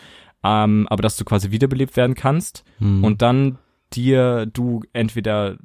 ähm, 0.45 0.87
aber 0.89 1.03
dass 1.03 1.16
du 1.16 1.24
quasi 1.24 1.51
wiederbelebt 1.51 1.97
werden 1.97 2.14
kannst 2.14 2.64
Hm. 2.78 3.05
und 3.05 3.22
dann 3.22 3.59
dir 3.93 4.47
du 4.47 4.82
entweder 4.93 5.57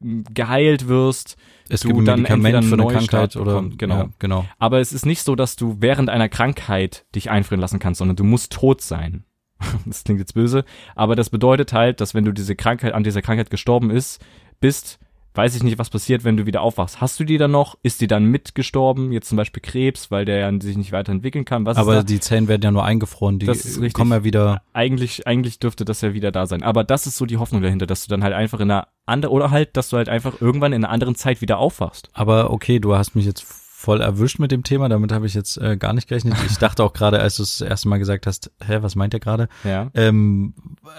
geheilt 0.00 0.88
wirst, 0.88 1.36
es 1.68 1.80
du 1.80 1.88
gibt 1.88 2.08
dann 2.08 2.22
Medikament 2.22 2.56
entweder 2.56 2.62
für 2.62 2.74
eine 2.74 2.82
einen 2.82 3.06
Krankheit 3.08 3.36
oder 3.36 3.52
bekommst, 3.54 3.78
genau. 3.78 3.96
Ja, 3.96 4.08
genau. 4.18 4.44
aber 4.58 4.80
es 4.80 4.92
ist 4.92 5.06
nicht 5.06 5.22
so, 5.22 5.34
dass 5.34 5.56
du 5.56 5.76
während 5.80 6.10
einer 6.10 6.28
Krankheit 6.28 7.06
dich 7.14 7.30
einfrieren 7.30 7.60
lassen 7.60 7.78
kannst, 7.78 7.98
sondern 7.98 8.16
du 8.16 8.24
musst 8.24 8.52
tot 8.52 8.80
sein. 8.80 9.24
Das 9.86 10.04
klingt 10.04 10.20
jetzt 10.20 10.34
böse, 10.34 10.64
aber 10.94 11.16
das 11.16 11.30
bedeutet 11.30 11.72
halt, 11.72 12.00
dass 12.00 12.12
wenn 12.14 12.24
du 12.24 12.32
diese 12.32 12.54
Krankheit 12.54 12.92
an 12.92 13.04
dieser 13.04 13.22
Krankheit 13.22 13.50
gestorben 13.50 13.90
ist, 13.90 14.22
bist, 14.60 14.98
weiß 15.34 15.56
ich 15.56 15.62
nicht, 15.62 15.78
was 15.78 15.90
passiert, 15.90 16.22
wenn 16.24 16.36
du 16.36 16.46
wieder 16.46 16.62
aufwachst. 16.62 17.00
Hast 17.00 17.18
du 17.18 17.24
die 17.24 17.38
dann 17.38 17.50
noch? 17.50 17.76
Ist 17.82 18.00
die 18.00 18.06
dann 18.06 18.24
mitgestorben? 18.26 19.12
Jetzt 19.12 19.28
zum 19.28 19.36
Beispiel 19.36 19.60
Krebs, 19.60 20.10
weil 20.10 20.24
der 20.24 20.38
ja 20.38 20.60
sich 20.60 20.76
nicht 20.76 20.92
weiterentwickeln 20.92 21.44
kann. 21.44 21.66
Was 21.66 21.76
Aber 21.76 22.04
die 22.04 22.20
Zellen 22.20 22.46
werden 22.48 22.62
ja 22.62 22.70
nur 22.70 22.84
eingefroren, 22.84 23.38
die 23.38 23.46
Das 23.46 23.64
ist 23.64 23.78
richtig. 23.78 23.94
kommen 23.94 24.12
ja 24.12 24.22
wieder. 24.24 24.62
eigentlich, 24.72 25.26
eigentlich 25.26 25.58
dürfte 25.58 25.84
das 25.84 26.00
ja 26.00 26.14
wieder 26.14 26.30
da 26.30 26.46
sein. 26.46 26.62
Aber 26.62 26.84
das 26.84 27.06
ist 27.06 27.16
so 27.16 27.26
die 27.26 27.36
Hoffnung 27.38 27.62
dahinter, 27.62 27.86
dass 27.86 28.04
du 28.06 28.10
dann 28.10 28.22
halt 28.22 28.32
einfach 28.34 28.60
in 28.60 28.70
einer 28.70 28.88
anderen, 29.06 29.34
oder 29.34 29.50
halt, 29.50 29.76
dass 29.76 29.88
du 29.88 29.96
halt 29.96 30.08
einfach 30.08 30.40
irgendwann 30.40 30.72
in 30.72 30.84
einer 30.84 30.92
anderen 30.92 31.16
Zeit 31.16 31.40
wieder 31.40 31.58
aufwachst. 31.58 32.10
Aber 32.12 32.50
okay, 32.50 32.78
du 32.78 32.94
hast 32.94 33.16
mich 33.16 33.26
jetzt 33.26 33.42
voll 33.42 34.00
erwischt 34.00 34.38
mit 34.38 34.50
dem 34.50 34.62
Thema, 34.62 34.88
damit 34.88 35.12
habe 35.12 35.26
ich 35.26 35.34
jetzt 35.34 35.58
äh, 35.58 35.76
gar 35.76 35.92
nicht 35.92 36.08
gerechnet. 36.08 36.36
Ich 36.46 36.56
dachte 36.58 36.82
auch 36.82 36.92
gerade, 36.94 37.18
als 37.20 37.36
du 37.36 37.42
es 37.42 37.58
das 37.58 37.68
erste 37.68 37.88
Mal 37.88 37.98
gesagt 37.98 38.26
hast, 38.26 38.50
hä, 38.64 38.78
was 38.80 38.94
meint 38.96 39.12
ihr 39.12 39.20
gerade? 39.20 39.48
Ja. 39.62 39.90
Ähm, 39.94 40.54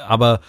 aber 0.08 0.42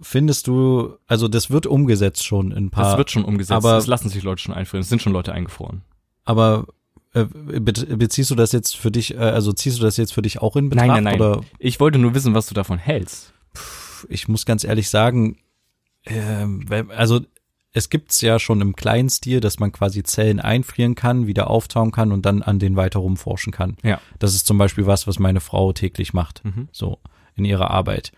findest 0.00 0.46
du, 0.46 0.96
also 1.06 1.28
das 1.28 1.50
wird 1.50 1.66
umgesetzt 1.66 2.24
schon 2.24 2.50
in 2.52 2.66
ein 2.66 2.70
paar. 2.70 2.84
Das 2.84 2.98
wird 2.98 3.10
schon 3.10 3.24
umgesetzt. 3.24 3.52
aber- 3.52 3.76
es 3.78 3.86
lassen 3.86 4.08
sich 4.08 4.22
Leute 4.22 4.42
schon 4.42 4.54
einfrieren. 4.54 4.82
Es 4.82 4.88
sind 4.88 5.00
schon 5.02 5.12
Leute 5.12 5.32
eingefroren. 5.32 5.82
aber 6.24 6.66
äh, 7.14 7.26
be 7.26 7.72
beziehst 7.72 8.30
du 8.30 8.34
das 8.34 8.50
jetzt 8.52 8.76
für 8.76 8.90
dich, 8.90 9.14
äh, 9.14 9.18
also 9.18 9.52
ziehst 9.52 9.78
du 9.78 9.82
das 9.82 9.96
jetzt 9.96 10.12
für 10.12 10.22
dich 10.22 10.42
auch 10.42 10.56
in 10.56 10.68
Betracht? 10.68 10.88
Nein, 10.88 11.04
nein, 11.04 11.18
nein. 11.18 11.20
Oder 11.20 11.40
Ich 11.60 11.78
wollte 11.78 11.98
nur 11.98 12.12
wissen, 12.14 12.34
was 12.34 12.46
du 12.48 12.54
davon 12.54 12.78
hältst. 12.78 13.32
ich 14.08 14.26
muss 14.26 14.44
ganz 14.46 14.64
ehrlich 14.64 14.90
sagen, 14.90 15.36
ähm, 16.06 16.66
also 16.96 17.20
es 17.72 17.88
gibt's 17.88 18.20
ja 18.20 18.38
schon 18.38 18.60
im 18.60 18.76
kleinen 18.76 19.10
Stil, 19.10 19.40
dass 19.40 19.58
man 19.58 19.72
quasi 19.72 20.02
Zellen 20.02 20.38
einfrieren 20.40 20.94
kann, 20.94 21.26
wieder 21.26 21.50
auftauen 21.50 21.90
kann 21.92 22.12
und 22.12 22.24
dann 22.26 22.42
an 22.42 22.58
den 22.58 22.76
weiter 22.76 23.00
rumforschen 23.00 23.52
kann. 23.52 23.76
Ja. 23.82 24.00
Das 24.18 24.34
ist 24.34 24.46
zum 24.46 24.58
Beispiel 24.58 24.86
was, 24.86 25.06
was 25.06 25.18
meine 25.18 25.40
Frau 25.40 25.72
täglich 25.72 26.12
macht, 26.14 26.44
Mhm. 26.44 26.68
so 26.72 26.98
in 27.36 27.44
ihrer 27.44 27.70
Arbeit. 27.70 28.12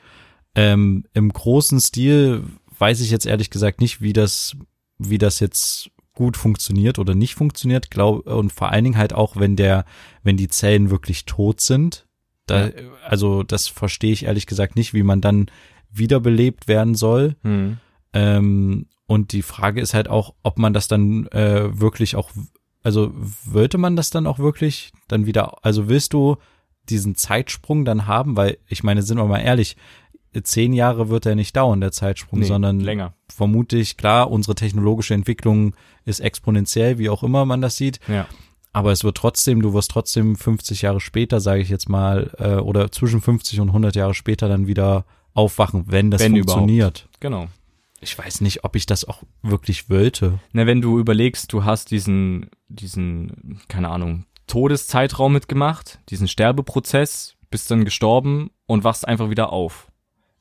Ähm, 0.56 1.04
Im 1.12 1.32
großen 1.32 1.78
Stil 1.80 2.42
weiß 2.78 3.00
ich 3.00 3.10
jetzt 3.10 3.26
ehrlich 3.26 3.50
gesagt 3.50 3.80
nicht, 3.80 4.00
wie 4.00 4.12
das, 4.12 4.56
wie 4.98 5.18
das 5.18 5.38
jetzt 5.38 5.90
gut 6.14 6.36
funktioniert 6.36 6.98
oder 6.98 7.14
nicht 7.14 7.34
funktioniert. 7.34 7.90
Glaub, 7.90 8.26
und 8.26 8.52
vor 8.52 8.70
allen 8.72 8.82
Dingen 8.82 8.96
halt 8.96 9.12
auch, 9.12 9.36
wenn 9.36 9.54
der, 9.54 9.84
wenn 10.24 10.36
die 10.36 10.48
Zellen 10.48 10.90
wirklich 10.90 11.26
tot 11.26 11.60
sind. 11.60 12.06
Da, 12.46 12.68
Ja. 12.68 12.72
Also 13.04 13.42
das 13.42 13.68
verstehe 13.68 14.12
ich 14.12 14.24
ehrlich 14.24 14.46
gesagt 14.46 14.74
nicht, 14.74 14.94
wie 14.94 15.02
man 15.02 15.20
dann 15.20 15.46
wiederbelebt 15.92 16.68
werden 16.68 16.94
soll. 16.94 17.36
Hm. 17.42 17.78
Ähm, 18.12 18.86
und 19.06 19.32
die 19.32 19.42
Frage 19.42 19.80
ist 19.80 19.94
halt 19.94 20.08
auch, 20.08 20.34
ob 20.42 20.58
man 20.58 20.72
das 20.72 20.88
dann 20.88 21.26
äh, 21.28 21.78
wirklich 21.78 22.16
auch, 22.16 22.30
also 22.82 23.12
wollte 23.44 23.78
man 23.78 23.94
das 23.94 24.10
dann 24.10 24.26
auch 24.26 24.38
wirklich 24.38 24.92
dann 25.06 25.26
wieder, 25.26 25.64
also 25.64 25.88
willst 25.88 26.12
du 26.12 26.36
diesen 26.88 27.14
Zeitsprung 27.14 27.84
dann 27.84 28.06
haben? 28.06 28.36
Weil 28.36 28.58
ich 28.68 28.82
meine, 28.82 29.02
sind 29.02 29.18
wir 29.18 29.26
mal 29.26 29.38
ehrlich, 29.38 29.76
zehn 30.42 30.72
Jahre 30.72 31.08
wird 31.08 31.26
er 31.26 31.34
nicht 31.34 31.56
dauern, 31.56 31.80
der 31.80 31.92
Zeitsprung, 31.92 32.40
Nee, 32.40 32.46
sondern 32.46 32.80
länger. 32.80 33.14
vermutlich, 33.28 33.96
klar, 33.96 34.30
unsere 34.30 34.54
technologische 34.54 35.14
Entwicklung 35.14 35.74
ist 36.04 36.20
exponentiell, 36.20 36.98
wie 36.98 37.08
auch 37.10 37.22
immer 37.22 37.44
man 37.44 37.60
das 37.60 37.76
sieht. 37.76 38.00
Ja. 38.08 38.26
Aber 38.72 38.92
es 38.92 39.04
wird 39.04 39.16
trotzdem, 39.16 39.62
du 39.62 39.72
wirst 39.72 39.90
trotzdem 39.90 40.36
50 40.36 40.82
Jahre 40.82 41.00
später, 41.00 41.40
sage 41.40 41.62
ich 41.62 41.70
jetzt 41.70 41.88
mal, 41.88 42.30
äh, 42.38 42.56
oder 42.56 42.92
zwischen 42.92 43.20
50 43.22 43.60
und 43.60 43.68
100 43.68 43.96
Jahre 43.96 44.12
später 44.14 44.48
dann 44.48 44.66
wieder 44.66 45.06
aufwachen, 45.32 45.84
wenn 45.88 46.10
das 46.10 46.20
Wenn 46.20 46.32
funktioniert. 46.32 47.08
Genau. 47.20 47.48
Ich 48.00 48.18
weiß 48.18 48.42
nicht, 48.42 48.64
ob 48.64 48.76
ich 48.76 48.84
das 48.84 49.06
auch 49.06 49.22
wirklich 49.42 49.88
wollte. 49.88 50.38
Na, 50.52 50.66
wenn 50.66 50.82
du 50.82 50.98
überlegst, 50.98 51.52
du 51.52 51.64
hast 51.64 51.90
diesen, 51.90 52.50
diesen, 52.68 53.60
keine 53.68 53.88
Ahnung, 53.88 54.26
Todeszeitraum 54.46 55.32
mitgemacht, 55.32 55.98
diesen 56.10 56.28
Sterbeprozess, 56.28 57.36
bist 57.50 57.70
dann 57.70 57.84
gestorben 57.84 58.50
und 58.66 58.84
wachst 58.84 59.08
einfach 59.08 59.30
wieder 59.30 59.52
auf. 59.52 59.90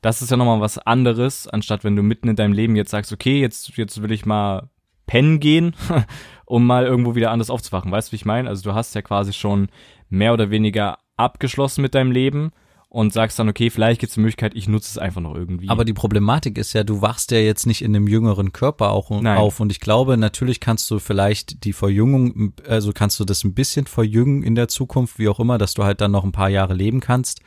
Das 0.06 0.22
ist 0.22 0.30
ja 0.30 0.38
nochmal 0.38 0.62
was 0.62 0.78
anderes, 0.78 1.47
anstatt 1.47 1.84
wenn 1.84 1.95
du 1.95 2.03
mitten 2.03 2.28
in 2.28 2.36
deinem 2.36 2.53
Leben 2.53 2.76
jetzt 2.76 2.91
sagst, 2.91 3.12
okay, 3.12 3.41
jetzt, 3.41 3.76
jetzt 3.76 4.03
will 4.03 4.12
ich 4.12 4.24
mal 4.24 4.70
pennen 5.08 5.39
gehen, 5.39 5.76
um 6.45 6.64
mal 6.64 6.86
irgendwo 6.86 7.16
wieder 7.16 7.32
anders 7.32 7.49
aufzuwachen. 7.49 7.91
Weißt 7.91 8.10
du, 8.10 8.12
wie 8.12 8.18
ich 8.18 8.26
meine? 8.26 8.47
Also 8.47 8.70
du 8.70 8.76
hast 8.76 8.93
ja 8.93 9.01
quasi 9.01 9.34
schon 9.34 9.68
mehr 10.12 10.32
oder 10.32 10.51
weniger 10.51 10.99
abgeschlossen 11.18 11.82
mit 11.82 11.95
deinem 11.95 12.12
Leben 12.12 12.51
und 12.88 13.14
sagst 13.14 13.39
dann, 13.39 13.49
okay, 13.49 13.72
vielleicht 13.72 13.99
gibt 13.99 14.12
es 14.12 14.14
die 14.14 14.20
Möglichkeit, 14.20 14.53
ich 14.53 14.68
nutze 14.68 14.91
es 14.91 14.97
einfach 14.99 15.22
noch 15.22 15.34
irgendwie. 15.34 15.70
Aber 15.70 15.86
die 15.86 15.93
Problematik 15.93 16.60
ist 16.60 16.74
ja, 16.74 16.84
du 16.84 17.01
wachst 17.01 17.32
ja 17.32 17.39
jetzt 17.39 17.66
nicht 17.66 17.82
in 17.82 17.95
einem 17.95 18.08
jüngeren 18.08 18.53
Körper 18.53 18.91
auch 18.91 19.10
Nein. 19.10 19.39
auf. 19.39 19.60
Und 19.60 19.72
ich 19.72 19.80
glaube, 19.80 20.18
natürlich 20.18 20.60
kannst 20.60 20.91
du 20.91 20.99
vielleicht 20.99 21.64
die 21.64 21.74
Verjüngung, 21.74 22.53
also 22.70 22.91
kannst 22.93 23.20
du 23.20 23.26
das 23.26 23.43
ein 23.43 23.56
bisschen 23.56 23.88
verjüngen 23.88 24.43
in 24.43 24.53
der 24.53 24.68
Zukunft, 24.68 25.18
wie 25.18 25.30
auch 25.30 25.39
immer, 25.39 25.58
dass 25.58 25.74
du 25.74 25.84
halt 25.84 25.99
dann 25.99 26.12
noch 26.12 26.24
ein 26.24 26.32
paar 26.32 26.49
Jahre 26.49 26.76
leben 26.76 26.99
kannst. 26.99 27.41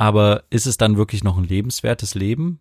Aber 0.00 0.44
ist 0.48 0.66
es 0.66 0.78
dann 0.78 0.96
wirklich 0.96 1.24
noch 1.24 1.36
ein 1.36 1.44
lebenswertes 1.44 2.14
Leben? 2.14 2.60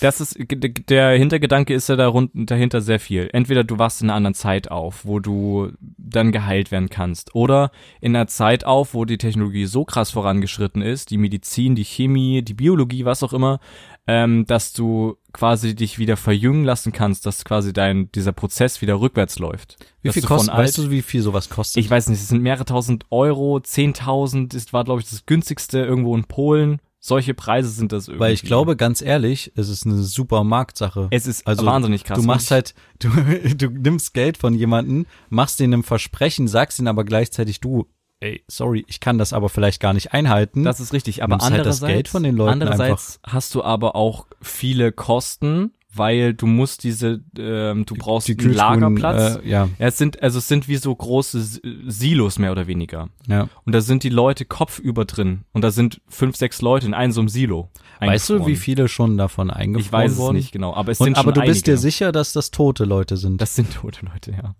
Das 0.00 0.20
ist, 0.20 0.36
der 0.38 1.10
Hintergedanke 1.18 1.74
ist 1.74 1.88
ja 1.88 1.96
darun- 1.96 2.30
dahinter 2.32 2.80
sehr 2.80 3.00
viel. 3.00 3.28
Entweder 3.32 3.64
du 3.64 3.78
wachst 3.78 4.00
in 4.00 4.08
einer 4.08 4.16
anderen 4.16 4.34
Zeit 4.34 4.70
auf, 4.70 5.04
wo 5.04 5.18
du 5.18 5.72
dann 5.80 6.30
geheilt 6.32 6.70
werden 6.70 6.88
kannst, 6.88 7.34
oder 7.34 7.70
in 8.00 8.14
einer 8.14 8.28
Zeit 8.28 8.64
auf, 8.64 8.94
wo 8.94 9.04
die 9.04 9.18
Technologie 9.18 9.66
so 9.66 9.84
krass 9.84 10.10
vorangeschritten 10.10 10.82
ist, 10.82 11.10
die 11.10 11.18
Medizin, 11.18 11.74
die 11.74 11.84
Chemie, 11.84 12.42
die 12.42 12.54
Biologie, 12.54 13.04
was 13.04 13.22
auch 13.22 13.32
immer, 13.32 13.58
ähm, 14.06 14.46
dass 14.46 14.72
du 14.72 15.16
quasi 15.32 15.74
dich 15.74 15.98
wieder 15.98 16.16
verjüngen 16.16 16.64
lassen 16.64 16.92
kannst, 16.92 17.26
dass 17.26 17.44
quasi 17.44 17.72
dein, 17.72 18.10
dieser 18.12 18.32
Prozess 18.32 18.80
wieder 18.80 19.00
rückwärts 19.00 19.38
läuft. 19.38 19.76
Wie 20.02 20.12
viel 20.12 20.22
kostet, 20.22 20.54
weißt 20.56 20.78
du, 20.78 20.90
wie 20.90 21.02
viel 21.02 21.20
sowas 21.20 21.50
kostet? 21.50 21.84
Ich 21.84 21.90
weiß 21.90 22.08
nicht, 22.08 22.20
es 22.20 22.28
sind 22.28 22.42
mehrere 22.42 22.64
tausend 22.64 23.04
Euro, 23.10 23.60
zehntausend, 23.60 24.54
ist 24.54 24.72
war, 24.72 24.84
glaube 24.84 25.00
ich, 25.02 25.10
das 25.10 25.26
günstigste 25.26 25.80
irgendwo 25.80 26.16
in 26.16 26.24
Polen. 26.24 26.80
Solche 27.08 27.34
Preise 27.34 27.70
sind 27.70 27.92
das 27.92 28.06
irgendwie. 28.06 28.20
Weil 28.20 28.34
ich 28.34 28.42
glaube, 28.42 28.76
ganz 28.76 29.00
ehrlich, 29.00 29.50
es 29.56 29.68
ist 29.68 29.86
eine 29.86 30.02
super 30.02 30.44
Marktsache. 30.44 31.08
es 31.10 31.26
ist 31.26 31.46
also, 31.46 31.64
wahnsinnig 31.64 32.04
krass. 32.04 32.18
Du 32.18 32.24
machst 32.24 32.50
halt, 32.50 32.74
du, 32.98 33.08
du 33.08 33.68
nimmst 33.70 34.12
Geld 34.12 34.36
von 34.36 34.54
jemanden, 34.54 35.06
machst 35.30 35.58
denen 35.58 35.80
ein 35.80 35.82
Versprechen, 35.82 36.48
sagst 36.48 36.78
ihnen 36.78 36.88
aber 36.88 37.04
gleichzeitig, 37.04 37.60
du, 37.60 37.86
ey, 38.20 38.44
sorry, 38.46 38.84
ich 38.88 39.00
kann 39.00 39.16
das 39.16 39.32
aber 39.32 39.48
vielleicht 39.48 39.80
gar 39.80 39.94
nicht 39.94 40.12
einhalten. 40.12 40.64
Das 40.64 40.80
ist 40.80 40.92
richtig, 40.92 41.22
aber 41.22 41.36
Nimmst 41.36 41.44
halt 41.50 41.66
das 41.66 41.82
andererseits, 41.82 41.92
Geld 41.92 42.08
von 42.08 42.22
den 42.22 42.36
Leuten 42.36 42.52
andererseits 42.52 43.20
hast 43.24 43.54
du 43.54 43.62
aber 43.62 43.96
auch 43.96 44.26
viele 44.42 44.92
Kosten, 44.92 45.72
weil 45.98 46.32
du 46.34 46.46
musst 46.46 46.84
diese, 46.84 47.20
ähm, 47.38 47.84
du 47.84 47.94
brauchst 47.94 48.28
einen 48.28 48.38
Kühltruhen, 48.38 48.80
Lagerplatz. 48.80 49.36
Äh, 49.44 49.48
ja, 49.48 49.64
ja, 49.78 49.86
es 49.86 49.98
sind, 49.98 50.22
also 50.22 50.38
es 50.38 50.48
sind 50.48 50.68
wie 50.68 50.76
so 50.76 50.94
große 50.94 51.60
Silos 51.86 52.38
mehr 52.38 52.52
oder 52.52 52.66
weniger. 52.66 53.08
ja. 53.26 53.48
Und 53.64 53.74
da 53.74 53.80
sind 53.80 54.02
die 54.04 54.08
Leute 54.08 54.44
kopfüber 54.44 55.04
drin. 55.04 55.40
Und 55.52 55.62
da 55.62 55.70
sind 55.70 56.00
fünf, 56.08 56.36
sechs 56.36 56.62
Leute 56.62 56.86
in 56.86 56.94
einem 56.94 57.12
so 57.12 57.20
einem 57.20 57.28
Silo. 57.28 57.70
Weißt 58.00 58.30
du, 58.30 58.46
wie 58.46 58.56
viele 58.56 58.88
schon 58.88 59.18
davon 59.18 59.50
eingefroren 59.50 59.84
Ich 59.86 59.92
weiß 59.92 60.12
es 60.12 60.18
wurden? 60.18 60.36
nicht 60.36 60.52
genau, 60.52 60.74
aber 60.74 60.92
es 60.92 61.00
Und, 61.00 61.06
sind 61.06 61.18
aber 61.18 61.32
du 61.32 61.40
bist 61.40 61.66
einige. 61.66 61.72
dir 61.72 61.76
sicher, 61.78 62.12
dass 62.12 62.32
das 62.32 62.50
tote 62.50 62.84
Leute 62.84 63.16
sind. 63.16 63.40
Das 63.40 63.54
sind 63.56 63.74
tote 63.74 64.06
Leute, 64.06 64.30
ja. 64.32 64.54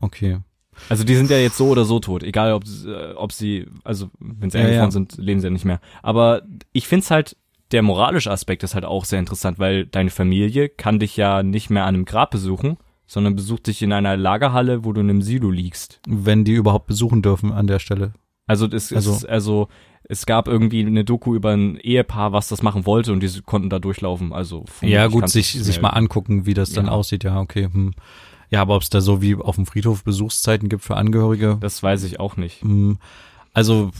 okay. 0.00 0.38
Also 0.88 1.04
die 1.04 1.14
sind 1.14 1.30
ja 1.30 1.36
jetzt 1.36 1.58
so 1.58 1.68
oder 1.68 1.84
so 1.84 2.00
tot, 2.00 2.22
egal 2.22 2.54
ob, 2.54 2.64
äh, 2.86 3.12
ob 3.12 3.32
sie, 3.32 3.66
also 3.84 4.08
wenn 4.18 4.50
sie 4.50 4.58
Ja, 4.58 4.64
eingefroren 4.64 4.88
ja. 4.88 4.92
sind, 4.92 5.16
leben 5.18 5.38
sie 5.40 5.46
ja 5.46 5.50
nicht 5.50 5.66
mehr. 5.66 5.80
Aber 6.02 6.42
ich 6.72 6.88
find's 6.88 7.10
halt, 7.10 7.36
der 7.72 7.82
moralische 7.82 8.30
Aspekt 8.30 8.62
ist 8.62 8.74
halt 8.74 8.84
auch 8.84 9.04
sehr 9.04 9.18
interessant, 9.18 9.58
weil 9.58 9.86
deine 9.86 10.10
Familie 10.10 10.68
kann 10.68 10.98
dich 10.98 11.16
ja 11.16 11.42
nicht 11.42 11.70
mehr 11.70 11.84
an 11.84 11.94
einem 11.94 12.04
Grab 12.04 12.30
besuchen, 12.30 12.76
sondern 13.06 13.34
besucht 13.36 13.66
dich 13.66 13.82
in 13.82 13.92
einer 13.92 14.16
Lagerhalle, 14.16 14.84
wo 14.84 14.92
du 14.92 15.00
in 15.00 15.10
einem 15.10 15.22
Silo 15.22 15.50
liegst. 15.50 16.00
Wenn 16.08 16.44
die 16.44 16.52
überhaupt 16.52 16.86
besuchen 16.86 17.22
dürfen 17.22 17.52
an 17.52 17.66
der 17.66 17.78
Stelle. 17.78 18.12
Also 18.46 18.66
das 18.66 18.92
Also- 18.92 19.12
ist 19.12 19.24
also 19.28 19.68
es 20.04 20.26
gab 20.26 20.48
irgendwie 20.48 20.84
eine 20.84 21.04
Doku 21.04 21.34
über 21.34 21.50
ein 21.52 21.76
Ehepaar, 21.76 22.32
was 22.32 22.48
das 22.48 22.62
machen 22.62 22.86
wollte 22.86 23.12
und 23.12 23.20
die 23.22 23.40
konnten 23.42 23.70
da 23.70 23.78
durchlaufen. 23.78 24.32
Also 24.32 24.64
Ja, 24.82 25.06
gut, 25.06 25.28
sich, 25.30 25.54
es 25.54 25.64
sich 25.64 25.80
mal 25.80 25.90
angucken, 25.90 26.44
wie 26.44 26.54
das 26.54 26.72
dann 26.72 26.86
Ja. 26.86 26.92
aussieht. 26.92 27.24
Ja, 27.24 27.38
okay. 27.40 27.68
Hm. 27.72 27.92
Ja, 28.50 28.60
aber 28.62 28.76
ob 28.76 28.82
es 28.82 28.90
da 28.90 29.00
so 29.00 29.22
wie 29.22 29.36
auf 29.36 29.54
dem 29.56 29.64
Friedhof 29.64 30.04
Besuchszeiten 30.04 30.68
gibt 30.68 30.82
für 30.82 30.96
Angehörige, 30.96 31.56
Das 31.60 31.82
weiß 31.82 32.02
ich 32.04 32.20
auch 32.20 32.36
nicht. 32.36 32.60
hm, 32.62 32.98
also 33.54 33.90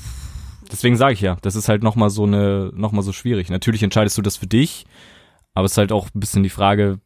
Deswegen 0.73 0.97
sage 0.97 1.12
ich 1.12 1.20
ja, 1.20 1.37
das 1.43 1.55
ist 1.55 1.68
halt 1.68 1.83
noch 1.83 1.97
mal 1.97 2.11
so 2.11 2.25
eine 2.25 2.73
noch 2.75 2.93
mal 2.93 3.03
so 3.03 3.12
schwierig. 3.12 3.51
Natürlich 3.51 3.83
entscheidest 3.83 4.16
du 4.16 4.23
das 4.23 4.39
für 4.39 4.47
dich, 4.47 4.87
aber 5.53 5.66
es 5.66 5.73
ist 5.73 5.79
halt 5.79 5.93
auch 5.93 6.09
ein 6.14 6.20
bisschen 6.20 6.43
die 6.43 6.49
Frage, 6.49 6.99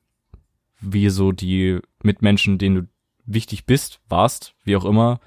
wie 0.81 1.11
so 1.11 1.33
die 1.33 1.81
Mitmenschen, 2.03 2.59
denen 2.59 2.77
du 2.77 2.89
wichtig 3.25 3.67
bist, 3.67 4.01
warst, 4.09 4.55
wie 4.65 4.77
auch 4.77 4.85
immer, 4.85 5.19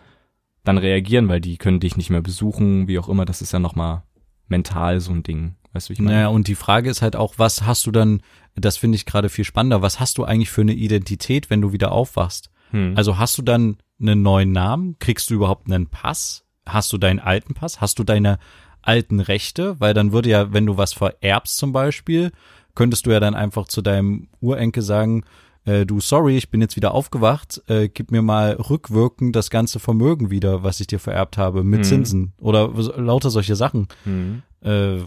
dann 0.64 0.78
reagieren, 0.78 1.28
weil 1.28 1.42
die 1.42 1.58
können 1.58 1.82
dich 1.82 1.98
nicht 1.98 2.10
mehr 2.10 2.22
besuchen, 2.22 2.88
wie 2.88 2.98
auch 2.98 3.10
immer. 3.10 3.26
Das 3.26 3.42
ist 3.42 3.52
ja 3.52 3.60
noch 3.60 3.76
mal 3.76 4.04
mental 4.48 5.02
so 5.02 5.12
ein 5.12 5.24
Ding. 5.24 5.56
Weißt 5.74 5.88
du, 5.88 5.90
wie 5.90 5.94
ich 5.94 6.00
meine? 6.00 6.16
Naja, 6.16 6.28
und 6.30 6.48
die 6.48 6.56
Frage 6.56 6.90
ist 6.90 7.02
halt 7.02 7.16
auch, 7.16 7.36
was 7.38 7.64
hast 7.64 7.86
du 7.86 7.92
dann, 7.92 8.22
das 8.56 8.78
finde 8.78 8.96
ich 8.96 9.06
gerade 9.06 9.30
viel 9.30 9.46
spannender, 9.46 9.82
was 9.82 10.00
hast 10.00 10.18
du 10.18 10.24
eigentlich 10.24 10.50
für 10.50 10.62
eine 10.62 10.74
Identität, 10.74 11.50
wenn 11.50 11.62
du 11.62 11.74
wieder 11.74 11.92
aufwachst? 11.92 12.52
Hm. 12.72 12.94
Also 12.96 13.18
hast 13.18 13.38
du 13.38 13.42
dann 13.42 13.78
einen 14.00 14.22
neuen 14.22 14.52
Namen? 14.52 14.98
Kriegst 15.00 15.30
du 15.30 15.36
überhaupt 15.36 15.70
einen 15.70 15.88
Pass? 15.88 16.46
Hast 16.74 16.92
du 16.94 16.98
deinen 16.98 17.20
alten 17.20 17.54
Pass? 17.54 17.82
Hast 17.82 18.00
du 18.00 18.04
deine 18.04 18.40
alten 18.82 19.20
Rechte? 19.20 19.80
Weil 19.80 19.94
dann 19.94 20.12
würde 20.12 20.30
ja, 20.30 20.54
wenn 20.54 20.66
du 20.66 20.78
was 20.78 20.94
vererbst 20.94 21.58
zum 21.58 21.72
Beispiel, 21.72 22.32
könntest 22.76 23.06
du 23.06 23.12
ja 23.12 23.20
dann 23.20 23.36
einfach 23.36 23.68
zu 23.68 23.82
deinem 23.82 24.28
Urenkel 24.42 24.84
sagen, 24.84 25.24
äh, 25.66 25.86
du, 25.86 26.00
sorry, 26.00 26.38
ich 26.38 26.50
bin 26.50 26.62
jetzt 26.62 26.76
wieder 26.78 26.94
aufgewacht, 26.94 27.62
äh, 27.68 27.90
gib 27.90 28.12
mir 28.12 28.22
mal 28.22 28.52
rückwirkend 28.54 29.36
das 29.36 29.50
ganze 29.50 29.80
Vermögen 29.80 30.30
wieder, 30.32 30.64
was 30.64 30.80
ich 30.80 30.88
dir 30.88 31.00
vererbt 31.00 31.38
habe, 31.38 31.64
mit 31.64 31.82
Mhm. 31.82 31.84
Zinsen 31.84 32.34
oder 32.40 32.70
lauter 32.98 33.30
solche 33.30 33.56
Sachen. 33.58 33.88
Hm. 34.06 34.42
Äh, 34.62 35.00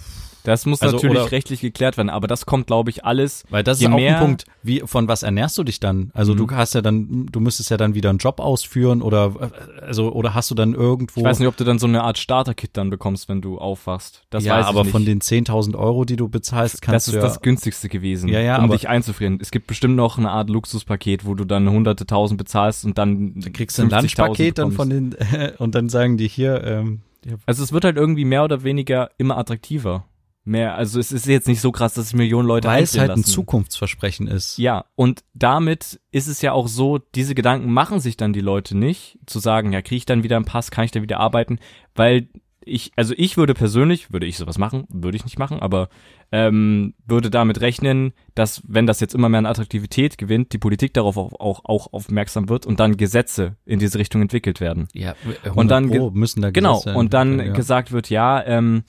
Das 0.45 0.67
muss 0.67 0.83
Also, 0.83 0.97
natürlich 0.97 1.21
oder- 1.21 1.31
rechtlich 1.33 1.61
geklärt 1.61 1.97
werden, 1.97 2.11
aber 2.11 2.27
das 2.27 2.47
kommt, 2.47 2.67
glaube 2.67 2.91
ich, 2.91 3.05
alles. 3.05 3.45
Weil 3.51 3.63
das 3.63 3.81
ist 3.81 3.87
auch 3.87 3.97
ein 3.97 4.19
Punkt, 4.19 4.45
wie, 4.63 4.81
von 4.85 5.07
was 5.07 5.23
ernährst 5.23 5.57
du 5.57 5.63
dich 5.65 5.79
dann? 5.79 6.11
Also 6.15 6.35
du 6.35 6.45
Mhm. 6.47 6.57
hast 6.57 6.75
ja 6.75 6.83
dann, 6.83 7.27
du 7.31 7.39
müsstest 7.41 7.71
ja 7.71 7.77
dann 7.77 7.95
wieder 7.95 8.11
einen 8.11 8.19
Job 8.19 8.41
ausführen 8.41 9.03
oder, 9.03 9.33
also, 9.81 10.13
oder 10.13 10.35
hast 10.35 10.51
du 10.51 10.55
dann 10.55 10.75
irgendwo. 10.75 11.21
Ich 11.21 11.25
weiß 11.27 11.39
nicht, 11.39 11.49
ob 11.49 11.57
du 11.57 11.65
dann 11.65 11.79
so 11.79 11.87
eine 11.87 12.03
Art 12.03 12.19
Starter-Kit 12.19 12.71
dann 12.75 12.91
bekommst, 12.91 13.29
wenn 13.29 13.41
du 13.41 13.59
aufwachst. 13.59 14.23
Das 14.31 14.45
ja, 14.45 14.55
weiß 14.57 14.65
ich 14.65 14.69
aber 14.69 14.83
nicht. 14.83 14.93
von 14.93 15.05
den 15.05 15.21
10.000 15.21 15.77
Euro, 15.77 16.05
die 16.05 16.17
du 16.17 16.29
bezahlst, 16.29 16.83
kannst 16.83 17.07
das 17.07 17.09
ist 17.09 17.15
du 17.15 17.19
ja. 17.19 17.25
das 17.25 17.41
günstigste 17.41 17.89
gewesen, 17.89 18.29
Ja, 18.29 18.41
ja, 18.41 18.59
um 18.59 18.65
aber- 18.65 18.75
dich 18.75 18.89
einzufrieren. 18.89 19.39
Es 19.41 19.51
gibt 19.53 19.67
bestimmt 19.69 19.95
noch 19.97 20.19
eine 20.19 20.31
Art 20.31 20.51
Luxuspaket, 20.51 21.25
wo 21.25 21.35
du 21.35 21.45
dann 21.45 21.69
hunderte 21.71 22.07
tausend 22.07 22.39
bezahlst 22.39 22.85
und 22.85 22.99
dann 22.99 23.35
du 23.41 23.51
kriegst 23.53 23.79
ein 23.79 23.89
50.000 23.91 24.01
Lunchpaket 24.03 24.59
dann 24.59 24.73
von 24.73 24.91
den, 24.91 25.15
und 25.59 25.75
dann 25.75 25.89
sagen 25.89 26.17
die 26.17 26.27
hier, 26.29 26.65
ähm, 26.65 27.01
Also 27.47 27.63
es 27.63 27.73
wird 27.73 27.85
halt 27.85 27.97
irgendwie 27.97 28.25
mehr 28.25 28.43
oder 28.45 28.65
weniger 28.65 29.11
immer 29.19 29.39
attraktiver. 29.39 30.05
Mehr, 30.45 30.75
also 30.75 30.99
es 30.99 31.13
ist 31.13 31.27
jetzt 31.27 31.47
nicht 31.47 31.61
so 31.61 31.71
krass, 31.71 31.95
dass 31.95 32.07
es 32.07 32.13
Millionen 32.15 32.49
Leute 32.49 32.67
weil 32.67 32.83
es 32.83 32.99
halt 32.99 33.11
ein 33.13 33.21
lassen. 33.21 33.31
Zukunftsversprechen 33.31 34.27
ist. 34.27 34.59
Ja, 34.59 34.87
und 34.97 35.23
damit 35.35 36.01
ist 36.11 36.27
es 36.27 36.43
ja 36.43 36.53
auch 36.53 36.67
so, 36.67 36.99
diese 36.99 37.37
Gedanken 37.37 37.73
machen 37.73 38.01
sich 38.01 38.17
dann 38.17 38.33
die 38.33 38.41
Leute 38.41 38.77
nicht, 38.77 39.19
zu 39.27 39.39
sagen, 39.39 39.73
ja, 39.73 39.83
kriege 39.83 39.99
ich 39.99 40.07
dann 40.07 40.25
wieder 40.25 40.37
einen 40.37 40.45
Pass, 40.45 40.73
kann 40.73 40.85
ich 40.85 40.91
dann 40.91 41.03
wieder 41.03 41.21
arbeiten, 41.21 41.59
weil 41.95 42.29
ich, 42.65 42.93
also 42.97 43.15
ich 43.17 43.37
würde 43.37 43.55
persönlich, 43.55 44.13
würde 44.13 44.27
ich 44.27 44.37
sowas 44.37 44.59
machen, 44.59 44.87
würde 44.89 45.17
ich 45.17 45.25
nicht 45.25 45.39
machen, 45.39 45.61
aber 45.61 45.89
ähm, 46.31 46.95
würde 47.07 47.31
damit 47.31 47.61
rechnen, 47.61 48.13
dass 48.35 48.63
wenn 48.67 48.87
das 48.87 49.01
jetzt 49.01 49.15
immer 49.15 49.29
mehr 49.29 49.39
an 49.39 49.47
Attraktivität 49.47 50.19
gewinnt, 50.19 50.53
die 50.53 50.59
Politik 50.59 50.95
darauf 50.95 51.17
auch, 51.17 51.33
auch, 51.39 51.65
auch 51.65 51.93
aufmerksam 51.93 52.49
wird 52.49 52.67
und 52.67 52.81
dann 52.81 52.97
Gesetze 52.97 53.57
in 53.65 53.79
diese 53.79 53.99
Richtung 53.99 54.23
entwickelt 54.23 54.61
werden. 54.61 54.89
Ja, 54.95 55.15
Und 55.55 55.71
dann 55.71 55.85
100 55.85 55.99
Pro 55.99 56.11
müssen 56.11 56.43
da 56.43 56.51
Genau, 56.51 56.79
Gesetze 56.79 56.97
und 56.97 57.15
dann 57.15 57.39
ja. 57.39 57.53
gesagt 57.53 57.93
wird, 57.93 58.11
ja, 58.11 58.45
ähm, 58.45 58.85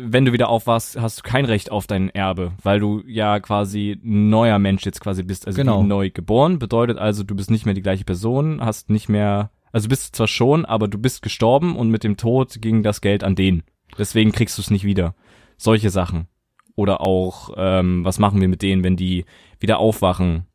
wenn 0.00 0.24
du 0.24 0.32
wieder 0.32 0.48
aufwachst, 0.48 1.00
hast 1.00 1.18
du 1.18 1.22
kein 1.22 1.44
Recht 1.44 1.70
auf 1.70 1.86
dein 1.86 2.08
Erbe, 2.10 2.52
weil 2.62 2.80
du 2.80 3.02
ja 3.06 3.40
quasi 3.40 3.98
ein 4.02 4.28
neuer 4.30 4.58
Mensch 4.58 4.84
jetzt 4.84 5.00
quasi 5.00 5.22
bist, 5.22 5.46
also 5.46 5.56
Genau. 5.56 5.82
neu 5.82 6.10
geboren, 6.10 6.58
bedeutet 6.58 6.98
also, 6.98 7.24
du 7.24 7.34
bist 7.34 7.50
nicht 7.50 7.64
mehr 7.66 7.74
die 7.74 7.82
gleiche 7.82 8.04
Person, 8.04 8.60
hast 8.60 8.90
nicht 8.90 9.08
mehr, 9.08 9.50
also 9.72 9.88
bist 9.88 10.08
du 10.14 10.16
zwar 10.16 10.28
schon, 10.28 10.64
aber 10.64 10.88
du 10.88 10.98
bist 10.98 11.22
gestorben 11.22 11.76
und 11.76 11.90
mit 11.90 12.04
dem 12.04 12.16
Tod 12.16 12.60
ging 12.60 12.82
das 12.82 13.00
Geld 13.00 13.24
an 13.24 13.34
den. 13.34 13.62
Deswegen 13.98 14.32
kriegst 14.32 14.56
du 14.58 14.62
es 14.62 14.70
nicht 14.70 14.84
wieder. 14.84 15.14
Solche 15.56 15.90
Sachen. 15.90 16.26
Oder 16.74 17.02
auch, 17.02 17.50
ähm, 17.56 18.04
was 18.04 18.18
machen 18.18 18.40
wir 18.40 18.48
mit 18.48 18.62
denen, 18.62 18.82
wenn 18.82 18.96
die 18.96 19.24
wieder 19.60 19.78
aufwachen? 19.78 20.46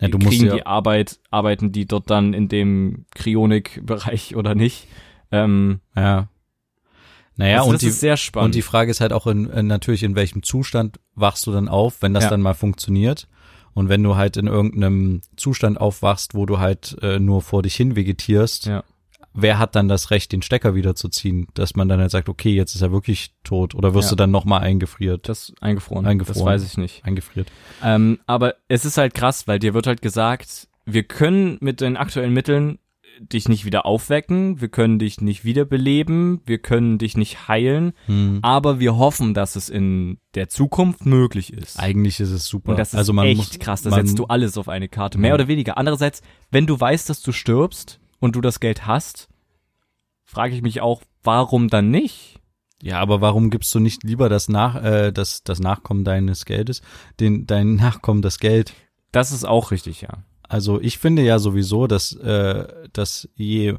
Ja, 0.00 0.08
du 0.08 0.18
musst 0.18 0.30
kriegen 0.30 0.46
ja, 0.46 0.54
die 0.54 0.66
Arbeit, 0.66 1.20
arbeiten 1.30 1.72
die 1.72 1.86
dort 1.86 2.10
dann 2.10 2.32
in 2.34 2.48
dem 2.48 3.04
Kryonik-Bereich 3.14 4.36
oder 4.36 4.54
nicht? 4.54 4.88
Ähm, 5.30 5.80
ja. 5.96 6.28
Naja, 7.42 7.58
also 7.58 7.68
und 7.70 7.74
das 7.74 7.80
die, 7.80 7.88
ist 7.88 8.00
sehr 8.00 8.16
spannend. 8.16 8.46
Und 8.46 8.54
die 8.54 8.62
Frage 8.62 8.90
ist 8.90 9.00
halt 9.00 9.12
auch 9.12 9.26
in, 9.26 9.46
in 9.50 9.66
natürlich, 9.66 10.02
in 10.02 10.14
welchem 10.14 10.42
Zustand 10.42 10.98
wachst 11.14 11.46
du 11.46 11.52
dann 11.52 11.68
auf, 11.68 12.00
wenn 12.02 12.14
das 12.14 12.24
Ja. 12.24 12.30
dann 12.30 12.40
mal 12.40 12.54
funktioniert. 12.54 13.28
Und 13.74 13.88
wenn 13.88 14.02
du 14.02 14.16
halt 14.16 14.36
in 14.36 14.46
irgendeinem 14.46 15.22
Zustand 15.36 15.80
aufwachst, 15.80 16.34
wo 16.34 16.44
du 16.46 16.58
halt 16.58 16.96
äh, 17.02 17.18
nur 17.18 17.40
vor 17.42 17.62
dich 17.62 17.74
hin 17.74 17.96
vegetierst, 17.96 18.66
Ja. 18.66 18.84
wer 19.34 19.58
hat 19.58 19.74
dann 19.74 19.88
das 19.88 20.10
Recht, 20.10 20.30
den 20.32 20.42
Stecker 20.42 20.74
wieder 20.74 20.94
zu 20.94 21.08
ziehen? 21.08 21.46
Dass 21.54 21.74
man 21.74 21.88
dann 21.88 21.98
halt 22.00 22.10
sagt, 22.10 22.28
okay, 22.28 22.54
jetzt 22.54 22.74
ist 22.74 22.82
er 22.82 22.92
wirklich 22.92 23.32
tot. 23.44 23.74
Oder 23.74 23.94
wirst 23.94 24.08
Ja. 24.08 24.10
du 24.10 24.16
dann 24.16 24.30
nochmal 24.30 24.60
eingefriert? 24.60 25.28
das 25.28 25.52
eingefroren. 25.60 26.04
Eingefroren. 26.06 26.38
Das 26.38 26.44
weiß 26.44 26.64
ich 26.64 26.76
nicht. 26.76 27.04
Eingefriert. 27.04 27.50
Ähm, 27.82 28.18
aber 28.26 28.54
es 28.68 28.84
ist 28.84 28.98
halt 28.98 29.14
krass, 29.14 29.48
weil 29.48 29.58
dir 29.58 29.72
wird 29.74 29.86
halt 29.86 30.02
gesagt, 30.02 30.68
wir 30.84 31.02
können 31.04 31.56
mit 31.60 31.80
den 31.80 31.96
aktuellen 31.96 32.32
Mitteln 32.34 32.78
dich 33.20 33.48
nicht 33.48 33.64
wieder 33.64 33.86
aufwecken, 33.86 34.60
wir 34.60 34.68
können 34.68 34.98
dich 34.98 35.20
nicht 35.20 35.44
wiederbeleben, 35.44 36.40
wir 36.46 36.58
können 36.58 36.98
dich 36.98 37.16
nicht 37.16 37.48
heilen, 37.48 37.92
Hm. 38.06 38.38
aber 38.42 38.80
wir 38.80 38.96
hoffen, 38.96 39.34
dass 39.34 39.56
es 39.56 39.68
in 39.68 40.18
der 40.34 40.48
Zukunft 40.48 41.06
möglich 41.06 41.52
ist. 41.52 41.78
Eigentlich 41.78 42.20
ist 42.20 42.30
es 42.30 42.46
super. 42.46 42.70
Und 42.72 42.78
das 42.78 42.92
ist 42.92 42.98
also 42.98 43.12
man 43.12 43.26
echt 43.26 43.36
muss, 43.36 43.58
krass, 43.58 43.82
da 43.82 43.90
setzt 43.90 44.18
du 44.18 44.24
alles 44.26 44.56
auf 44.58 44.68
eine 44.68 44.88
Karte, 44.88 45.18
mehr 45.18 45.28
Ja. 45.30 45.34
oder 45.34 45.48
weniger. 45.48 45.78
Andererseits, 45.78 46.22
wenn 46.50 46.66
du 46.66 46.78
weißt, 46.78 47.08
dass 47.08 47.20
du 47.22 47.32
stirbst 47.32 48.00
und 48.20 48.34
du 48.36 48.40
das 48.40 48.60
Geld 48.60 48.86
hast, 48.86 49.28
frage 50.24 50.54
ich 50.54 50.62
mich 50.62 50.80
auch, 50.80 51.02
warum 51.22 51.68
dann 51.68 51.90
nicht? 51.90 52.40
Ja, 52.82 52.98
aber 52.98 53.20
warum 53.20 53.50
gibst 53.50 53.72
du 53.74 53.78
nicht 53.78 54.02
lieber 54.02 54.28
das 54.28 54.48
nach, 54.48 54.82
äh, 54.82 55.12
das, 55.12 55.44
das 55.44 55.60
Nachkommen 55.60 56.02
deines 56.04 56.44
Geldes, 56.44 56.82
den, 57.20 57.46
deinen 57.46 57.76
Nachkommen 57.76 58.22
das 58.22 58.38
Geld? 58.40 58.72
Das 59.12 59.30
ist 59.30 59.44
auch 59.44 59.70
richtig, 59.70 60.00
ja. 60.00 60.24
Also 60.52 60.80
ich 60.80 60.98
finde 60.98 61.22
ja 61.22 61.38
sowieso, 61.38 61.86
dass, 61.86 62.12
äh, 62.12 62.64
dass 62.92 63.28
je 63.34 63.74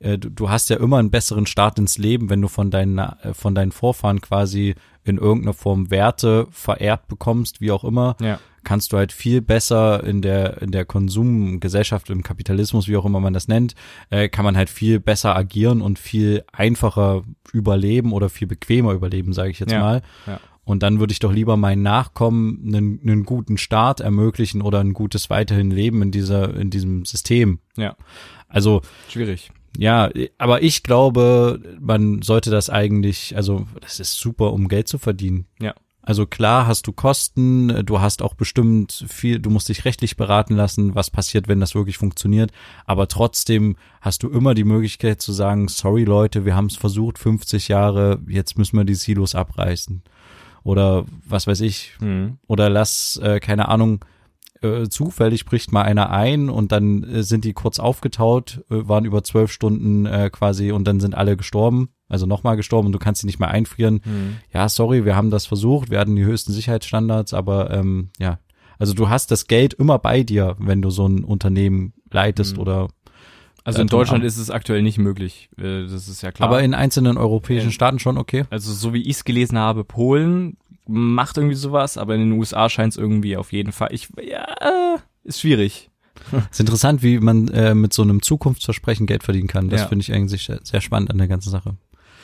äh, 0.00 0.18
du, 0.18 0.30
du 0.30 0.48
hast 0.50 0.70
ja 0.70 0.76
immer 0.76 0.98
einen 0.98 1.10
besseren 1.10 1.46
Start 1.46 1.78
ins 1.78 1.98
Leben, 1.98 2.30
wenn 2.30 2.40
du 2.42 2.48
von 2.48 2.70
deinen 2.70 2.98
äh, 2.98 3.32
von 3.34 3.54
deinen 3.54 3.72
Vorfahren 3.72 4.20
quasi 4.20 4.74
in 5.04 5.16
irgendeiner 5.18 5.54
Form 5.54 5.90
Werte 5.90 6.46
vererbt 6.50 7.08
bekommst, 7.08 7.60
wie 7.62 7.70
auch 7.72 7.84
immer, 7.84 8.16
Ja. 8.20 8.38
kannst 8.64 8.92
du 8.92 8.98
halt 8.98 9.12
viel 9.12 9.40
besser 9.40 10.04
in 10.04 10.20
der 10.22 10.60
in 10.62 10.70
der 10.72 10.84
Konsumgesellschaft, 10.84 12.10
im 12.10 12.22
Kapitalismus, 12.22 12.86
wie 12.88 12.96
auch 12.96 13.04
immer 13.06 13.20
man 13.20 13.32
das 13.32 13.48
nennt, 13.48 13.74
äh, 14.10 14.28
kann 14.28 14.44
man 14.44 14.56
halt 14.56 14.68
viel 14.70 15.00
besser 15.00 15.34
agieren 15.36 15.80
und 15.80 15.98
viel 15.98 16.44
einfacher 16.52 17.22
überleben 17.52 18.12
oder 18.12 18.28
viel 18.28 18.46
bequemer 18.46 18.92
überleben, 18.92 19.32
sage 19.32 19.50
ich 19.50 19.58
jetzt 19.60 19.72
Ja, 19.72 19.80
mal. 19.80 20.02
ja. 20.26 20.38
Und 20.70 20.84
dann 20.84 21.00
würde 21.00 21.10
ich 21.10 21.18
doch 21.18 21.32
lieber 21.32 21.56
meinen 21.56 21.82
Nachkommen 21.82 22.62
einen, 22.64 23.00
einen 23.02 23.24
guten 23.24 23.58
Start 23.58 23.98
ermöglichen 23.98 24.62
oder 24.62 24.78
ein 24.78 24.92
gutes 24.92 25.28
weiterhin 25.28 25.72
Leben 25.72 26.00
in 26.00 26.12
dieser, 26.12 26.56
in 26.56 26.70
diesem 26.70 27.04
System. 27.04 27.58
Ja. 27.76 27.96
Also, 28.46 28.80
Schwierig. 29.08 29.50
ja, 29.76 30.10
aber 30.38 30.62
ich 30.62 30.84
glaube, 30.84 31.60
man 31.80 32.22
sollte 32.22 32.50
das 32.50 32.70
eigentlich, 32.70 33.34
also, 33.34 33.66
das 33.80 33.98
ist 33.98 34.14
super, 34.14 34.52
um 34.52 34.68
Geld 34.68 34.86
zu 34.86 34.98
verdienen. 34.98 35.46
Ja. 35.60 35.74
Also 36.02 36.24
klar 36.24 36.68
hast 36.68 36.86
du 36.86 36.92
Kosten, 36.92 37.84
du 37.84 38.00
hast 38.00 38.22
auch 38.22 38.34
bestimmt 38.34 39.04
viel, 39.08 39.40
du 39.40 39.50
musst 39.50 39.68
dich 39.68 39.84
rechtlich 39.84 40.16
beraten 40.16 40.54
lassen, 40.54 40.94
was 40.94 41.10
passiert, 41.10 41.48
wenn 41.48 41.58
das 41.58 41.74
wirklich 41.74 41.98
funktioniert. 41.98 42.52
Aber 42.86 43.08
trotzdem 43.08 43.74
hast 44.00 44.22
du 44.22 44.28
immer 44.30 44.54
die 44.54 44.64
Möglichkeit 44.64 45.20
zu 45.20 45.32
sagen, 45.32 45.66
sorry 45.66 46.04
Leute, 46.04 46.44
wir 46.44 46.54
haben 46.54 46.66
es 46.66 46.76
versucht, 46.76 47.18
50 47.18 47.66
Jahre, 47.66 48.20
jetzt 48.28 48.56
müssen 48.56 48.76
wir 48.76 48.84
die 48.84 48.94
Silos 48.94 49.34
abreißen. 49.34 50.02
Oder 50.62 51.04
was 51.26 51.46
weiß 51.46 51.60
ich, 51.62 51.92
Hm. 52.00 52.38
oder 52.46 52.68
lass, 52.68 53.16
äh, 53.22 53.40
keine 53.40 53.68
Ahnung, 53.68 54.04
äh, 54.62 54.88
zufällig 54.88 55.46
bricht 55.46 55.72
mal 55.72 55.82
einer 55.82 56.10
ein 56.10 56.50
und 56.50 56.70
dann 56.70 57.02
äh, 57.04 57.22
sind 57.22 57.44
die 57.46 57.54
kurz 57.54 57.78
aufgetaut, 57.78 58.62
äh, 58.70 58.86
waren 58.88 59.06
über 59.06 59.24
zwölf 59.24 59.50
Stunden 59.50 60.04
äh, 60.04 60.28
quasi 60.30 60.70
und 60.70 60.84
dann 60.86 61.00
sind 61.00 61.14
alle 61.14 61.36
gestorben, 61.38 61.88
also 62.08 62.26
nochmal 62.26 62.56
gestorben 62.56 62.86
und 62.86 62.92
du 62.92 62.98
kannst 62.98 63.22
sie 63.22 63.26
nicht 63.26 63.38
mehr 63.40 63.50
einfrieren. 63.50 64.00
Hm. 64.04 64.36
Ja, 64.52 64.68
sorry, 64.68 65.06
wir 65.06 65.16
haben 65.16 65.30
das 65.30 65.46
versucht, 65.46 65.90
wir 65.90 65.98
hatten 65.98 66.14
die 66.16 66.24
höchsten 66.26 66.52
Sicherheitsstandards, 66.52 67.32
aber 67.32 67.70
ähm, 67.70 68.10
ja, 68.18 68.38
also 68.78 68.92
du 68.92 69.08
hast 69.08 69.30
das 69.30 69.46
Geld 69.46 69.72
immer 69.74 69.98
bei 69.98 70.22
dir, 70.22 70.56
wenn 70.58 70.82
du 70.82 70.90
so 70.90 71.06
ein 71.06 71.24
Unternehmen 71.24 71.94
leitest 72.10 72.56
Mhm. 72.56 72.60
oder 72.62 72.88
Also 73.64 73.80
in 73.82 73.88
Deutschland 73.88 74.24
ist 74.24 74.38
es 74.38 74.50
aktuell 74.50 74.82
nicht 74.82 74.98
möglich. 74.98 75.48
Äh, 75.58 75.82
Das 75.86 76.08
ist 76.08 76.22
ja 76.22 76.32
klar. 76.32 76.48
aber 76.48 76.62
in 76.62 76.74
einzelnen 76.74 77.16
europäischen 77.18 77.66
Ja. 77.68 77.72
Staaten 77.72 77.98
schon 77.98 78.16
okay. 78.18 78.44
also 78.50 78.72
so 78.72 78.94
wie 78.94 79.02
ich 79.02 79.16
es 79.16 79.24
gelesen 79.24 79.58
habe, 79.58 79.84
Polen 79.84 80.56
macht 80.86 81.36
irgendwie 81.36 81.54
sowas, 81.56 81.96
aber 81.98 82.14
in 82.14 82.20
den 82.20 82.32
USA 82.32 82.68
scheint 82.68 82.92
es 82.94 82.96
irgendwie 82.96 83.36
auf 83.36 83.52
jeden 83.52 83.72
Fall. 83.72 83.88
Ich 83.92 84.08
ja, 84.26 84.46
ist 85.24 85.40
schwierig. 85.40 85.90
ist 86.50 86.60
interessant, 86.60 87.02
wie 87.02 87.18
man 87.20 87.48
äh, 87.48 87.74
mit 87.74 87.92
so 87.92 88.02
einem 88.02 88.22
Zukunftsversprechen 88.22 89.06
Geld 89.06 89.22
verdienen 89.22 89.48
kann. 89.48 89.68
Das 89.68 89.82
Ja. 89.82 89.86
finde 89.88 90.02
ich 90.02 90.12
eigentlich 90.12 90.44
sehr, 90.44 90.60
sehr 90.62 90.80
spannend 90.80 91.10
an 91.10 91.18
der 91.18 91.28
ganzen 91.28 91.50
Sache. 91.50 91.76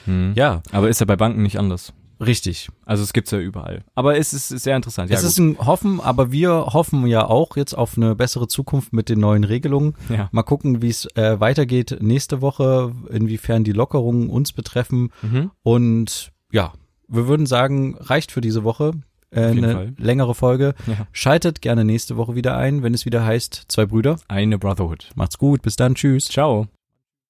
Hm. 0.07 0.33
Ja, 0.37 0.63
Aber 0.73 0.89
ist 0.89 1.01
ja 1.01 1.07
bei 1.07 1.17
Banken 1.17 1.43
nicht 1.43 1.59
anders. 1.59 1.93
Richtig. 2.21 2.69
Also 2.85 3.03
es 3.03 3.13
gibt's 3.13 3.31
ja 3.31 3.39
überall. 3.39 3.85
Aber 3.95 4.17
es 4.17 4.33
ist 4.33 4.49
sehr 4.49 4.77
interessant. 4.77 5.11
Ja, 5.11 5.17
es 5.17 5.23
ist 5.23 5.39
ein 5.39 5.59
Hoffen, 5.59 6.01
aber 6.01 6.33
wir 6.33 6.67
hoffen 6.73 7.07
ja 7.07 7.27
auch 7.27 7.57
jetzt 7.57 7.75
auf 7.75 7.97
eine 7.97 8.15
bessere 8.15 8.49
Zukunft 8.49 8.93
mit 8.93 9.09
den 9.09 9.21
neuen 9.21 9.45
Regelungen. 9.45 9.95
gut. 10.09 10.17
ja. 10.17 10.29
Mal 10.33 10.43
gucken, 10.43 10.83
wie 10.83 10.89
es 10.89 11.07
äh, 11.17 11.41
weitergeht 11.41 11.99
nächste 12.01 12.41
Woche, 12.41 12.93
inwiefern 13.11 13.65
die 13.65 13.73
Lockerungen 13.73 14.31
uns 14.31 14.53
betreffen. 14.53 15.11
Mhm. 15.23 15.51
Und 15.63 16.33
ja, 16.53 16.73
wir 17.09 17.29
würden 17.29 17.47
sagen, 17.47 17.97
reicht 17.99 18.33
für 18.33 18.41
diese 18.41 18.65
Woche. 18.65 18.93
Äh, 19.31 19.47
eine 19.47 19.73
Fall. 19.73 19.95
längere 19.99 20.35
Folge. 20.35 20.75
ja. 20.87 21.07
Schaltet 21.13 21.61
gerne 21.61 21.85
nächste 21.85 22.17
Woche 22.17 22.35
wieder 22.37 22.57
ein, 22.57 22.83
wenn 22.83 22.95
es 22.95 23.05
wieder 23.07 23.25
heißt, 23.25 23.65
zwei 23.69 23.85
Brüder. 23.87 24.19
Eine 24.29 24.59
Brotherhood. 24.59 25.11
Macht's 25.15 25.39
gut, 25.39 25.63
bis 25.63 25.77
dann, 25.77 25.95
tschüss. 25.95 26.27
Ciao. 26.27 26.69